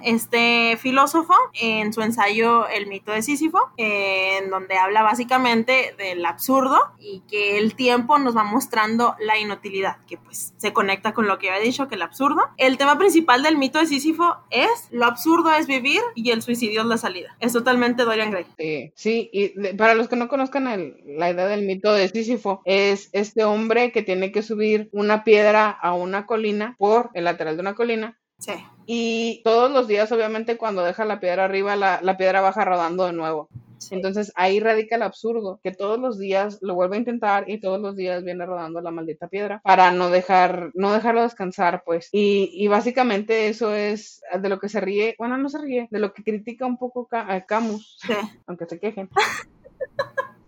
este 0.02 0.76
filósofo 0.80 1.34
en 1.60 1.92
su 1.92 2.02
ensayo 2.02 2.66
El 2.68 2.86
mito 2.86 3.12
de 3.12 3.22
Sísifo, 3.22 3.58
en 3.76 4.50
donde 4.50 4.76
habla 4.76 5.02
básicamente 5.02 5.94
del 5.98 6.24
absurdo 6.26 6.78
y 6.98 7.22
que 7.28 7.58
el 7.58 7.74
tiempo 7.74 8.18
nos 8.18 8.36
va 8.36 8.44
mostrando 8.44 9.14
la 9.20 9.38
inutilidad, 9.38 9.98
que 10.06 10.18
pues 10.18 10.54
se 10.56 10.72
conecta 10.72 11.12
con 11.14 11.26
lo 11.26 11.38
que 11.38 11.50
había 11.50 11.62
dicho, 11.62 11.88
que 11.88 11.94
el 11.94 12.02
absurdo. 12.02 12.42
El 12.56 12.78
tema 12.78 12.98
principal 12.98 13.42
del 13.42 13.56
mito 13.56 13.78
de 13.78 13.86
Sísifo 13.86 14.36
es 14.50 14.88
lo 14.90 15.04
absurdo 15.06 15.52
es 15.54 15.66
vivir 15.66 16.00
y 16.14 16.30
el 16.30 16.42
suicidio 16.42 16.82
es 16.82 16.86
la 16.86 16.98
salida. 16.98 17.36
Es 17.40 17.52
totalmente 17.52 18.04
Dorian 18.04 18.30
Gray. 18.30 18.46
Sí, 18.58 18.92
sí, 18.94 19.30
y 19.32 19.48
de- 19.60 19.74
para 19.74 19.94
los 19.94 20.08
que 20.08 20.16
no 20.16 20.28
conozcan 20.28 20.66
el- 20.68 20.96
la 21.06 21.30
idea 21.30 21.46
del 21.46 21.62
mito 21.66 21.92
de 21.92 22.08
Sísifo, 22.08 22.62
es 22.64 23.08
este 23.12 23.44
hombre 23.44 23.92
que 23.92 24.02
tiene 24.02 24.32
que 24.32 24.42
subir 24.42 24.88
una 24.92 25.24
piedra 25.24 25.70
a 25.70 25.92
una 25.94 26.26
colina 26.26 26.74
por 26.78 27.10
el 27.14 27.24
lateral 27.24 27.56
de 27.56 27.60
una 27.60 27.74
colina. 27.74 28.18
Sí, 28.46 28.52
Y 28.86 29.40
todos 29.44 29.70
los 29.70 29.88
días, 29.88 30.12
obviamente, 30.12 30.58
cuando 30.58 30.82
deja 30.84 31.04
la 31.06 31.20
piedra 31.20 31.44
arriba, 31.46 31.76
la, 31.76 32.00
la 32.02 32.16
piedra 32.18 32.40
baja 32.42 32.64
rodando 32.64 33.06
de 33.06 33.12
nuevo. 33.14 33.50
sí. 33.78 33.94
Entonces 33.94 34.32
ahí 34.36 34.60
radica 34.60 34.96
el 34.96 35.02
absurdo, 35.02 35.60
que 35.62 35.72
todos 35.72 35.98
los 36.00 36.18
días 36.18 36.58
lo 36.62 36.74
vuelve 36.74 36.96
a 36.96 36.98
intentar 37.00 37.48
y 37.50 37.60
todos 37.60 37.80
los 37.80 37.96
días 37.96 38.24
viene 38.24 38.46
rodando 38.46 38.80
la 38.80 38.90
maldita 38.90 39.28
piedra 39.28 39.60
para 39.62 39.92
no 39.92 40.10
dejar, 40.10 40.70
no 40.74 40.92
dejarlo 40.92 41.22
descansar, 41.22 41.82
pues. 41.84 42.08
Y, 42.12 42.50
y 42.54 42.68
básicamente 42.68 43.48
eso 43.48 43.74
es 43.74 44.22
de 44.40 44.48
lo 44.48 44.58
que 44.58 44.68
se 44.70 44.80
ríe, 44.80 45.14
bueno, 45.18 45.38
no 45.38 45.48
se 45.48 45.58
ríe, 45.60 45.88
de 45.90 45.98
lo 46.00 46.12
que 46.14 46.24
critica 46.24 46.66
un 46.66 46.78
poco 46.78 47.08
a 47.12 47.40
Camus, 47.46 47.96
sí. 48.06 48.14
aunque 48.46 48.66
se 48.66 48.78
quejen. 48.80 49.10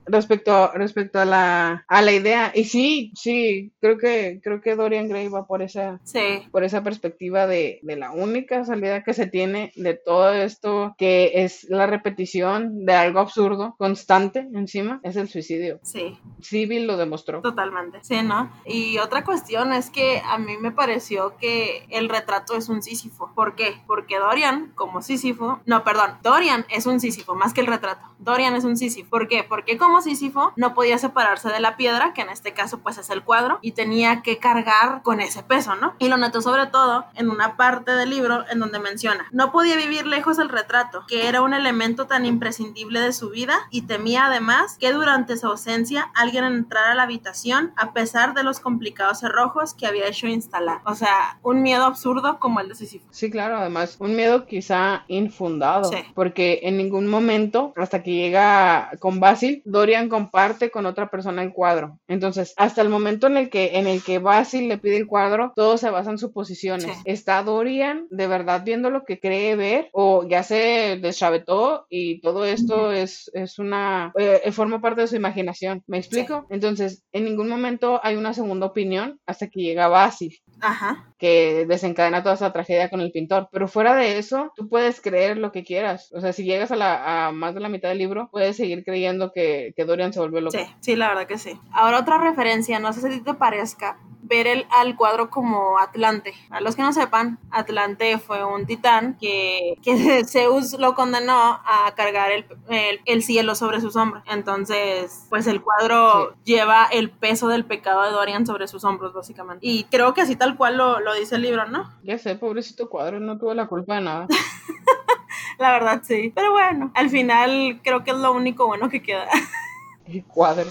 Respecto, 0.07 0.71
respecto 0.73 1.19
a 1.19 1.25
la, 1.25 1.85
a 1.89 2.03
la 2.03 2.13
idea. 2.13 2.53
Y 2.55 2.65
sí, 2.65 3.13
sí, 3.17 3.73
creo 3.81 3.99
que, 3.99 4.41
creo 4.43 4.61
que 4.61 4.77
Dorian 4.77 5.09
Gray 5.09 5.29
va 5.29 5.47
por 5.47 5.63
esa, 5.63 6.01
Sí, 6.05 6.47
por 6.53 6.65
esa 6.65 6.83
perspectiva 6.83 7.47
de, 7.47 7.81
de 7.83 7.97
la 7.97 8.13
única 8.13 8.65
salida 8.65 9.03
que 9.03 9.15
se 9.15 9.27
tiene 9.27 9.73
de 9.77 9.95
todo 9.95 10.33
esto, 10.33 10.95
que 10.99 11.33
es 11.45 11.65
la 11.69 11.87
repetición 11.87 12.85
de 12.87 12.93
algo 12.95 13.21
absurdo, 13.21 13.75
constante 13.79 14.49
encima, 14.55 15.01
es 15.03 15.17
el 15.17 15.29
suicidio. 15.29 15.81
sí. 15.83 16.19
Civil 16.41 16.87
lo 16.87 16.97
demostró. 16.97 17.41
Totalmente. 17.41 17.99
Sí, 18.03 18.23
¿no? 18.23 18.53
Y 18.67 18.99
otra 18.99 19.25
cuestión 19.25 19.73
es 19.73 19.91
que 19.91 20.23
a 20.25 20.39
mí 20.39 20.57
me 20.61 20.71
pareció 20.71 21.37
que 21.39 21.87
el 21.91 22.09
retrato 22.09 22.55
es 22.57 22.69
un 22.69 22.83
Sísifo. 22.83 23.33
¿Por 23.35 23.57
qué? 23.57 23.75
Porque 23.87 24.19
Dorian, 24.19 24.71
como 24.77 25.03
Sísifo, 25.03 25.61
no, 25.67 25.83
perdón, 25.83 26.19
Dorian 26.23 26.65
es 26.71 26.87
un 26.87 27.01
Sísifo, 27.01 27.35
más 27.35 27.53
que 27.53 27.63
el 27.63 27.67
retrato. 27.67 28.07
Dorian 28.19 28.55
es 28.55 28.65
un 28.65 28.77
Sísifo. 28.77 29.09
¿Por 29.11 29.29
qué? 29.29 29.45
Porque 29.49 29.77
como 29.77 29.96
Sísifo 30.01 30.53
no 30.57 30.75
podía 30.75 30.99
separarse 30.99 31.49
de 31.51 31.61
la 31.61 31.77
piedra, 31.77 32.13
que 32.15 32.23
en 32.23 32.31
este 32.31 32.53
caso 32.55 32.79
pues 32.81 32.99
es 32.99 33.11
el 33.11 33.23
cuadro, 33.23 33.59
y 33.63 33.73
tenía 33.73 34.23
que 34.23 34.39
cargar 34.39 35.03
con 35.03 35.21
ese 35.21 35.43
peso, 35.43 35.77
¿no? 35.77 35.95
Y 35.99 36.09
lo 36.09 36.17
notó 36.17 36.41
sobre 36.43 36.67
todo 36.67 37.05
en 37.15 37.31
una 37.31 37.57
parte 37.57 37.93
del 37.93 38.11
libro 38.11 38.45
en 38.51 38.59
donde 38.59 38.79
menciona, 38.79 39.27
no 39.33 39.53
podía 39.53 39.77
vivir 39.77 40.07
lejos 40.07 40.37
del 40.37 40.49
retrato, 40.49 41.05
que 41.09 41.29
era 41.29 41.43
un 41.43 41.55
elemento 41.55 42.07
tan 42.07 42.25
imprescindible 42.27 43.01
de 43.01 43.13
su 43.13 43.31
vida, 43.31 43.55
y 43.71 43.83
temía 43.83 44.27
además 44.27 44.77
que 44.79 44.93
durante 44.93 45.37
su 45.37 45.47
ausencia 45.47 46.11
alguien 46.15 46.45
entrara 46.45 46.93
a 46.93 46.95
la 46.95 47.03
habitación 47.05 47.73
a 47.77 47.93
pesar 47.93 48.35
de 48.35 48.43
los 48.43 48.61
complicados 48.61 49.21
cerrojos 49.21 49.75
que 49.75 49.87
había 49.87 50.07
hecho 50.07 50.27
instalar. 50.27 50.81
O 50.85 50.95
sea, 50.95 51.39
un 51.43 51.63
miedo 51.63 51.85
absurdo 51.85 52.39
como 52.39 52.61
el 52.61 52.69
de 52.69 52.75
Sísifo. 52.75 53.07
Sí, 53.11 53.31
claro, 53.31 53.57
además, 53.59 53.97
un 53.99 54.15
miedo 54.17 54.47
quizá 54.47 55.05
infundado, 55.09 55.91
Sí. 55.91 55.99
porque 56.15 56.61
en 56.63 56.77
ningún 56.77 57.07
momento, 57.07 57.73
hasta 57.77 58.03
que 58.03 58.13
llega 58.13 58.91
con 59.01 59.21
Basil, 59.21 59.63
Dorian 59.87 60.09
comparte 60.09 60.73
con 60.73 60.85
otra 60.85 61.09
persona 61.09 61.45
el 61.45 61.53
cuadro. 61.53 62.01
Entonces, 62.09 62.55
hasta 62.57 62.83
el 62.83 62.89
momento 62.89 63.29
en 63.29 63.37
el 63.37 63.51
que, 63.51 63.79
en 63.79 63.87
el 63.87 64.03
que 64.03 64.19
Basil 64.19 64.69
le 64.69 64.79
pide 64.79 64.97
el 64.97 65.07
cuadro, 65.07 65.53
todo 65.55 65.79
se 65.79 65.91
basa 65.91 66.11
en 66.11 66.19
suposiciones. 66.19 66.87
Sí. 66.87 67.03
¿Está 67.05 67.41
Dorian 67.45 68.09
de 68.11 68.27
verdad 68.27 68.65
viendo 68.65 68.91
lo 68.91 69.05
que 69.05 69.21
cree 69.21 69.55
ver? 69.55 69.89
¿O 69.93 70.27
ya 70.29 70.43
se 70.43 70.99
deschavetó 71.01 71.87
y 71.89 72.21
todo 72.21 72.45
esto 72.45 72.91
es, 72.91 73.31
es 73.33 73.61
una, 73.61 74.13
eh, 74.19 74.51
forma 74.51 74.81
parte 74.81 75.03
de 75.03 75.07
su 75.07 75.15
imaginación? 75.15 75.85
¿Me 75.87 75.99
explico? 75.99 76.49
Entonces, 76.51 77.05
en 77.13 77.25
ningún 77.25 77.49
momento 77.49 78.01
hay 78.03 78.17
una 78.17 78.35
segunda 78.35 78.67
opinión 78.67 79.21
hasta 79.25 79.47
que 79.49 79.61
llega 79.61 79.87
Basil 79.87 80.37
Ajá. 80.61 81.05
que 81.19 81.65
desencadena 81.67 82.23
toda 82.23 82.35
esa 82.35 82.53
tragedia 82.53 82.91
con 82.91 83.01
el 83.01 83.13
pintor. 83.13 83.49
Pero 83.53 83.69
fuera 83.69 83.95
de 83.95 84.19
eso, 84.19 84.53
tú 84.57 84.69
puedes 84.69 85.01
creer 85.01 85.39
lo 85.39 85.53
que 85.53 85.65
quieras. 85.65 86.11
O 86.13 86.21
sea, 86.21 86.33
si 86.33 86.45
llegas 86.45 86.71
a, 86.71 86.77
la, 86.77 87.27
a 87.29 87.33
más 87.33 87.55
de 87.55 87.61
la 87.61 87.69
mitad 87.69 87.89
del 87.89 87.99
libro, 87.99 88.29
puedes 88.31 88.57
seguir 88.57 88.85
creyendo 88.85 89.33
que, 89.33 89.73
que 89.77 89.85
Dorian 89.85 90.13
se 90.13 90.21
volvió 90.21 90.41
loco. 90.41 90.59
Sí, 90.59 90.65
sí, 90.81 90.97
la 90.97 91.09
verdad 91.09 91.27
que 91.27 91.39
sí. 91.39 91.59
Ahora 91.73 92.01
otra 92.01 92.19
referencia, 92.19 92.79
no 92.79 92.93
sé 92.93 93.11
si 93.13 93.21
te 93.23 93.35
parezca, 93.35 93.99
ver 94.29 94.47
el, 94.47 94.67
al 94.71 94.97
cuadro 94.97 95.31
como 95.31 95.79
Atlante. 95.79 96.35
Para 96.49 96.61
los 96.61 96.77
que 96.77 96.83
no 96.83 96.93
sepan, 96.93 97.39
Atlante 97.51 98.19
fue 98.19 98.45
un 98.45 98.67
titán 98.67 99.17
que, 99.21 99.75
que 99.83 100.25
Zeus 100.29 100.75
lo 100.79 100.95
condenó 100.95 101.35
a 101.65 101.93
cargar 101.97 102.31
el, 102.33 102.47
el- 102.69 103.01
el 103.05 103.23
cielo 103.23 103.55
sobre 103.55 103.81
sus 103.81 103.97
hombros. 103.97 104.23
Entonces, 104.27 105.27
pues 105.31 105.47
el 105.47 105.63
cuadro 105.63 106.35
lleva 106.45 106.87
el 106.93 107.11
peso 107.11 107.49
del 107.49 107.65
pecado 107.65 108.03
de 108.03 108.11
Dorian 108.11 108.47
sobre 108.47 108.69
sus 108.69 108.85
hombros, 108.85 109.13
básicamente. 109.13 109.67
Y 109.67 109.85
creo 109.85 110.15
que 110.15 110.23
así 110.23 110.37
tal 110.37 110.57
cual 110.57 110.77
lo, 110.77 111.01
lo 111.01 111.15
dice 111.15 111.37
el 111.37 111.43
libro, 111.43 111.67
¿no? 111.67 111.91
Ya 112.03 112.19
sé, 112.19 112.35
pobrecito 112.37 112.89
cuadro, 112.91 113.21
no 113.21 113.39
tuvo 113.39 113.55
la 113.55 113.67
culpa 113.67 113.97
de 113.97 114.01
nada. 114.03 114.27
La 115.59 115.73
verdad, 115.73 116.03
sí. 116.05 116.33
Pero 116.35 116.53
bueno, 116.53 116.91
al 116.95 117.09
final 117.11 117.81
creo 117.83 118.05
que 118.05 118.11
es 118.11 118.17
lo 118.19 118.33
único 118.33 118.67
bueno 118.67 118.89
que 118.91 119.03
queda. 119.03 119.27
El 120.07 120.25
cuadro. 120.25 120.71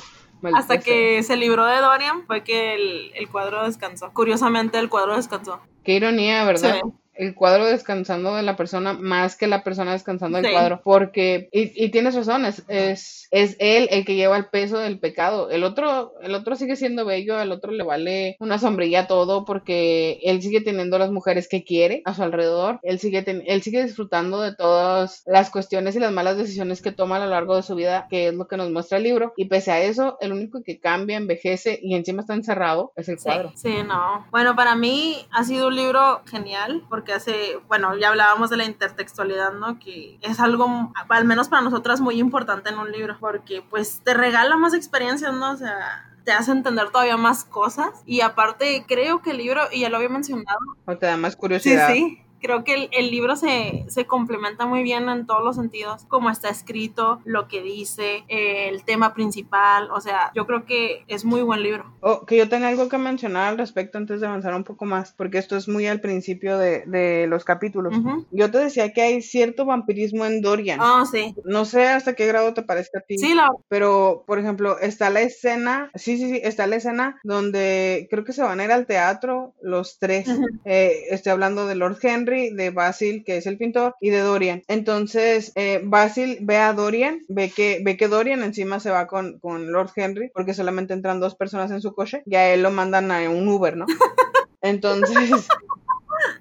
Hasta 0.53 0.79
que 0.79 1.23
se 1.23 1.35
libró 1.37 1.65
de 1.65 1.77
Dorian 1.77 2.25
fue 2.27 2.43
que 2.43 2.75
el, 2.75 3.11
el, 3.15 3.29
cuadro 3.29 3.63
descansó. 3.65 4.11
Curiosamente, 4.13 4.77
el 4.77 4.89
cuadro 4.89 5.15
descansó. 5.15 5.59
Qué 5.83 5.93
ironía, 5.93 6.43
¿verdad? 6.43 6.81
Sí 6.83 6.91
el 7.17 7.35
cuadro 7.35 7.65
descansando 7.65 8.35
de 8.35 8.43
la 8.43 8.55
persona 8.55 8.93
más 8.93 9.35
que 9.35 9.47
la 9.47 9.63
persona 9.63 9.93
descansando 9.93 10.41
del 10.41 10.51
cuadro. 10.51 10.81
Porque, 10.83 11.49
y, 11.51 11.83
y, 11.83 11.89
tienes 11.89 12.15
razón, 12.15 12.45
es, 12.45 12.63
es, 12.67 13.27
él 13.59 13.87
el 13.91 14.05
que 14.05 14.15
lleva 14.15 14.37
el 14.37 14.47
peso 14.47 14.77
del 14.77 14.99
pecado. 14.99 15.49
El 15.49 15.63
otro, 15.63 16.13
el 16.21 16.35
otro 16.35 16.55
sigue 16.55 16.75
siendo 16.75 17.05
bello, 17.05 17.37
al 17.37 17.51
otro 17.51 17.71
le 17.71 17.83
vale 17.83 18.35
una 18.39 18.59
sombrilla 18.59 19.07
todo 19.07 19.45
porque 19.45 20.19
él 20.23 20.41
sigue 20.41 20.61
teniendo 20.61 20.97
las 20.97 21.11
mujeres 21.11 21.47
que 21.47 21.63
quiere 21.63 22.01
a 22.05 22.13
su 22.13 22.23
alrededor. 22.23 22.79
Él 22.83 22.99
sigue, 22.99 23.23
él 23.25 23.61
sigue 23.61 23.83
disfrutando 23.83 24.41
de 24.41 24.55
todas 24.55 25.23
las 25.25 25.49
cuestiones 25.49 25.95
y 25.95 25.99
las 25.99 26.11
malas 26.11 26.37
decisiones 26.37 26.81
que 26.81 26.91
toma 26.91 27.17
a 27.17 27.19
lo 27.19 27.27
largo 27.27 27.55
de 27.55 27.63
su 27.63 27.75
vida, 27.75 28.07
que 28.09 28.27
es 28.27 28.33
lo 28.33 28.47
que 28.47 28.57
nos 28.57 28.71
muestra 28.71 28.97
el 28.97 29.03
libro. 29.03 29.33
Y 29.37 29.45
pese 29.45 29.71
a 29.71 29.81
eso, 29.81 30.17
el 30.21 30.33
único 30.33 30.61
que 30.63 30.79
cambia, 30.79 31.17
envejece 31.17 31.79
y 31.81 31.95
encima 31.95 32.21
está 32.21 32.33
encerrado 32.33 32.93
es 32.95 33.09
el 33.09 33.17
cuadro. 33.17 33.51
Sí, 33.55 33.69
sí 33.69 33.83
no. 33.87 34.25
Bueno, 34.31 34.55
para 34.55 34.75
mí 34.75 35.17
ha 35.31 35.43
sido 35.43 35.67
un 35.67 35.75
libro 35.75 36.21
genial 36.25 36.83
porque 36.89 37.04
que 37.05 37.13
hace, 37.13 37.57
bueno, 37.67 37.95
ya 37.97 38.09
hablábamos 38.09 38.49
de 38.49 38.57
la 38.57 38.65
intertextualidad, 38.65 39.53
¿no? 39.53 39.79
Que 39.79 40.19
es 40.21 40.39
algo, 40.39 40.91
al 41.07 41.25
menos 41.25 41.47
para 41.47 41.61
nosotras, 41.61 42.01
muy 42.01 42.19
importante 42.19 42.69
en 42.69 42.79
un 42.79 42.91
libro, 42.91 43.17
porque 43.19 43.63
pues 43.69 44.01
te 44.03 44.13
regala 44.13 44.57
más 44.57 44.73
experiencias, 44.73 45.33
¿no? 45.33 45.51
O 45.51 45.57
sea, 45.57 46.11
te 46.25 46.31
hace 46.31 46.51
entender 46.51 46.89
todavía 46.89 47.17
más 47.17 47.45
cosas 47.45 47.89
y 48.05 48.21
aparte 48.21 48.83
creo 48.87 49.21
que 49.21 49.31
el 49.31 49.37
libro, 49.37 49.61
y 49.71 49.81
ya 49.81 49.89
lo 49.89 49.97
había 49.97 50.09
mencionado, 50.09 50.59
o 50.85 50.97
te 50.97 51.05
da 51.05 51.15
más 51.15 51.35
curiosidad. 51.35 51.87
Sí, 51.87 51.93
sí, 51.93 52.24
creo 52.45 52.63
que 52.63 52.89
el, 52.91 53.09
libro 53.09 53.35
se, 53.35 53.85
complementa 54.05 54.67
muy 54.67 54.83
bien 54.83 55.09
en 55.09 55.25
todos 55.25 55.43
los 55.43 55.55
sentidos, 55.55 56.05
como 56.07 56.29
está 56.29 56.49
escrito, 56.49 57.19
lo 57.25 57.47
que 57.47 57.63
dice, 57.63 58.23
eh, 58.27 58.69
el 58.69 58.83
tema 58.83 59.15
principal, 59.15 59.89
o 59.91 59.99
sea, 59.99 60.31
yo 60.35 60.45
creo 60.45 60.65
que 60.65 61.03
es 61.07 61.25
muy 61.25 61.41
buen 61.41 61.63
libro. 61.63 61.91
Oh, 62.01 62.25
que 62.25 62.37
yo 62.37 62.47
tenga 62.47 62.67
algo 62.67 62.87
que 62.87 62.99
mencionar 62.99 63.47
al 63.47 63.57
respecto 63.57 63.97
antes 63.97 64.21
de 64.21 64.27
avanzar 64.27 64.53
un 64.53 64.63
poco 64.63 64.85
más, 64.85 65.11
porque 65.13 65.39
esto 65.39 65.57
es 65.57 65.67
muy 65.67 65.87
al 65.87 66.01
principio 66.01 66.59
de, 66.59 67.25
los 67.27 67.43
capítulos. 67.43 67.93
Yo 68.31 68.51
te 68.51 68.59
decía 68.59 68.93
que 68.93 69.01
hay 69.01 69.21
cierto 69.21 69.65
vampirismo 69.65 70.25
en 70.25 70.41
Dorian. 70.41 70.79
Ah, 70.81 71.03
sí. 71.09 71.33
No 71.45 71.65
sé 71.65 71.87
hasta 71.87 72.13
qué 72.13 72.27
grado 72.27 72.53
te 72.53 72.61
parezca 72.61 72.99
a 72.99 73.01
ti. 73.01 73.17
Sí, 73.17 73.33
la... 73.33 73.49
Pero, 73.69 74.23
por 74.27 74.37
ejemplo, 74.37 74.77
está 74.79 75.09
la 75.09 75.21
escena, 75.21 75.89
sí, 75.95 76.17
sí, 76.17 76.29
sí, 76.29 76.41
está 76.43 76.67
la 76.67 76.75
escena 76.75 77.19
donde 77.23 78.07
creo 78.11 78.23
que 78.23 78.33
se 78.33 78.43
van 78.43 78.59
a 78.59 78.65
ir 78.65 78.71
al 78.71 78.85
teatro 78.85 79.53
los 79.61 79.97
tres. 79.97 80.27
Eh, 80.65 81.07
estoy 81.11 81.31
hablando 81.31 81.67
de 81.67 81.75
Lord 81.75 81.97
Henry 82.01 82.34
de 82.35 82.69
Basil, 82.69 83.23
que 83.25 83.37
es 83.37 83.47
el 83.47 83.57
pintor, 83.57 83.95
y 83.99 84.09
de 84.09 84.19
Dorian. 84.19 84.63
Entonces, 84.67 85.51
eh, 85.55 85.81
Basil 85.83 86.37
ve 86.41 86.57
a 86.57 86.73
Dorian, 86.73 87.21
ve 87.27 87.49
que, 87.49 87.81
ve 87.83 87.97
que 87.97 88.07
Dorian 88.07 88.43
encima 88.43 88.79
se 88.79 88.91
va 88.91 89.07
con, 89.07 89.39
con 89.39 89.71
Lord 89.71 89.91
Henry, 89.95 90.29
porque 90.33 90.53
solamente 90.53 90.93
entran 90.93 91.19
dos 91.19 91.35
personas 91.35 91.71
en 91.71 91.81
su 91.81 91.93
coche, 91.93 92.23
y 92.25 92.35
a 92.35 92.53
él 92.53 92.63
lo 92.63 92.71
mandan 92.71 93.11
a 93.11 93.29
un 93.29 93.47
Uber, 93.47 93.75
¿no? 93.77 93.85
Entonces, 94.61 95.47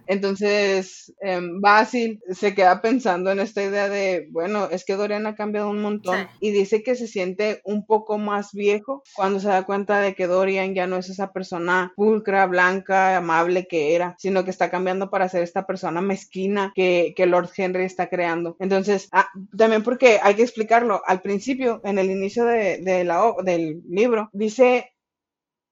entonces, 0.07 1.15
em, 1.21 1.61
Basil 1.61 2.21
se 2.31 2.55
queda 2.55 2.83
pensando 2.83 3.31
en 3.31 3.41
esta 3.41 3.63
idea 3.63 3.89
de, 3.89 4.29
bueno, 4.31 4.69
es 4.71 4.85
que 4.85 4.97
Dorian 4.97 5.27
ha 5.27 5.35
cambiado 5.35 5.71
un 5.71 5.81
montón 5.81 6.29
y 6.41 6.51
dice 6.51 6.83
que 6.83 6.95
se 6.95 7.07
siente 7.07 7.61
un 7.65 7.87
poco 7.87 8.19
más 8.19 8.53
viejo 8.53 9.03
cuando 9.15 9.41
se 9.41 9.49
da 9.49 9.65
cuenta 9.65 10.01
de 10.01 10.15
que 10.15 10.27
Dorian 10.27 10.75
ya 10.75 10.87
no 10.87 10.97
es 10.97 11.09
esa 11.09 11.33
persona 11.33 11.93
pulcra, 11.97 12.47
blanca, 12.47 13.17
amable 13.17 13.67
que 13.67 13.95
era, 13.95 14.15
sino 14.19 14.45
que 14.45 14.51
está 14.51 14.71
cambiando 14.71 15.11
para 15.11 15.29
ser 15.29 15.43
esta 15.43 15.67
persona 15.67 16.01
mezquina 16.01 16.73
que, 16.75 17.15
que 17.17 17.27
Lord 17.27 17.51
Henry 17.57 17.85
está 17.85 18.09
creando. 18.09 18.57
Entonces, 18.61 19.09
ah, 19.13 19.29
también 19.57 19.83
porque 19.83 20.19
hay 20.23 20.35
que 20.35 20.43
explicarlo, 20.43 21.03
al 21.07 21.23
principio, 21.23 21.81
en 21.85 21.99
el 21.99 22.11
inicio 22.11 22.45
de, 22.45 22.79
de 22.79 23.05
la, 23.05 23.35
del 23.45 23.83
libro, 23.89 24.31
dice 24.33 24.94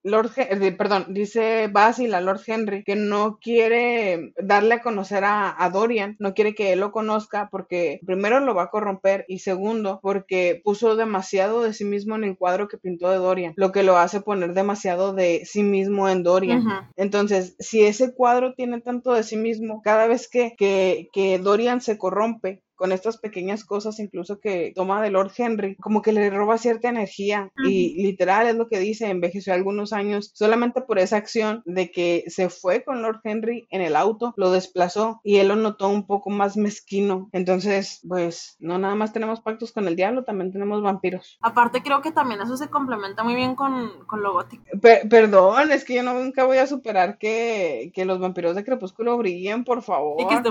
Lord, 0.05 0.32
eh, 0.36 0.72
perdón, 0.72 1.07
dice 1.11 1.68
Basil 1.68 2.14
a 2.14 2.20
Lord 2.20 2.40
Henry 2.46 2.82
que 2.82 2.96
no 2.96 3.38
quiere 3.40 4.32
darle 4.36 4.74
a 4.74 4.82
conocer 4.82 5.22
a, 5.24 5.70
Dorian, 5.72 6.16
no 6.18 6.34
quiere 6.34 6.55
que 6.55 6.72
él 6.72 6.80
lo 6.80 6.92
conozca 6.92 7.48
porque 7.50 8.00
primero 8.05 8.40
lo 8.40 8.55
va 8.55 8.64
a 8.64 8.70
corromper 8.70 9.24
y 9.28 9.38
segundo 9.38 10.00
porque 10.03 10.61
puso 10.64 10.96
demasiado 10.96 11.62
de 11.62 11.72
sí 11.72 11.84
mismo 11.84 12.16
en 12.16 12.24
el 12.24 12.36
cuadro 12.36 12.68
que 12.68 12.78
pintó 12.78 13.11
de 13.11 13.18
Dorian, 13.18 13.55
lo 13.57 13.70
que 13.72 13.82
lo 13.82 13.96
hace 13.96 14.20
poner 14.20 14.55
demasiado 14.55 15.12
de 15.12 15.42
sí 15.44 15.62
mismo 15.62 16.09
en 16.09 16.22
Dorian. 16.22 16.64
Entonces, 16.96 17.55
si 17.59 17.84
ese 17.84 18.12
cuadro 18.12 18.55
tiene 18.55 18.80
tanto 18.80 19.12
de 19.12 19.22
sí 19.22 19.36
mismo, 19.36 19.82
cada 19.82 20.07
vez 20.07 20.28
que, 20.28 20.55
que, 20.57 21.09
que 21.12 21.38
Dorian 21.38 21.80
se 21.80 21.96
corrompe, 21.96 22.62
con 22.82 22.90
estas 22.90 23.16
pequeñas 23.16 23.64
cosas, 23.64 24.00
incluso 24.00 24.40
que 24.40 24.72
toma 24.74 25.00
de 25.00 25.10
Lord 25.10 25.30
Henry, 25.36 25.76
como 25.76 26.02
que 26.02 26.10
le 26.10 26.30
roba 26.30 26.58
cierta 26.58 26.88
energía. 26.88 27.52
Y 27.64 28.02
literal 28.02 28.48
es 28.48 28.56
lo 28.56 28.66
que 28.66 28.80
dice, 28.80 29.08
envejeció 29.08 29.54
algunos 29.54 29.92
años 29.92 30.32
solamente 30.34 30.80
por 30.80 30.98
esa 30.98 31.16
acción 31.16 31.62
de 31.64 31.92
que 31.92 32.24
se 32.26 32.48
fue 32.48 32.82
con 32.82 33.00
Lord 33.00 33.20
Henry 33.22 33.68
en 33.70 33.82
el 33.82 33.94
auto, 33.94 34.34
lo 34.36 34.50
desplazó 34.50 35.20
y 35.22 35.36
él 35.36 35.46
lo 35.46 35.54
notó 35.54 35.90
un 35.90 36.08
poco 36.08 36.30
más 36.30 36.56
mezquino. 36.56 37.28
Entonces, 37.30 38.00
pues, 38.08 38.56
no 38.58 38.78
nada 38.78 38.96
más 38.96 39.12
tenemos 39.12 39.40
pactos 39.40 39.70
con 39.70 39.86
el 39.86 39.94
diablo, 39.94 40.24
también 40.24 40.50
tenemos 40.50 40.82
vampiros. 40.82 41.38
Aparte, 41.40 41.84
creo 41.84 42.02
que 42.02 42.10
también 42.10 42.40
eso 42.40 42.56
se 42.56 42.68
complementa 42.68 43.22
muy 43.22 43.36
bien 43.36 43.54
con, 43.54 44.04
con 44.08 44.24
lo 44.24 44.32
gótico. 44.32 44.64
perdón, 45.08 45.70
es 45.70 45.84
que 45.84 45.94
yo 45.94 46.02
no, 46.02 46.14
nunca 46.14 46.46
voy 46.46 46.58
a 46.58 46.66
superar 46.66 47.16
que, 47.16 47.92
que 47.94 48.04
los 48.04 48.18
vampiros 48.18 48.56
de 48.56 48.64
Crepúsculo 48.64 49.16
brillen, 49.18 49.62
por 49.62 49.82
favor. 49.82 50.20
Y 50.20 50.26
que 50.26 50.42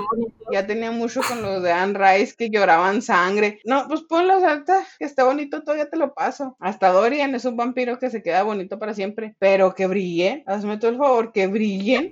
Ya 0.53 0.65
tenía 0.65 0.91
mucho 0.91 1.19
con 1.27 1.41
los 1.41 1.61
de 1.61 1.73
Anne 1.73 1.99
Rice 1.99 2.20
que 2.37 2.49
lloraban 2.49 3.01
sangre. 3.01 3.59
No, 3.65 3.87
pues 3.87 4.01
ponlo, 4.01 4.45
alta, 4.45 4.85
que 4.97 5.05
está 5.05 5.23
bonito, 5.23 5.61
todavía 5.61 5.89
te 5.89 5.97
lo 5.97 6.13
paso. 6.13 6.55
Hasta 6.59 6.89
Dorian 6.89 7.35
es 7.35 7.45
un 7.45 7.57
vampiro 7.57 7.99
que 7.99 8.09
se 8.09 8.21
queda 8.21 8.43
bonito 8.43 8.79
para 8.79 8.93
siempre, 8.93 9.35
pero 9.39 9.73
que 9.75 9.87
brille, 9.87 10.43
hazme 10.45 10.77
todo 10.77 10.91
el 10.91 10.97
favor, 10.97 11.31
que 11.31 11.47
brillen. 11.47 12.11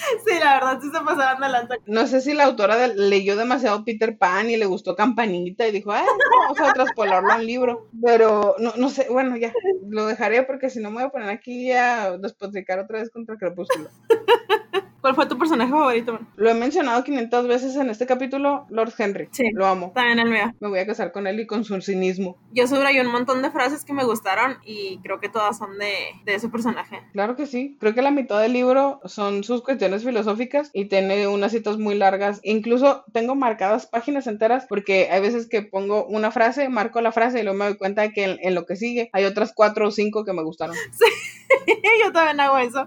Sí, 0.26 0.38
la 0.38 0.54
verdad 0.54 0.78
sí 0.80 0.90
se 0.90 1.00
pasaban 1.00 1.52
lanza. 1.52 1.76
No 1.86 2.06
sé 2.06 2.20
si 2.20 2.34
la 2.34 2.44
autora 2.44 2.86
leyó 2.88 3.36
demasiado 3.36 3.84
Peter 3.84 4.16
Pan 4.16 4.50
y 4.50 4.56
le 4.56 4.66
gustó 4.66 4.96
Campanita 4.96 5.66
y 5.66 5.72
dijo, 5.72 5.92
ah, 5.92 6.04
vamos 6.42 6.60
a 6.60 6.72
traspolarlo 6.72 7.32
al 7.32 7.46
libro. 7.46 7.88
Pero 8.02 8.54
no, 8.58 8.72
no 8.76 8.88
sé, 8.88 9.06
bueno, 9.10 9.36
ya, 9.36 9.52
lo 9.88 10.06
dejaré 10.06 10.42
porque 10.42 10.70
si 10.70 10.80
no 10.80 10.90
me 10.90 10.96
voy 10.96 11.04
a 11.04 11.10
poner 11.10 11.30
aquí 11.30 11.72
a 11.72 12.16
despotricar 12.18 12.78
otra 12.78 13.00
vez 13.00 13.10
contra 13.10 13.36
Crepúsculo. 13.36 13.88
¿Cuál 15.00 15.14
fue 15.14 15.26
tu 15.26 15.38
personaje 15.38 15.70
favorito? 15.70 16.18
Lo 16.36 16.50
he 16.50 16.54
mencionado 16.54 17.02
500 17.02 17.48
veces 17.48 17.76
en 17.76 17.88
este 17.88 18.06
capítulo, 18.06 18.66
Lord 18.68 18.92
Henry. 18.98 19.28
Sí. 19.30 19.44
Lo 19.54 19.66
amo. 19.66 19.92
También 19.94 20.18
el 20.18 20.30
mío. 20.30 20.52
Me 20.60 20.68
voy 20.68 20.78
a 20.78 20.86
casar 20.86 21.10
con 21.10 21.26
él 21.26 21.40
y 21.40 21.46
con 21.46 21.64
su 21.64 21.80
cinismo. 21.80 22.36
Yo 22.52 22.66
subrayé 22.66 23.00
un 23.00 23.10
montón 23.10 23.40
de 23.40 23.50
frases 23.50 23.84
que 23.84 23.94
me 23.94 24.04
gustaron 24.04 24.58
y 24.64 24.98
creo 25.02 25.18
que 25.18 25.30
todas 25.30 25.56
son 25.56 25.78
de, 25.78 25.92
de 26.26 26.34
ese 26.34 26.50
personaje. 26.50 27.00
Claro 27.12 27.34
que 27.34 27.46
sí. 27.46 27.78
Creo 27.80 27.94
que 27.94 28.02
la 28.02 28.10
mitad 28.10 28.42
del 28.42 28.52
libro 28.52 29.00
son 29.06 29.42
sus 29.42 29.62
cuestiones 29.62 29.89
filosóficas 29.98 30.70
y 30.72 30.86
tiene 30.86 31.26
unas 31.28 31.52
citas 31.52 31.78
muy 31.78 31.94
largas. 31.94 32.40
Incluso 32.42 33.04
tengo 33.12 33.34
marcadas 33.34 33.86
páginas 33.86 34.26
enteras 34.26 34.66
porque 34.68 35.08
hay 35.10 35.20
veces 35.20 35.48
que 35.48 35.62
pongo 35.62 36.06
una 36.06 36.30
frase, 36.30 36.68
marco 36.68 37.00
la 37.00 37.12
frase 37.12 37.40
y 37.40 37.42
luego 37.42 37.58
me 37.58 37.64
doy 37.66 37.76
cuenta 37.76 38.02
de 38.02 38.12
que 38.12 38.24
en, 38.24 38.38
en 38.40 38.54
lo 38.54 38.66
que 38.66 38.76
sigue 38.76 39.10
hay 39.12 39.24
otras 39.24 39.52
cuatro 39.54 39.88
o 39.88 39.90
cinco 39.90 40.24
que 40.24 40.32
me 40.32 40.42
gustaron. 40.42 40.76
Sí, 41.66 41.74
yo 42.04 42.12
también 42.12 42.38
hago 42.40 42.58
eso. 42.58 42.86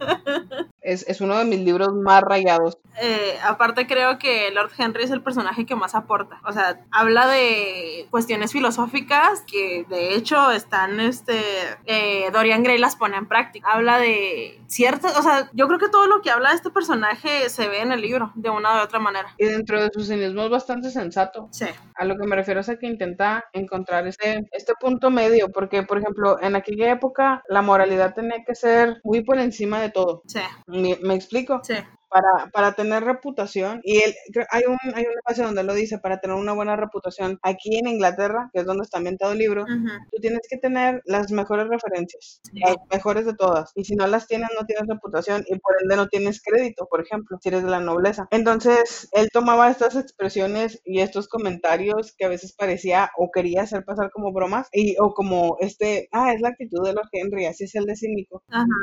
Es, 0.82 1.20
uno 1.20 1.36
de 1.38 1.44
mis 1.44 1.60
libros 1.60 1.94
más 1.94 2.22
rayados. 2.22 2.78
Eh, 3.00 3.38
aparte 3.44 3.86
creo 3.86 4.18
que 4.18 4.50
Lord 4.50 4.70
Henry 4.76 5.04
es 5.04 5.10
el 5.10 5.22
personaje 5.22 5.66
que 5.66 5.76
más 5.76 5.94
aporta. 5.94 6.40
O 6.44 6.52
sea, 6.52 6.80
habla 6.90 7.26
de 7.26 8.06
cuestiones 8.10 8.52
filosóficas 8.52 9.42
que 9.42 9.84
de 9.88 10.14
hecho 10.14 10.50
están, 10.50 11.00
este, 11.00 11.40
eh, 11.86 12.30
Dorian 12.32 12.62
Gray 12.62 12.78
las 12.78 12.96
pone 12.96 13.16
en 13.16 13.26
práctica. 13.26 13.70
Habla 13.70 13.98
de 13.98 14.60
ciertas, 14.66 15.18
o 15.18 15.22
sea, 15.22 15.50
yo 15.52 15.66
creo 15.66 15.78
que 15.78 15.88
todo 15.88 16.06
lo 16.06 16.22
que 16.22 16.30
habla 16.30 16.50
de 16.50 16.56
este 16.56 16.70
personaje 16.70 17.48
se 17.48 17.68
ve 17.68 17.80
en 17.80 17.92
el 17.92 18.00
libro 18.00 18.32
de 18.34 18.50
una 18.50 18.80
u 18.80 18.84
otra 18.84 18.98
manera. 18.98 19.34
Y 19.38 19.46
dentro 19.46 19.82
de 19.82 19.90
su 19.92 20.04
cinismo 20.04 20.44
es 20.44 20.50
bastante 20.50 20.90
sensato. 20.90 21.48
Sí. 21.50 21.66
A 21.94 22.04
lo 22.04 22.16
que 22.16 22.26
me 22.26 22.36
refiero 22.36 22.60
es 22.60 22.68
a 22.68 22.78
que 22.78 22.86
intenta 22.86 23.44
encontrar 23.52 24.06
este, 24.06 24.48
este 24.52 24.74
punto 24.80 25.10
medio, 25.10 25.50
porque 25.50 25.82
por 25.82 25.98
ejemplo, 25.98 26.40
en 26.40 26.56
aquella 26.56 26.90
época 26.90 27.42
la 27.48 27.62
moralidad 27.62 28.14
tenía 28.14 28.44
que 28.46 28.54
ser 28.54 29.00
muy 29.04 29.22
por 29.22 29.38
encima 29.38 29.80
de 29.80 29.90
todo. 29.90 30.22
Sí. 30.26 30.40
¿Me, 30.70 31.14
explico? 31.14 31.60
Sí 31.64 31.74
para, 32.10 32.50
para 32.52 32.72
tener 32.72 33.04
reputación, 33.04 33.80
y 33.84 33.98
él, 33.98 34.14
hay 34.50 34.62
un, 34.66 34.76
hay 34.94 35.04
un 35.04 35.12
espacio 35.12 35.44
donde 35.44 35.62
lo 35.62 35.74
dice, 35.74 35.98
para 35.98 36.20
tener 36.20 36.36
una 36.36 36.52
buena 36.52 36.76
reputación 36.76 37.38
aquí 37.42 37.78
en 37.78 37.86
Inglaterra, 37.86 38.50
que 38.52 38.60
es 38.60 38.66
donde 38.66 38.82
está 38.82 38.98
ambientado 38.98 39.32
el 39.32 39.38
libro, 39.38 39.64
tú 39.64 40.20
tienes 40.20 40.40
que 40.50 40.58
tener 40.58 41.02
las 41.04 41.30
mejores 41.30 41.68
referencias, 41.68 42.40
las 42.52 42.76
mejores 42.90 43.26
de 43.26 43.34
todas, 43.34 43.70
y 43.76 43.84
si 43.84 43.94
no 43.94 44.06
las 44.06 44.26
tienes, 44.26 44.50
no 44.58 44.66
tienes 44.66 44.88
reputación, 44.88 45.44
y 45.48 45.58
por 45.58 45.76
ende 45.80 45.96
no 45.96 46.08
tienes 46.08 46.42
crédito, 46.42 46.86
por 46.90 47.00
ejemplo, 47.00 47.38
si 47.40 47.48
eres 47.48 47.62
de 47.62 47.70
la 47.70 47.80
nobleza. 47.80 48.26
Entonces, 48.30 49.08
él 49.12 49.28
tomaba 49.32 49.70
estas 49.70 49.94
expresiones 49.96 50.82
y 50.84 51.00
estos 51.00 51.28
comentarios 51.28 52.14
que 52.18 52.24
a 52.24 52.28
veces 52.28 52.52
parecía 52.52 53.10
o 53.16 53.30
quería 53.30 53.62
hacer 53.62 53.84
pasar 53.84 54.10
como 54.10 54.32
bromas, 54.32 54.68
y, 54.72 54.96
o 54.98 55.14
como 55.14 55.58
este, 55.60 56.08
ah, 56.12 56.32
es 56.32 56.40
la 56.40 56.48
actitud 56.48 56.84
de 56.84 56.92
los 56.92 57.08
Henry, 57.12 57.46
así 57.46 57.64
es 57.64 57.74
el 57.76 57.84
de 57.84 57.94
cínico, 57.94 58.42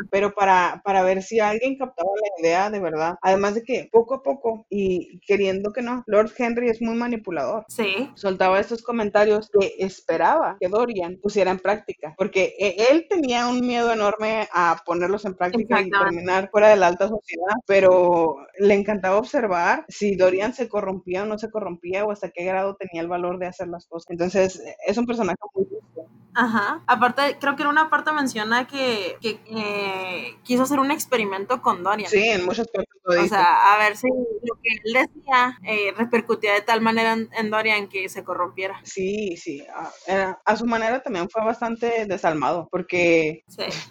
pero 0.09 0.33
para, 0.33 0.81
para 0.85 1.03
ver 1.03 1.21
si 1.23 1.39
alguien 1.41 1.77
captaba 1.77 2.09
la 2.15 2.41
idea 2.41 2.69
de 2.69 2.79
verdad 2.79 3.16
Además 3.21 3.55
de 3.55 3.63
que 3.63 3.89
poco 3.91 4.15
a 4.15 4.23
poco 4.23 4.65
y 4.69 5.19
queriendo 5.25 5.73
que 5.73 5.81
no, 5.81 6.03
Lord 6.07 6.31
Henry 6.37 6.69
es 6.69 6.81
muy 6.81 6.95
manipulador. 6.95 7.65
Sí. 7.67 8.09
Soltaba 8.15 8.59
estos 8.59 8.81
comentarios 8.81 9.49
que 9.49 9.75
esperaba 9.79 10.57
que 10.59 10.67
Dorian 10.67 11.17
pusiera 11.21 11.51
en 11.51 11.59
práctica, 11.59 12.13
porque 12.17 12.55
e, 12.59 12.87
él 12.91 13.07
tenía 13.09 13.47
un 13.47 13.65
miedo 13.65 13.91
enorme 13.91 14.47
a 14.53 14.81
ponerlos 14.85 15.25
en 15.25 15.35
práctica 15.35 15.81
y 15.81 15.89
terminar 15.89 16.49
fuera 16.51 16.69
de 16.69 16.75
la 16.75 16.87
alta 16.87 17.07
sociedad, 17.07 17.55
pero 17.65 18.37
le 18.59 18.73
encantaba 18.73 19.17
observar 19.17 19.85
si 19.87 20.15
Dorian 20.15 20.53
se 20.53 20.69
corrompía 20.69 21.23
o 21.23 21.25
no 21.25 21.37
se 21.37 21.51
corrompía 21.51 22.05
o 22.05 22.11
hasta 22.11 22.29
qué 22.29 22.43
grado 22.43 22.75
tenía 22.75 23.01
el 23.01 23.07
valor 23.07 23.39
de 23.39 23.47
hacer 23.47 23.67
las 23.67 23.87
cosas. 23.87 24.09
Entonces, 24.11 24.61
es 24.85 24.97
un 24.97 25.05
personaje 25.05 25.37
muy 25.53 25.65
justo. 25.65 26.07
Ajá. 26.33 26.83
Aparte, 26.85 27.37
creo 27.39 27.55
que 27.55 27.63
en 27.63 27.69
una 27.69 27.89
parte 27.89 28.11
menciona 28.11 28.67
que, 28.67 29.17
que 29.21 29.39
eh, 29.47 30.35
quiso 30.43 30.63
hacer 30.63 30.79
un 30.79 30.91
experimento 30.91 31.63
con 31.63 31.81
Dorian. 31.81 32.11
Sí, 32.11 32.27
en 32.29 32.45
muchas 32.45 32.67
partes 32.67 32.93
o 33.07 33.27
sea, 33.27 33.73
a 33.73 33.77
ver 33.77 33.95
si 33.95 34.07
lo 34.07 34.55
que 34.61 34.69
él 34.83 34.93
decía 34.93 35.57
eh, 35.65 35.93
repercutía 35.95 36.53
de 36.53 36.61
tal 36.61 36.81
manera 36.81 37.13
en, 37.13 37.49
Dorian 37.49 37.87
que 37.87 38.09
se 38.09 38.23
corrompiera. 38.23 38.79
Sí, 38.83 39.37
sí. 39.37 39.63
A, 40.07 40.39
a, 40.43 40.55
su 40.57 40.65
manera 40.65 41.01
también 41.01 41.29
fue 41.29 41.43
bastante 41.43 42.05
desalmado, 42.05 42.67
porque 42.69 43.43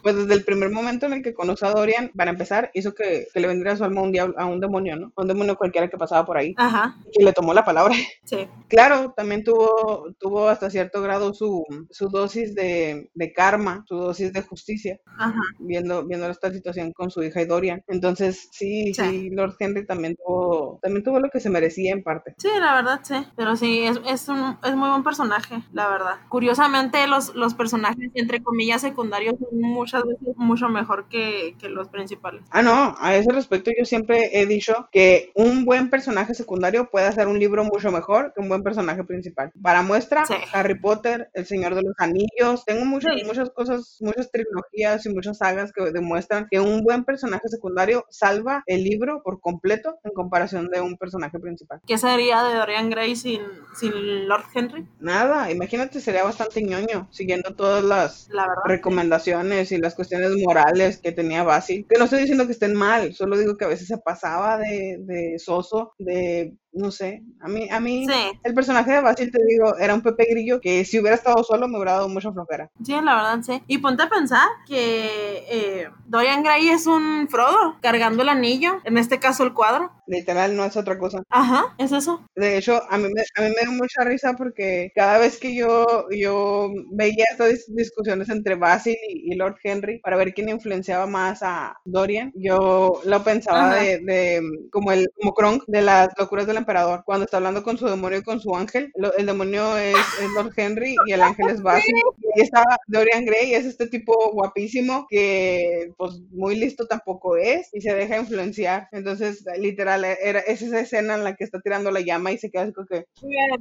pues 0.03 0.17
desde 0.17 0.35
el 0.35 0.45
primer 0.45 0.71
momento 0.71 1.07
en 1.07 1.15
el 1.15 1.23
que 1.23 1.35
conoció 1.35 1.69
a 1.69 1.73
Dorian, 1.73 2.11
para 2.15 2.31
empezar, 2.31 2.71
hizo 2.75 2.95
que, 2.95 3.27
que 3.33 3.41
le 3.41 3.49
vendiera 3.49 3.77
su 3.77 3.85
alma 3.85 4.01
a 4.01 4.05
un, 4.05 4.13
diablo, 4.13 4.35
a 4.39 4.45
un 4.45 4.61
demonio, 4.61 4.97
¿no? 4.97 5.13
A 5.17 5.23
un 5.23 5.29
demonio 5.29 5.57
cualquiera 5.57 5.89
que 5.89 5.97
pasaba 5.97 6.27
por 6.27 6.37
ahí. 6.37 6.55
Ajá. 6.59 6.97
Y 7.13 7.25
le 7.25 7.33
tomó 7.33 7.55
la 7.55 7.65
palabra. 7.65 7.95
Sí. 8.25 8.49
Claro, 8.69 9.15
también 9.17 9.45
tuvo, 9.45 10.13
tuvo 10.19 10.49
hasta 10.49 10.69
cierto 10.69 11.01
grado 11.01 11.33
su, 11.33 11.65
su 11.91 12.09
dosis 12.09 12.55
de, 12.55 13.09
de 13.15 13.33
karma, 13.33 13.85
su 13.87 13.97
dosis 13.97 14.33
de 14.33 14.43
justicia, 14.43 14.99
Ajá. 15.17 15.41
Viendo, 15.61 16.05
viendo 16.05 16.29
esta 16.29 16.53
situación 16.53 16.93
con 16.93 17.11
su 17.11 17.23
hija 17.23 17.41
y 17.41 17.47
Dorian. 17.47 17.85
Entonces, 17.87 18.49
sí, 18.51 18.93
sí 18.93 19.06
y 19.13 19.31
Lord 19.31 19.57
Henry 19.59 19.87
también 19.87 20.17
tuvo, 20.17 20.79
también 20.83 21.05
tuvo 21.05 21.21
lo 21.21 21.31
que 21.31 21.41
se 21.41 21.51
merecía 21.51 21.93
en 21.93 22.03
parte. 22.03 22.35
Sí, 22.39 22.49
la 22.59 22.75
verdad, 22.75 23.01
sí. 23.03 23.15
Pero 23.37 23.57
sí, 23.57 23.83
es, 23.83 24.01
es, 24.07 24.29
un, 24.29 24.59
es 24.65 24.75
muy 24.75 24.89
buen 24.89 25.03
personaje, 25.03 25.63
la 25.73 25.89
verdad. 25.89 26.17
Curiosamente, 26.29 27.07
los, 27.07 27.35
los 27.35 27.55
personajes, 27.55 28.11
entre 28.15 28.43
comillas, 28.43 28.81
secundarios 28.81 29.37
son 29.39 29.61
muchas 29.61 30.05
veces 30.05 30.37
mucho 30.37 30.69
mejor 30.69 31.09
que, 31.09 31.57
que 31.59 31.69
los 31.69 31.89
principales. 31.89 32.43
Ah, 32.51 32.63
no, 32.63 32.95
a 32.99 33.15
ese 33.17 33.33
respecto 33.33 33.71
yo 33.77 33.85
siempre 33.85 34.31
he 34.33 34.47
dicho 34.47 34.89
que 34.93 35.33
un 35.35 35.65
buen 35.65 35.91
personaje 35.91 36.35
secundario 36.35 36.89
puede 36.91 37.07
hacer 37.07 37.29
un 37.29 37.39
libro 37.39 37.65
mucho 37.65 37.91
mejor 37.91 38.33
que 38.35 38.41
un 38.41 38.49
buen 38.49 38.63
personaje 38.63 39.05
principal. 39.05 39.53
Para 39.63 39.83
muestra, 39.83 40.25
Harry 40.53 40.79
Potter, 40.79 41.31
El 41.35 41.47
Señor 41.47 41.75
de 41.75 41.83
los 41.83 41.95
Anillos, 41.99 42.65
tengo 42.65 42.85
muchas, 42.85 43.13
muchas 43.25 43.51
cosas, 43.51 43.97
muchas 44.01 44.31
trilogías 44.31 45.05
y 45.07 45.11
muchas 45.11 45.39
sagas 45.39 45.73
que 45.73 45.91
demuestran 45.91 46.47
que 46.51 46.61
un 46.61 46.83
buen 46.83 47.05
personaje 47.05 47.49
secundario 47.49 48.05
salva 48.11 48.63
el 48.67 48.85
libro 48.85 48.96
por 49.23 49.41
completo 49.41 49.99
en 50.05 50.13
comparación 50.13 50.69
de 50.69 50.81
un 50.81 50.97
personaje 50.97 51.39
principal. 51.39 51.81
¿Qué 51.87 51.99
sería 51.99 52.43
de 52.43 52.55
Dorian 52.55 52.91
Gray 52.91 53.17
sin, 53.17 53.41
sin 53.75 54.29
Lord 54.29 54.45
Henry? 54.55 54.87
Nada, 55.01 55.51
imagínate, 55.51 56.01
sería 56.01 56.25
bastante 56.25 56.63
ñoño, 56.63 57.09
siguiendo 57.11 57.55
todas 57.55 57.85
las 57.85 58.29
recomendaciones 58.65 59.73
y 59.73 59.79
las 59.79 59.95
cuestiones 59.95 60.33
morales 60.45 60.99
que 60.99 61.13
tenía 61.13 61.43
Basil. 61.43 61.87
Que 61.89 61.99
no 61.99 62.05
estoy 62.05 62.21
diciendo 62.21 62.47
que 62.47 62.53
estén 62.53 62.75
mal, 62.75 63.15
solo 63.15 63.39
digo 63.39 63.57
que 63.57 63.65
a 63.65 63.69
veces 63.69 63.89
se 63.89 63.99
pasaba 63.99 64.59
de, 64.59 64.99
de 65.01 65.39
soso, 65.39 65.95
de 65.99 66.55
no 66.77 66.91
sé, 66.91 67.23
a 67.41 67.49
mí, 67.49 67.69
a 67.71 67.81
mí 67.81 68.07
el 68.45 68.55
personaje 68.55 68.93
de 68.93 69.01
Basil, 69.01 69.31
te 69.33 69.43
digo, 69.45 69.77
era 69.79 69.95
un 69.95 70.03
Pepe 70.03 70.27
Grillo 70.31 70.61
que 70.61 70.85
si 70.85 70.99
hubiera 70.99 71.17
estado 71.17 71.43
solo 71.43 71.69
me 71.69 71.77
hubiera 71.77 71.93
dado 71.93 72.09
mucha 72.09 72.31
flojera. 72.33 72.71
Sí, 72.85 72.93
la 72.93 73.15
verdad, 73.15 73.39
sí. 73.43 73.63
Y 73.67 73.79
ponte 73.79 74.03
a 74.03 74.09
pensar 74.09 74.47
que 74.67 75.45
eh, 75.51 75.89
Dorian 76.07 76.43
Gray 76.43 76.69
es 76.69 76.87
un 76.87 77.29
Frodo 77.29 77.77
cargando 77.81 78.23
el 78.23 78.29
anillo, 78.29 78.81
en 78.85 78.99
este 78.99 79.19
caso 79.19 79.45
el 79.45 79.55
cuadro. 79.55 79.91
Literal, 80.07 80.55
no 80.55 80.65
es 80.65 80.77
otra 80.77 80.99
cosa. 80.99 81.23
Ajá, 81.31 81.75
es 81.79 81.93
eso. 81.93 82.25
De 82.37 82.59
hecho, 82.59 82.81
a 82.91 82.99
mí 82.99 83.09
me, 83.13 83.23
a 83.37 83.49
mí 83.49 83.55
me 83.57 83.67
da 83.67 83.71
mucha 83.73 84.05
risa 84.05 84.35
porque 84.35 84.93
cada 84.95 85.19
vez 85.19 85.39
que 85.39 85.55
yo, 85.55 86.07
yo 86.11 86.71
veía 86.93 87.25
estas 87.31 87.67
discusiones 87.69 88.29
entre 88.29 88.55
Basil 88.55 88.97
y, 89.09 89.35
Lord 89.35 89.57
Henry 89.63 89.99
para 89.99 90.17
ver 90.17 90.33
quién 90.33 90.49
influenciaba 90.49 91.07
más 91.07 91.43
a 91.43 91.77
Dorian, 91.85 92.33
yo 92.35 93.01
lo 93.05 93.25
pensaba 93.25 93.75
de, 93.77 93.99
de, 93.99 94.43
como 94.71 94.93
el 94.93 95.09
como 95.15 95.35
Kronk 95.35 95.65
de 95.67 95.83
las 95.83 96.09
locuras 96.19 96.47
de 96.47 96.55
la 96.55 96.66
emperador, 96.67 97.05
cuando 97.05 97.25
está 97.25 97.37
hablando 97.37 97.63
con 97.63 97.79
su 97.79 97.87
demonio 97.87 98.19
y 98.19 98.23
con 98.23 98.41
su 98.41 98.55
ángel. 98.55 98.93
el 99.17 99.27
demonio 99.27 99.77
es, 99.77 99.97
Lord 100.35 100.53
Henry 100.57 100.97
y 101.07 101.13
el 101.13 101.23
ángel 101.23 101.49
es 101.49 101.63
Basil. 101.63 101.95
Y 102.35 102.43
estaba 102.43 102.79
Dorian 102.89 103.25
Gray, 103.25 103.55
es 103.55 103.65
este 103.65 103.87
tipo 103.87 104.13
guapísimo 104.33 105.07
que 105.09 105.93
pues 105.97 106.21
muy 106.33 106.57
listo 106.57 106.87
tampoco 106.87 107.37
es 107.37 107.73
y 107.73 107.81
se 107.81 107.95
deja 107.95 108.19
influenciar. 108.19 108.89
Entonces, 108.93 109.45
literal, 109.59 110.05
era, 110.05 110.41
es 110.41 110.63
esa 110.63 110.81
escena 110.81 111.15
en 111.15 111.25
la 111.25 111.37
que 111.37 111.45
está 111.45 111.61
tirando 111.61 111.91
la 111.91 112.01
llama 112.01 112.33
y 112.33 112.39
se 112.39 112.51
queda 112.51 112.63
así 112.63 112.73
como 112.73 112.89
que 112.89 113.07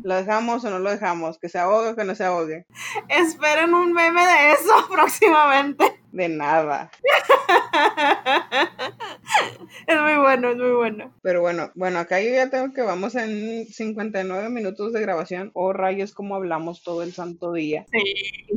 lo 0.04 0.16
dejamos 0.16 0.66
o 0.66 0.70
no 0.70 0.80
lo 0.80 0.90
dejamos, 0.90 1.38
que 1.38 1.50
se 1.50 1.60
ahogue 1.60 1.90
o 1.90 1.96
que 1.96 2.04
no 2.04 2.16
se 2.16 2.24
ahogue. 2.24 2.66
Esperen 3.08 3.74
un 3.74 3.94
meme 3.94 4.26
de 4.26 4.54
eso 4.54 4.74
próximamente. 4.92 6.06
De 6.16 6.30
nada. 6.30 6.90
es 9.86 10.02
muy 10.02 10.16
bueno, 10.16 10.52
es 10.52 10.56
muy 10.56 10.72
bueno. 10.72 11.14
Pero 11.22 11.42
bueno, 11.42 11.72
bueno, 11.76 12.00
acá 12.00 12.22
yo 12.22 12.30
ya 12.30 12.50
tengo 12.50 12.74
que 12.74 12.84
vamos 12.96 13.16
en 13.16 13.68
59 13.68 14.50
minutos 14.50 14.94
de 14.94 15.02
grabación. 15.02 15.52
Oh, 15.54 15.74
rayos, 15.74 16.14
como 16.14 16.36
hablamos 16.36 16.82
todo 16.82 17.04
el 17.04 17.12
santo 17.12 17.52
día. 17.52 17.86
Sí. 17.92 18.48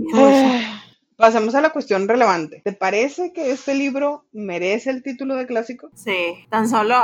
Pasamos 1.17 1.57
a 1.57 1.61
la 1.61 1.71
cuestión 1.71 2.07
relevante. 2.07 2.63
¿Te 2.65 2.73
parece 2.73 3.33
que 3.33 3.51
este 3.51 3.75
libro 3.75 4.27
merece 4.31 4.91
el 4.91 5.03
título 5.03 5.35
de 5.35 5.49
clásico? 5.49 5.91
Sí, 5.93 6.47
tan 6.49 6.69
solo 6.69 6.95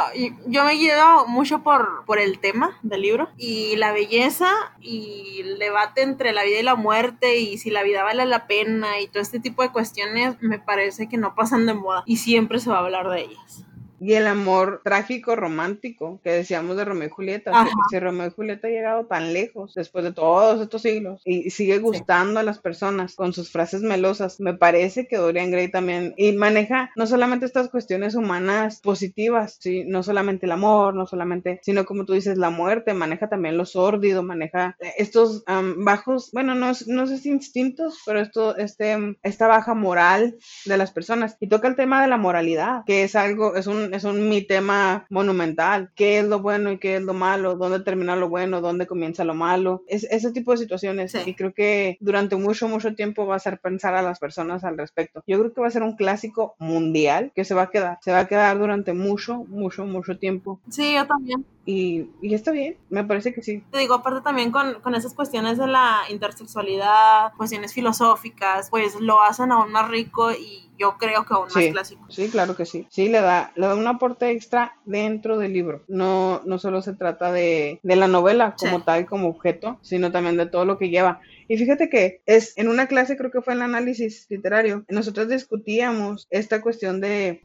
yo 0.47 0.65
me 0.65 0.77
guiado 0.77 1.27
mucho 1.27 1.65
por, 1.65 2.05
por 2.07 2.21
el 2.21 2.39
tema 2.39 2.79
del 2.85 3.03
libro 3.03 3.29
y 3.37 3.75
la 3.75 3.91
belleza 3.91 4.49
y 4.81 5.41
el 5.41 5.59
debate 5.59 6.03
entre 6.03 6.33
la 6.33 6.45
vida 6.45 6.61
y 6.61 6.63
la 6.63 6.77
muerte 6.77 7.39
y 7.39 7.59
si 7.59 7.71
la 7.71 7.83
vida 7.83 8.05
vale 8.05 8.25
la 8.27 8.47
pena 8.47 9.01
y 9.01 9.09
todo 9.09 9.21
este 9.21 9.41
tipo 9.41 9.63
de 9.63 9.73
cuestiones 9.73 10.37
me 10.41 10.61
parece 10.61 11.09
que 11.09 11.17
no 11.17 11.35
pasan 11.35 11.67
de 11.67 11.75
moda 11.75 12.05
y 12.07 12.19
siempre 12.19 12.61
se 12.61 12.71
va 12.71 12.77
a 12.77 12.85
hablar 12.85 13.11
de 13.11 13.23
ellas 13.23 13.65
y 14.05 14.13
el 14.15 14.27
amor 14.27 14.83
trágico 14.85 15.35
romántico 15.35 16.21
que 16.23 16.31
decíamos 16.31 16.77
de 16.77 16.85
Romeo 16.85 17.09
y 17.09 17.11
Julieta. 17.11 17.67
Si, 17.89 17.99
Romeo 17.99 18.27
y 18.27 18.31
Julieta 18.31 18.69
ha 18.69 18.71
llegado 18.71 19.07
tan 19.07 19.33
lejos 19.33 19.73
después 19.75 20.05
de 20.05 20.13
todos 20.13 20.61
estos 20.61 20.83
siglos 20.83 21.23
y 21.25 21.49
sigue 21.49 21.79
gustando 21.79 22.39
a 22.39 22.43
las 22.43 22.59
personas 22.59 23.15
con 23.15 23.33
sus 23.33 23.51
frases 23.51 23.81
melosas, 23.81 24.41
me 24.41 24.53
parece 24.53 25.07
que 25.07 25.17
Dorian 25.17 25.51
Gray 25.51 25.71
también 25.71 26.13
y 26.19 26.33
maneja 26.33 26.91
no 26.97 27.07
solamente 27.07 27.47
estas 27.47 27.71
cuestiones 27.71 28.15
humanas 28.15 28.81
positivas, 28.83 29.57
¿sí? 29.59 29.85
no 29.87 30.03
solamente 30.03 30.45
el 30.45 30.53
amor, 30.53 30.95
no 30.95 31.07
solamente, 31.07 31.61
sino 31.63 31.87
como 31.87 32.05
tú 32.05 32.13
dices, 32.13 32.37
la 32.37 32.51
muerte, 32.51 32.93
maneja 32.93 33.31
también 33.31 33.57
lo 33.57 33.65
sórdido, 33.65 34.23
maneja 34.23 34.77
estos 34.99 35.45
bajos, 35.77 36.31
bueno, 36.33 36.55
no, 36.55 36.73
no 36.89 37.07
sé 37.07 37.17
si 37.17 37.31
instintos, 37.31 38.03
pero 38.05 38.21
esto, 38.21 38.55
este, 38.59 39.17
esta 39.23 39.47
baja 39.47 39.73
moral 39.73 40.37
de 40.67 40.77
las 40.77 40.93
personas 40.93 41.39
y 41.41 41.47
toca 41.47 41.69
el 41.69 41.77
tema 41.77 42.03
de 42.03 42.09
la 42.09 42.19
moralidad, 42.19 42.83
que 42.85 43.05
es 43.05 43.17
algo, 43.17 43.57
es 43.57 43.67
un 43.67 43.94
es 43.95 44.05
un 44.05 44.29
mi 44.29 44.43
tema 44.43 45.07
monumental. 45.11 45.91
¿Qué 45.95 46.19
es 46.19 46.25
lo 46.25 46.41
bueno 46.41 46.73
y 46.73 46.79
qué 46.79 46.97
es 46.97 47.03
lo 47.03 47.15
malo? 47.15 47.57
¿Dónde 47.57 47.81
termina 47.81 48.17
lo 48.17 48.29
bueno? 48.29 48.61
¿Dónde 48.61 48.87
comienza 48.87 49.25
lo 49.25 49.35
malo? 49.35 49.83
Es, 49.87 50.05
ese 50.05 50.33
tipo 50.33 50.53
de 50.53 50.59
situaciones. 50.59 51.15
Y 51.27 51.35
creo 51.35 51.53
que 51.55 51.97
durante 52.01 52.37
mucho, 52.37 52.69
mucho 52.69 52.95
tiempo 52.95 53.27
va 53.27 53.35
a 53.35 53.37
hacer 53.37 53.59
pensar 53.61 53.95
a 53.95 54.03
las 54.03 54.19
personas 54.19 54.65
al 54.65 54.79
respecto. 54.79 55.23
Yo 55.27 55.39
creo 55.39 55.53
que 55.53 55.61
va 55.61 55.69
a 55.69 55.71
ser 55.71 55.83
un 55.83 55.97
clásico 55.97 56.55
mundial 56.59 57.33
que 57.35 57.45
se 57.45 57.55
va 57.55 57.63
a 57.63 57.71
quedar. 57.71 57.99
Se 58.03 58.13
va 58.13 58.21
a 58.21 58.29
quedar 58.29 58.59
durante 58.59 58.93
mucho, 58.93 59.45
mucho, 59.45 59.85
mucho 59.85 60.19
tiempo. 60.19 60.61
Sí, 60.69 60.95
yo 60.95 61.07
también. 61.07 61.45
Y, 61.67 62.11
y, 62.21 62.35
está 62.35 62.51
bien, 62.51 62.77
me 62.91 63.05
parece 63.05 63.33
que 63.33 63.43
sí. 63.43 63.65
Te 63.71 63.79
digo, 63.79 63.95
aparte 63.95 64.21
también 64.21 64.51
con, 64.51 64.81
con, 64.81 64.95
esas 64.95 65.15
cuestiones 65.15 65.57
de 65.57 65.67
la 65.67 66.01
intersexualidad, 66.11 67.33
cuestiones 67.39 67.73
filosóficas, 67.73 68.69
pues 68.69 69.01
lo 69.01 69.23
hacen 69.23 69.51
aún 69.51 69.73
más 69.73 69.89
rico 69.89 70.31
y 70.33 70.69
yo 70.79 70.97
creo 70.99 71.25
que 71.25 71.35
aún 71.35 71.49
más 71.55 71.65
clásico. 71.73 72.05
Sí, 72.09 72.29
claro 72.29 72.57
que 72.57 72.67
sí. 72.67 72.87
Sí, 72.91 73.09
le 73.09 73.21
da, 73.21 73.53
le 73.57 73.67
da 73.67 73.75
un 73.75 73.87
aporte 73.87 74.31
extra 74.31 74.77
dentro 74.85 75.39
del 75.39 75.53
libro. 75.53 75.83
No, 75.89 76.43
no 76.45 76.59
solo 76.59 76.83
se 76.83 76.95
trata 76.95 77.33
de, 77.33 77.81
de 77.83 77.97
la 77.97 78.09
novela 78.09 78.55
como 78.59 78.83
tal, 78.83 79.07
como 79.07 79.29
objeto, 79.29 79.79
sino 79.83 80.13
también 80.13 80.37
de 80.37 80.47
todo 80.47 80.65
lo 80.65 80.77
que 80.77 80.91
lleva. 80.91 81.21
Y 81.49 81.57
fíjate 81.57 81.89
que 81.89 82.23
es 82.27 82.57
en 82.57 82.69
una 82.69 82.87
clase, 82.87 83.17
creo 83.17 83.31
que 83.31 83.43
fue 83.43 83.55
en 83.55 83.61
el 83.61 83.65
análisis 83.65 84.27
literario, 84.29 84.85
nosotros 84.89 85.29
discutíamos 85.29 86.27
esta 86.31 86.61
cuestión 86.61 87.01
de, 87.01 87.43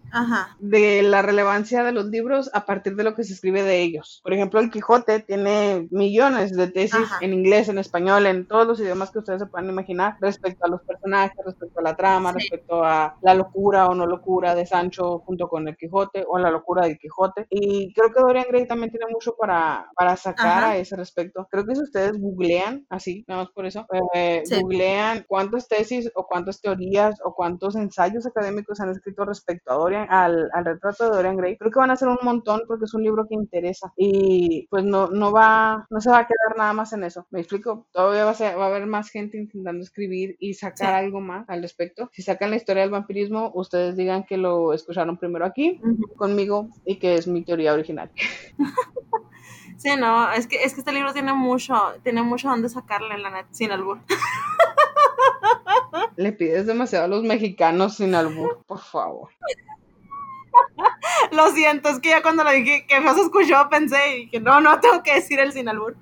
de 0.59 1.01
la 1.03 1.21
relevancia 1.21 1.83
de 1.83 1.91
los 1.91 2.05
libros 2.05 2.49
a 2.53 2.65
partir 2.65 2.95
de 2.95 3.03
lo 3.03 3.15
que 3.15 3.23
se 3.23 3.33
escribe 3.33 3.63
de 3.63 3.81
ellos. 3.81 4.21
Por 4.23 4.33
ejemplo, 4.33 4.59
el 4.59 4.71
Quijote 4.71 5.19
tiene 5.19 5.87
millones 5.91 6.55
de 6.55 6.67
tesis 6.67 7.07
en 7.21 7.33
inglés, 7.33 7.69
en 7.69 7.77
español, 7.77 8.25
en 8.25 8.47
todos 8.47 8.67
los 8.67 8.79
idiomas 8.79 9.11
que 9.11 9.19
ustedes 9.19 9.41
se 9.41 9.47
puedan 9.47 9.69
imaginar 9.69 10.17
respecto 10.21 10.65
a 10.65 10.69
los 10.69 10.81
personajes, 10.81 11.37
respecto 11.45 11.79
a 11.79 11.83
la 11.83 11.95
trama, 11.95 12.31
respecto 12.31 12.83
a 12.83 13.17
la 13.21 13.33
locura 13.33 13.87
o 13.87 13.95
no 13.95 14.05
locura 14.05 14.55
de 14.55 14.65
Sancho 14.65 15.19
junto 15.19 15.47
con 15.47 15.67
el 15.67 15.77
Quijote 15.77 16.25
o 16.27 16.37
la 16.37 16.51
locura 16.51 16.85
del 16.85 16.97
Quijote. 16.97 17.47
Y 17.49 17.93
creo 17.93 18.11
que 18.13 18.21
Dorian 18.21 18.45
Gray 18.49 18.67
también 18.67 18.91
tiene 18.91 19.07
mucho 19.11 19.35
para, 19.35 19.89
para 19.95 20.15
sacar 20.15 20.63
a 20.63 20.77
ese 20.77 20.95
respecto. 20.95 21.47
Creo 21.49 21.65
que 21.65 21.75
si 21.75 21.83
ustedes 21.83 22.19
googlean 22.19 22.85
así, 22.89 23.23
nada 23.27 23.43
más 23.43 23.51
por 23.51 23.65
eso, 23.65 23.85
eh, 24.13 24.43
googlean 24.49 25.25
cuántas 25.27 25.67
tesis 25.67 26.11
o 26.15 26.25
cuántas 26.27 26.61
teorías 26.61 27.19
o 27.23 27.33
cuántos 27.33 27.75
ensayos 27.75 28.25
académicos 28.25 28.79
han 28.79 28.89
escrito 28.89 29.25
respecto 29.25 29.71
a 29.71 29.75
Dorian, 29.75 30.07
al, 30.09 30.49
al 30.53 30.65
retrato 30.65 31.05
de 31.05 31.15
Dorian 31.15 31.37
Gray, 31.37 31.57
creo 31.57 31.71
que 31.71 31.79
van 31.79 31.91
a 31.91 31.95
ser 31.95 32.07
un 32.07 32.19
montón 32.23 32.61
porque 32.67 32.85
es 32.85 32.93
un 32.93 33.03
libro 33.03 33.27
que 33.27 33.35
interesa 33.35 33.93
y 33.97 34.67
pues 34.69 34.83
no, 34.83 35.07
no 35.07 35.31
va, 35.31 35.87
no 35.89 36.01
se 36.01 36.09
va 36.09 36.19
a 36.19 36.27
quedar 36.27 36.57
nada 36.57 36.73
más 36.73 36.93
en 36.93 37.03
eso. 37.03 37.27
¿Me 37.31 37.39
explico? 37.39 37.87
Todavía 37.91 38.25
va 38.25 38.31
a, 38.31 38.55
va 38.55 38.65
a 38.65 38.67
haber 38.67 38.85
más 38.85 39.09
gente 39.09 39.37
intentando 39.37 39.83
escribir 39.83 40.35
y 40.39 40.53
sacar 40.53 40.93
algo 40.93 41.21
más 41.21 41.49
al 41.49 41.61
respecto. 41.61 42.09
Si 42.13 42.21
sacan 42.21 42.51
la 42.51 42.57
historia 42.57 42.83
del 42.83 42.91
vampirismo, 42.91 43.51
ustedes 43.53 43.95
digan 43.95 44.23
que 44.23 44.37
lo 44.37 44.73
escucharon 44.73 45.17
primero 45.17 45.45
aquí 45.45 45.79
conmigo 46.15 46.69
y 46.85 46.97
que 46.97 47.15
es 47.15 47.27
mi 47.27 47.43
teoría 47.43 47.73
original. 47.73 48.11
Sí, 49.79 49.95
no, 49.95 50.29
es 50.33 50.45
que, 50.45 50.61
es 50.61 50.73
que 50.73 50.81
este 50.81 50.91
libro 50.91 51.13
tiene 51.13 51.31
mucho, 51.31 51.73
tiene 52.03 52.21
mucho 52.21 52.49
donde 52.49 52.67
sacarle 52.67 53.15
en 53.15 53.23
la 53.23 53.29
net, 53.29 53.45
sin 53.51 53.71
albur. 53.71 53.99
Le 56.17 56.33
pides 56.33 56.67
demasiado 56.67 57.05
a 57.05 57.07
los 57.07 57.23
mexicanos 57.23 57.95
sin 57.95 58.13
albur, 58.13 58.61
por 58.67 58.81
favor. 58.81 59.29
Lo 61.31 61.49
siento, 61.51 61.87
es 61.87 62.01
que 62.01 62.09
ya 62.09 62.21
cuando 62.21 62.43
lo 62.43 62.51
dije 62.51 62.85
que 62.87 62.99
no 62.99 63.13
se 63.13 63.21
escuchó 63.21 63.69
pensé 63.69 64.27
que 64.29 64.41
no, 64.41 64.59
no 64.59 64.81
tengo 64.81 65.01
que 65.01 65.15
decir 65.15 65.39
el 65.39 65.53
sin 65.53 65.69
albur. 65.69 65.95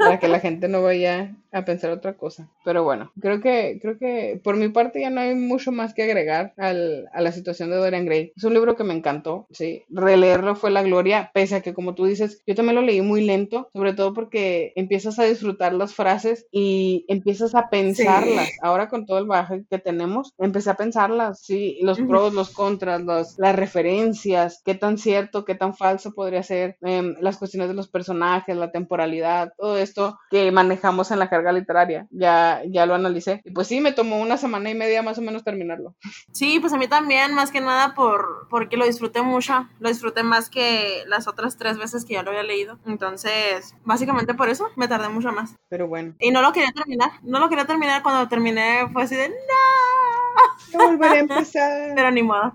Para 0.00 0.18
que 0.18 0.28
la 0.28 0.40
gente 0.40 0.68
no 0.68 0.82
vaya 0.82 1.34
a 1.52 1.64
pensar 1.64 1.90
otra 1.90 2.14
cosa. 2.14 2.48
Pero 2.64 2.84
bueno, 2.84 3.12
creo 3.20 3.40
que, 3.40 3.78
creo 3.80 3.98
que 3.98 4.40
por 4.42 4.56
mi 4.56 4.68
parte 4.68 5.00
ya 5.00 5.10
no 5.10 5.20
hay 5.20 5.34
mucho 5.34 5.72
más 5.72 5.94
que 5.94 6.02
agregar 6.02 6.54
al, 6.56 7.08
a 7.12 7.20
la 7.20 7.32
situación 7.32 7.70
de 7.70 7.76
Dorian 7.76 8.04
Gray. 8.04 8.32
Es 8.36 8.44
un 8.44 8.54
libro 8.54 8.76
que 8.76 8.84
me 8.84 8.94
encantó, 8.94 9.46
sí. 9.50 9.84
Releerlo 9.88 10.54
fue 10.54 10.70
la 10.70 10.82
gloria, 10.82 11.30
pese 11.34 11.56
a 11.56 11.60
que 11.60 11.74
como 11.74 11.94
tú 11.94 12.04
dices, 12.04 12.42
yo 12.46 12.54
también 12.54 12.76
lo 12.76 12.82
leí 12.82 13.02
muy 13.02 13.22
lento, 13.22 13.68
sobre 13.72 13.94
todo 13.94 14.14
porque 14.14 14.72
empiezas 14.76 15.18
a 15.18 15.24
disfrutar 15.24 15.72
las 15.72 15.94
frases 15.94 16.46
y 16.50 17.04
empiezas 17.08 17.54
a 17.54 17.68
pensarlas. 17.68 18.50
Ahora 18.62 18.88
con 18.88 19.06
todo 19.06 19.18
el 19.18 19.26
baje 19.26 19.64
que 19.68 19.78
tenemos, 19.78 20.34
empecé 20.38 20.70
a 20.70 20.74
pensarlas, 20.74 21.40
sí, 21.40 21.78
los 21.82 22.00
pros, 22.00 22.34
los 22.34 22.50
contras, 22.50 23.02
los, 23.02 23.38
las 23.38 23.56
referencias, 23.56 24.62
qué 24.64 24.74
tan 24.74 24.98
cierto, 24.98 25.44
qué 25.44 25.54
tan 25.54 25.74
falso 25.74 26.12
podría 26.12 26.42
ser, 26.42 26.76
em, 26.82 27.16
las 27.20 27.38
cuestiones 27.38 27.68
de 27.68 27.74
los 27.74 27.88
personajes, 27.88 28.56
la 28.56 28.70
temporalidad, 28.70 29.52
todo 29.56 29.76
esto 29.90 30.18
que 30.30 30.50
manejamos 30.52 31.10
en 31.10 31.18
la 31.18 31.52
literaria, 31.52 32.06
ya, 32.10 32.62
ya 32.66 32.86
lo 32.86 32.94
analicé. 32.94 33.42
Y 33.44 33.50
pues 33.50 33.66
sí, 33.68 33.80
me 33.80 33.92
tomó 33.92 34.20
una 34.20 34.36
semana 34.36 34.70
y 34.70 34.74
media 34.74 35.02
más 35.02 35.18
o 35.18 35.22
menos 35.22 35.44
terminarlo. 35.44 35.94
Sí, 36.32 36.58
pues 36.60 36.72
a 36.72 36.78
mí 36.78 36.88
también, 36.88 37.34
más 37.34 37.50
que 37.50 37.60
nada 37.60 37.94
por, 37.94 38.48
porque 38.48 38.76
lo 38.76 38.86
disfruté 38.86 39.22
mucho, 39.22 39.68
lo 39.78 39.88
disfruté 39.88 40.22
más 40.22 40.48
que 40.50 41.04
las 41.06 41.28
otras 41.28 41.56
tres 41.56 41.78
veces 41.78 42.04
que 42.04 42.14
ya 42.14 42.22
lo 42.22 42.30
había 42.30 42.42
leído. 42.42 42.78
Entonces, 42.86 43.74
básicamente 43.84 44.34
por 44.34 44.48
eso 44.48 44.68
me 44.76 44.88
tardé 44.88 45.08
mucho 45.08 45.32
más. 45.32 45.56
Pero 45.68 45.88
bueno. 45.88 46.14
Y 46.18 46.30
no 46.30 46.42
lo 46.42 46.52
quería 46.52 46.72
terminar, 46.72 47.10
no 47.22 47.40
lo 47.40 47.48
quería 47.48 47.66
terminar 47.66 48.02
cuando 48.02 48.28
terminé, 48.28 48.88
fue 48.92 49.02
así 49.02 49.16
de 49.16 49.28
no. 49.28 49.34
No 50.72 50.86
volveré 50.86 51.16
a 51.16 51.20
empezar. 51.20 51.92
Pero 51.94 52.10
ni 52.10 52.22
modo. 52.22 52.52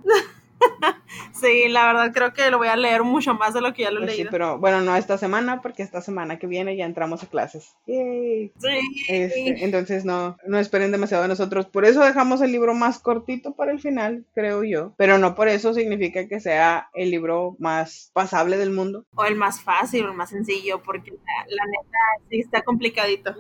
sí, 1.34 1.68
la 1.70 1.88
verdad 1.88 2.12
creo 2.14 2.34
que 2.34 2.50
lo 2.50 2.58
voy 2.58 2.68
a 2.68 2.76
leer 2.76 3.04
mucho 3.04 3.34
más 3.34 3.54
de 3.54 3.62
lo 3.62 3.74
que 3.74 3.84
ya 3.84 3.92
lo 3.92 4.00
he 4.00 4.04
pues 4.04 4.12
leído. 4.12 4.30
Sí, 4.30 4.32
pero 4.32 4.58
bueno, 4.58 4.82
no 4.82 4.96
esta 4.96 5.18
semana, 5.18 5.62
porque 5.62 5.84
esta 5.84 6.02
semana 6.02 6.40
que 6.40 6.48
viene 6.48 6.76
ya 6.76 6.86
entramos 6.86 7.24
a 7.24 7.28
clases. 7.28 7.76
Sí. 7.86 8.52
Este, 9.08 9.64
entonces 9.64 10.06
no, 10.06 10.38
no 10.46 10.60
esperen 10.60 10.92
demasiado 10.92 11.24
de 11.24 11.30
nosotros. 11.30 11.66
Por 11.68 11.86
eso 11.86 12.04
dejamos 12.04 12.42
el 12.42 12.52
libro 12.52 12.74
más 12.74 13.00
cortito 13.00 13.56
para 13.56 13.72
el 13.72 13.80
final, 13.80 14.26
creo 14.34 14.64
yo. 14.64 14.94
Pero 14.98 15.18
no 15.18 15.36
por 15.36 15.48
eso 15.48 15.74
significa 15.74 16.28
que 16.28 16.40
sea 16.40 16.90
el 16.94 17.12
libro 17.12 17.56
más 17.60 18.12
pasable 18.14 18.58
del 18.58 18.72
mundo. 18.72 19.06
O 19.16 19.26
el 19.26 19.36
más 19.36 19.62
fácil 19.62 20.06
el 20.06 20.14
más 20.14 20.30
sencillo, 20.30 20.82
porque 20.84 21.12
la, 21.12 21.66
neta 21.66 22.30
sí 22.30 22.40
está 22.40 22.64
complicadito. 22.64 23.36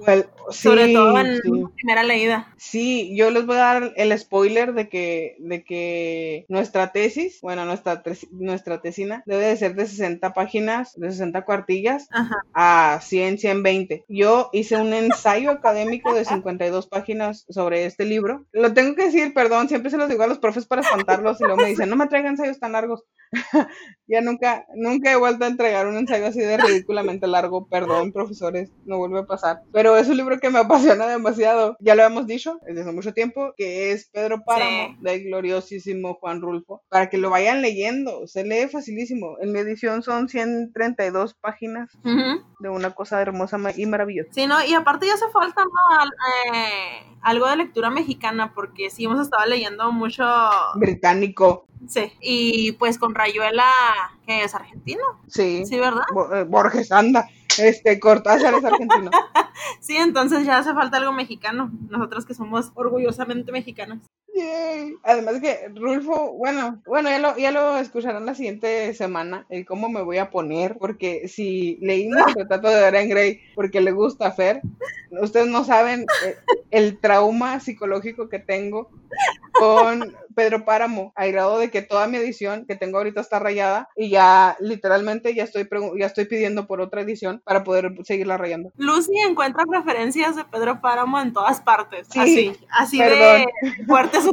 Sobre 0.49 0.93
todo 0.93 1.17
en 1.19 1.69
primera 1.75 2.03
leída. 2.03 2.53
Sí, 2.57 3.15
yo 3.15 3.31
les 3.31 3.45
voy 3.45 3.55
a 3.55 3.59
dar 3.59 3.93
el 3.95 4.17
spoiler 4.17 4.73
de 4.73 4.89
que, 4.89 5.35
de 5.39 5.63
que 5.63 6.45
nuestra 6.49 6.91
tesis 6.91 7.04
bueno, 7.41 7.65
nuestra, 7.65 8.01
nuestra 8.31 8.81
tesina 8.81 9.23
debe 9.25 9.45
de 9.45 9.57
ser 9.57 9.75
de 9.75 9.85
60 9.85 10.33
páginas, 10.33 10.93
de 10.95 11.11
60 11.11 11.43
cuartillas 11.43 12.07
a 12.53 12.99
100, 13.01 13.37
120. 13.37 14.05
Yo 14.07 14.49
hice 14.53 14.77
un 14.77 14.93
ensayo 14.93 15.51
académico 15.51 16.13
de 16.13 16.25
52 16.25 16.87
páginas 16.87 17.45
sobre 17.49 17.85
este 17.85 18.05
libro. 18.05 18.45
Lo 18.51 18.73
tengo 18.73 18.95
que 18.95 19.05
decir, 19.05 19.33
perdón, 19.33 19.67
siempre 19.67 19.91
se 19.91 19.97
los 19.97 20.09
digo 20.09 20.23
a 20.23 20.27
los 20.27 20.39
profes 20.39 20.65
para 20.65 20.81
espantarlos 20.81 21.39
y 21.39 21.43
luego 21.43 21.61
me 21.61 21.69
dicen, 21.69 21.89
no 21.89 21.95
me 21.95 22.07
traigan 22.07 22.31
ensayos 22.31 22.59
tan 22.59 22.73
largos. 22.73 23.03
ya 24.07 24.21
nunca, 24.21 24.65
nunca 24.75 25.11
he 25.11 25.15
vuelto 25.15 25.45
a 25.45 25.47
entregar 25.47 25.87
un 25.87 25.97
ensayo 25.97 26.27
así 26.27 26.39
de 26.39 26.57
ridículamente 26.57 27.27
largo, 27.27 27.67
perdón, 27.67 28.11
profesores, 28.11 28.71
no 28.85 28.97
vuelve 28.97 29.19
a 29.19 29.25
pasar. 29.25 29.61
Pero 29.71 29.97
es 29.97 30.07
un 30.07 30.17
libro 30.17 30.39
que 30.39 30.49
me 30.49 30.59
apasiona 30.59 31.07
demasiado. 31.07 31.75
Ya 31.79 31.95
lo 31.95 32.03
hemos 32.03 32.27
dicho 32.27 32.59
desde 32.65 32.81
hace 32.81 32.91
mucho 32.91 33.13
tiempo, 33.13 33.53
que 33.57 33.91
es 33.91 34.09
Pedro 34.09 34.43
Páramo, 34.45 34.97
del 35.01 35.23
gloriosísimo 35.23 36.15
Juan 36.15 36.41
Rulfo 36.41 36.83
para 36.95 37.09
que 37.09 37.17
lo 37.17 37.29
vayan 37.29 37.61
leyendo. 37.61 38.25
Se 38.25 38.45
lee 38.45 38.69
facilísimo. 38.71 39.35
En 39.41 39.51
mi 39.51 39.59
edición 39.59 40.01
son 40.01 40.29
132 40.29 41.33
páginas 41.33 41.91
de 42.61 42.69
una 42.69 42.91
cosa 42.91 43.21
hermosa 43.21 43.57
y 43.75 43.85
maravillosa. 43.85 44.29
Sí, 44.31 44.47
¿no? 44.47 44.63
Y 44.63 44.73
aparte 44.75 45.05
ya 45.05 45.15
hace 45.15 45.27
falta, 45.33 45.61
¿no? 45.61 46.53
Eh, 46.53 47.17
algo 47.21 47.49
de 47.49 47.57
lectura 47.57 47.89
mexicana, 47.89 48.53
porque 48.55 48.89
sí 48.89 49.03
hemos 49.03 49.19
estado 49.19 49.45
leyendo 49.45 49.91
mucho... 49.91 50.23
Británico. 50.75 51.67
Sí, 51.87 52.11
y 52.21 52.71
pues 52.73 52.97
con 52.97 53.15
Rayuela, 53.15 53.71
que 54.25 54.43
es 54.43 54.55
argentino. 54.55 55.03
Sí. 55.27 55.65
Sí, 55.65 55.79
¿verdad? 55.79 56.03
Eh, 56.33 56.43
Borges, 56.43 56.91
anda. 56.91 57.27
Este, 57.57 57.99
Cortázar 57.99 58.53
es 58.55 58.65
argentino. 58.65 59.11
sí, 59.79 59.95
entonces 59.97 60.45
ya 60.45 60.57
hace 60.57 60.73
falta 60.73 60.97
algo 60.97 61.13
mexicano. 61.13 61.71
Nosotros 61.89 62.25
que 62.25 62.33
somos 62.33 62.71
orgullosamente 62.75 63.51
mexicanos. 63.51 63.99
Además 65.03 65.39
que 65.39 65.69
Rulfo, 65.73 66.33
bueno, 66.33 66.81
bueno, 66.85 67.09
ya 67.09 67.19
lo, 67.19 67.37
ya 67.37 67.51
lo 67.51 67.77
escucharán 67.77 68.25
la 68.25 68.35
siguiente 68.35 68.93
semana, 68.93 69.45
el 69.49 69.65
cómo 69.65 69.87
me 69.87 70.01
voy 70.01 70.17
a 70.17 70.29
poner, 70.29 70.77
porque 70.77 71.27
si 71.27 71.77
leímos 71.81 72.17
el 72.27 72.33
retrato 72.35 72.67
de 72.69 72.81
Dorian 72.81 73.09
Gray 73.09 73.39
porque 73.55 73.79
le 73.79 73.91
gusta 73.91 74.31
Fer, 74.31 74.61
ustedes 75.11 75.47
no 75.47 75.63
saben 75.63 76.05
eh, 76.25 76.35
el 76.71 76.99
trauma 76.99 77.59
psicológico 77.59 78.27
que 78.27 78.39
tengo 78.39 78.89
con 79.59 80.15
Pedro 80.35 80.65
Páramo, 80.65 81.13
al 81.15 81.31
grado 81.31 81.57
de 81.57 81.71
que 81.71 81.81
toda 81.81 82.07
mi 82.07 82.17
edición 82.17 82.65
que 82.65 82.75
tengo 82.75 82.97
ahorita 82.97 83.21
está 83.21 83.39
rayada 83.39 83.89
y 83.95 84.09
ya 84.09 84.57
literalmente 84.59 85.33
ya 85.33 85.43
estoy 85.43 85.67
ya 85.97 86.05
estoy 86.05 86.25
pidiendo 86.25 86.67
por 86.67 86.81
otra 86.81 87.01
edición 87.01 87.41
para 87.45 87.63
poder 87.63 87.93
seguirla 88.03 88.37
rayando. 88.37 88.71
Lucy 88.77 89.17
encuentra 89.27 89.65
preferencias 89.65 90.35
de 90.35 90.43
Pedro 90.43 90.81
Páramo 90.81 91.19
en 91.19 91.33
todas 91.33 91.61
partes, 91.61 92.07
así, 92.15 92.55
así 92.69 92.99
de 92.99 93.45
fuerte 93.87 94.21
su 94.21 94.31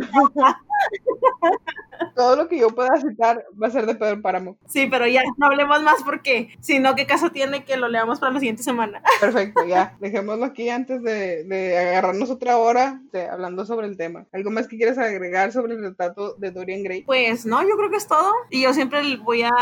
Todo 2.14 2.36
lo 2.36 2.48
que 2.48 2.58
yo 2.58 2.68
pueda 2.70 3.00
citar 3.00 3.44
va 3.60 3.68
a 3.68 3.70
ser 3.70 3.86
de 3.86 3.94
Pedro 3.94 4.20
Páramo. 4.20 4.56
Sí, 4.66 4.86
pero 4.90 5.06
ya 5.06 5.22
no 5.36 5.46
hablemos 5.46 5.82
más 5.82 6.02
porque 6.04 6.54
si 6.60 6.78
no, 6.78 6.94
¿qué 6.94 7.06
caso 7.06 7.30
tiene 7.30 7.64
que 7.64 7.76
lo 7.76 7.88
leamos 7.88 8.18
para 8.20 8.32
la 8.32 8.40
siguiente 8.40 8.62
semana? 8.62 9.02
Perfecto, 9.20 9.64
ya. 9.66 9.96
Dejémoslo 10.00 10.44
aquí 10.44 10.68
antes 10.68 11.02
de, 11.02 11.78
agarrarnos 11.78 12.30
otra 12.30 12.58
hora 12.58 13.00
hablando 13.30 13.64
sobre 13.64 13.86
el 13.86 13.96
tema. 13.96 14.26
¿Algo 14.32 14.50
más 14.50 14.68
que 14.68 14.76
quieras 14.76 14.98
agregar 14.98 15.52
sobre 15.52 15.74
el 15.74 15.82
retrato 15.82 16.34
de 16.34 16.50
Dorian 16.50 16.82
Gray? 16.82 17.02
Pues 17.02 17.46
no, 17.46 17.62
yo 17.62 17.76
creo 17.76 17.90
que 17.90 17.96
es 17.96 18.06
todo. 18.06 18.32
Y 18.50 18.62
yo 18.62 18.74
siempre 18.74 19.16
voy 19.16 19.42
a 19.42 19.52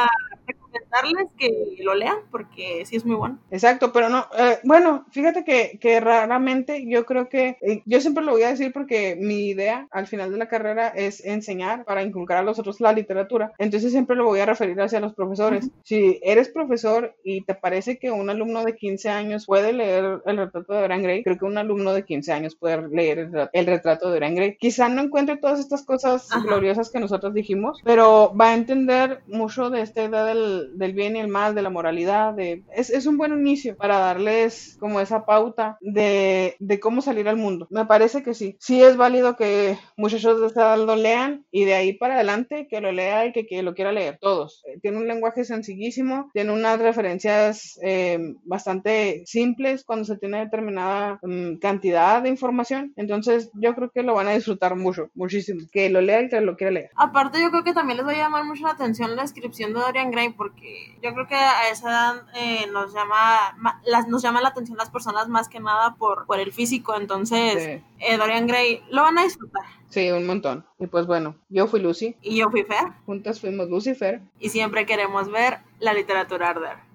recomendarles 0.90 1.32
que 1.38 1.82
lo 1.82 1.94
lean 1.94 2.18
porque 2.30 2.84
sí 2.86 2.96
es 2.96 3.04
muy 3.04 3.16
bueno. 3.16 3.38
Exacto, 3.50 3.92
pero 3.92 4.08
no, 4.08 4.26
eh, 4.38 4.58
bueno, 4.64 5.06
fíjate 5.10 5.44
que, 5.44 5.78
que, 5.80 6.00
raramente 6.00 6.84
yo 6.88 7.04
creo 7.06 7.28
que, 7.28 7.58
eh, 7.60 7.82
yo 7.86 8.00
siempre 8.00 8.24
lo 8.24 8.32
voy 8.32 8.42
a 8.42 8.50
decir 8.50 8.72
porque 8.72 9.16
mi 9.16 9.48
idea 9.48 9.88
al 9.90 10.06
final 10.06 10.30
de 10.30 10.38
la 10.38 10.48
carrera 10.48 10.88
es 10.88 11.24
enseñar 11.24 11.84
para 11.84 12.02
inculcar 12.02 12.38
a 12.38 12.42
los 12.42 12.58
otros 12.58 12.80
la 12.80 12.92
literatura, 12.92 13.52
entonces 13.58 13.92
siempre 13.92 14.16
lo 14.16 14.24
voy 14.24 14.40
a 14.40 14.46
referir 14.46 14.80
hacia 14.80 15.00
los 15.00 15.14
profesores. 15.14 15.70
Si 15.84 16.20
eres 16.22 16.48
profesor 16.48 17.14
y 17.24 17.42
te 17.42 17.54
parece 17.54 17.98
que 17.98 18.10
un 18.10 18.30
alumno 18.30 18.64
de 18.64 18.76
15 18.76 19.08
años 19.08 19.46
puede 19.46 19.72
leer 19.72 20.20
el 20.24 20.36
retrato 20.36 20.72
de 20.72 20.80
Dorian 20.80 21.02
Gray, 21.02 21.22
creo 21.22 21.38
que 21.38 21.44
un 21.44 21.58
alumno 21.58 21.92
de 21.92 22.04
15 22.04 22.32
años 22.32 22.54
puede 22.54 22.88
leer 22.88 23.30
el, 23.52 23.66
retrato 23.66 24.06
de 24.06 24.14
Dorian 24.14 24.34
Gray. 24.34 24.56
Quizá 24.56 24.88
no 24.88 25.02
encuentre 25.02 25.36
todas 25.36 25.60
estas 25.60 25.84
cosas 25.84 26.28
gloriosas 26.44 26.90
que 26.90 27.00
nosotros 27.00 27.34
dijimos, 27.34 27.80
pero 27.84 28.34
va 28.38 28.50
a 28.50 28.54
entender 28.54 29.22
mucho 29.26 29.70
de 29.70 29.82
esta 29.82 30.04
idea 30.04 30.24
del, 30.24 30.70
del 30.80 30.94
bien 30.94 31.14
y 31.14 31.20
el 31.20 31.28
mal, 31.28 31.54
de 31.54 31.62
la 31.62 31.70
moralidad, 31.70 32.34
de, 32.34 32.64
es, 32.74 32.90
es, 32.90 33.06
un 33.06 33.16
buen 33.16 33.32
inicio 33.32 33.76
para 33.76 33.98
darles 33.98 34.76
como 34.80 35.00
esa 35.00 35.24
pauta 35.24 35.76
de, 35.80 36.56
de, 36.58 36.80
cómo 36.80 37.02
salir 37.02 37.28
al 37.28 37.36
mundo. 37.36 37.68
Me 37.70 37.84
parece 37.84 38.22
que 38.22 38.34
sí. 38.34 38.56
Sí 38.58 38.82
es 38.82 38.96
válido 38.96 39.36
que 39.36 39.76
muchachos 39.96 40.40
de 40.40 40.46
esta 40.48 40.62
edad 40.62 40.86
lo 40.86 40.96
lean 40.96 41.44
y 41.52 41.64
de 41.64 41.74
ahí 41.74 41.92
para 41.92 42.14
adelante 42.14 42.66
que 42.68 42.80
lo 42.80 42.90
lea 42.90 43.26
y 43.26 43.32
que, 43.32 43.46
que 43.46 43.62
lo 43.62 43.74
quiera 43.74 43.92
leer, 43.92 44.18
todos. 44.20 44.62
Eh, 44.66 44.80
tiene 44.80 44.96
un 44.96 45.06
lenguaje 45.06 45.44
sencillísimo, 45.44 46.30
tiene 46.32 46.52
unas 46.52 46.80
referencias 46.80 47.78
eh, 47.82 48.18
bastante 48.44 49.22
simples 49.26 49.84
cuando 49.84 50.06
se 50.06 50.16
tiene 50.16 50.40
determinada 50.40 51.18
um, 51.22 51.58
cantidad 51.58 52.22
de 52.22 52.30
información. 52.30 52.92
Entonces 52.96 53.50
yo 53.54 53.74
creo 53.74 53.90
que 53.90 54.02
lo 54.02 54.14
van 54.14 54.28
a 54.28 54.32
disfrutar 54.32 54.76
mucho, 54.76 55.10
muchísimo. 55.14 55.60
Que 55.70 55.90
lo 55.90 56.00
lea 56.00 56.22
y 56.22 56.28
que 56.30 56.40
lo 56.40 56.56
quiera 56.56 56.72
leer. 56.72 56.90
Aparte 56.96 57.40
yo 57.40 57.50
creo 57.50 57.64
que 57.64 57.74
también 57.74 57.98
les 57.98 58.06
va 58.06 58.12
a 58.12 58.16
llamar 58.16 58.44
mucho 58.44 58.62
la 58.62 58.70
atención 58.70 59.10
la 59.14 59.22
descripción 59.22 59.74
de 59.74 59.80
Dorian 59.80 60.10
Gray 60.10 60.30
porque 60.30 60.69
yo 61.02 61.12
creo 61.14 61.26
que 61.26 61.34
a 61.34 61.70
esa 61.70 61.88
edad 61.88 62.22
eh, 62.34 62.66
nos 62.72 62.92
llama 62.94 63.56
las, 63.84 64.08
nos 64.08 64.22
llama 64.22 64.40
la 64.40 64.48
atención 64.48 64.76
las 64.76 64.90
personas 64.90 65.28
más 65.28 65.48
que 65.48 65.60
nada 65.60 65.94
por, 65.96 66.26
por 66.26 66.38
el 66.40 66.52
físico, 66.52 66.94
entonces 66.96 67.82
eh, 67.98 68.16
Dorian 68.16 68.46
Gray 68.46 68.82
lo 68.90 69.02
van 69.02 69.18
a 69.18 69.24
disfrutar. 69.24 69.62
Sí, 69.88 70.10
un 70.10 70.26
montón. 70.26 70.64
Y 70.78 70.86
pues 70.86 71.06
bueno, 71.06 71.36
yo 71.48 71.66
fui 71.66 71.80
Lucy. 71.80 72.16
Y 72.22 72.38
yo 72.38 72.50
fui 72.50 72.62
Fer. 72.62 72.92
Juntas 73.06 73.40
fuimos 73.40 73.68
Lucy 73.68 73.90
y 73.90 73.94
Fer. 73.94 74.20
Y 74.38 74.50
siempre 74.50 74.86
queremos 74.86 75.30
ver 75.30 75.58
la 75.80 75.92
literatura 75.92 76.50
arder. 76.50 76.89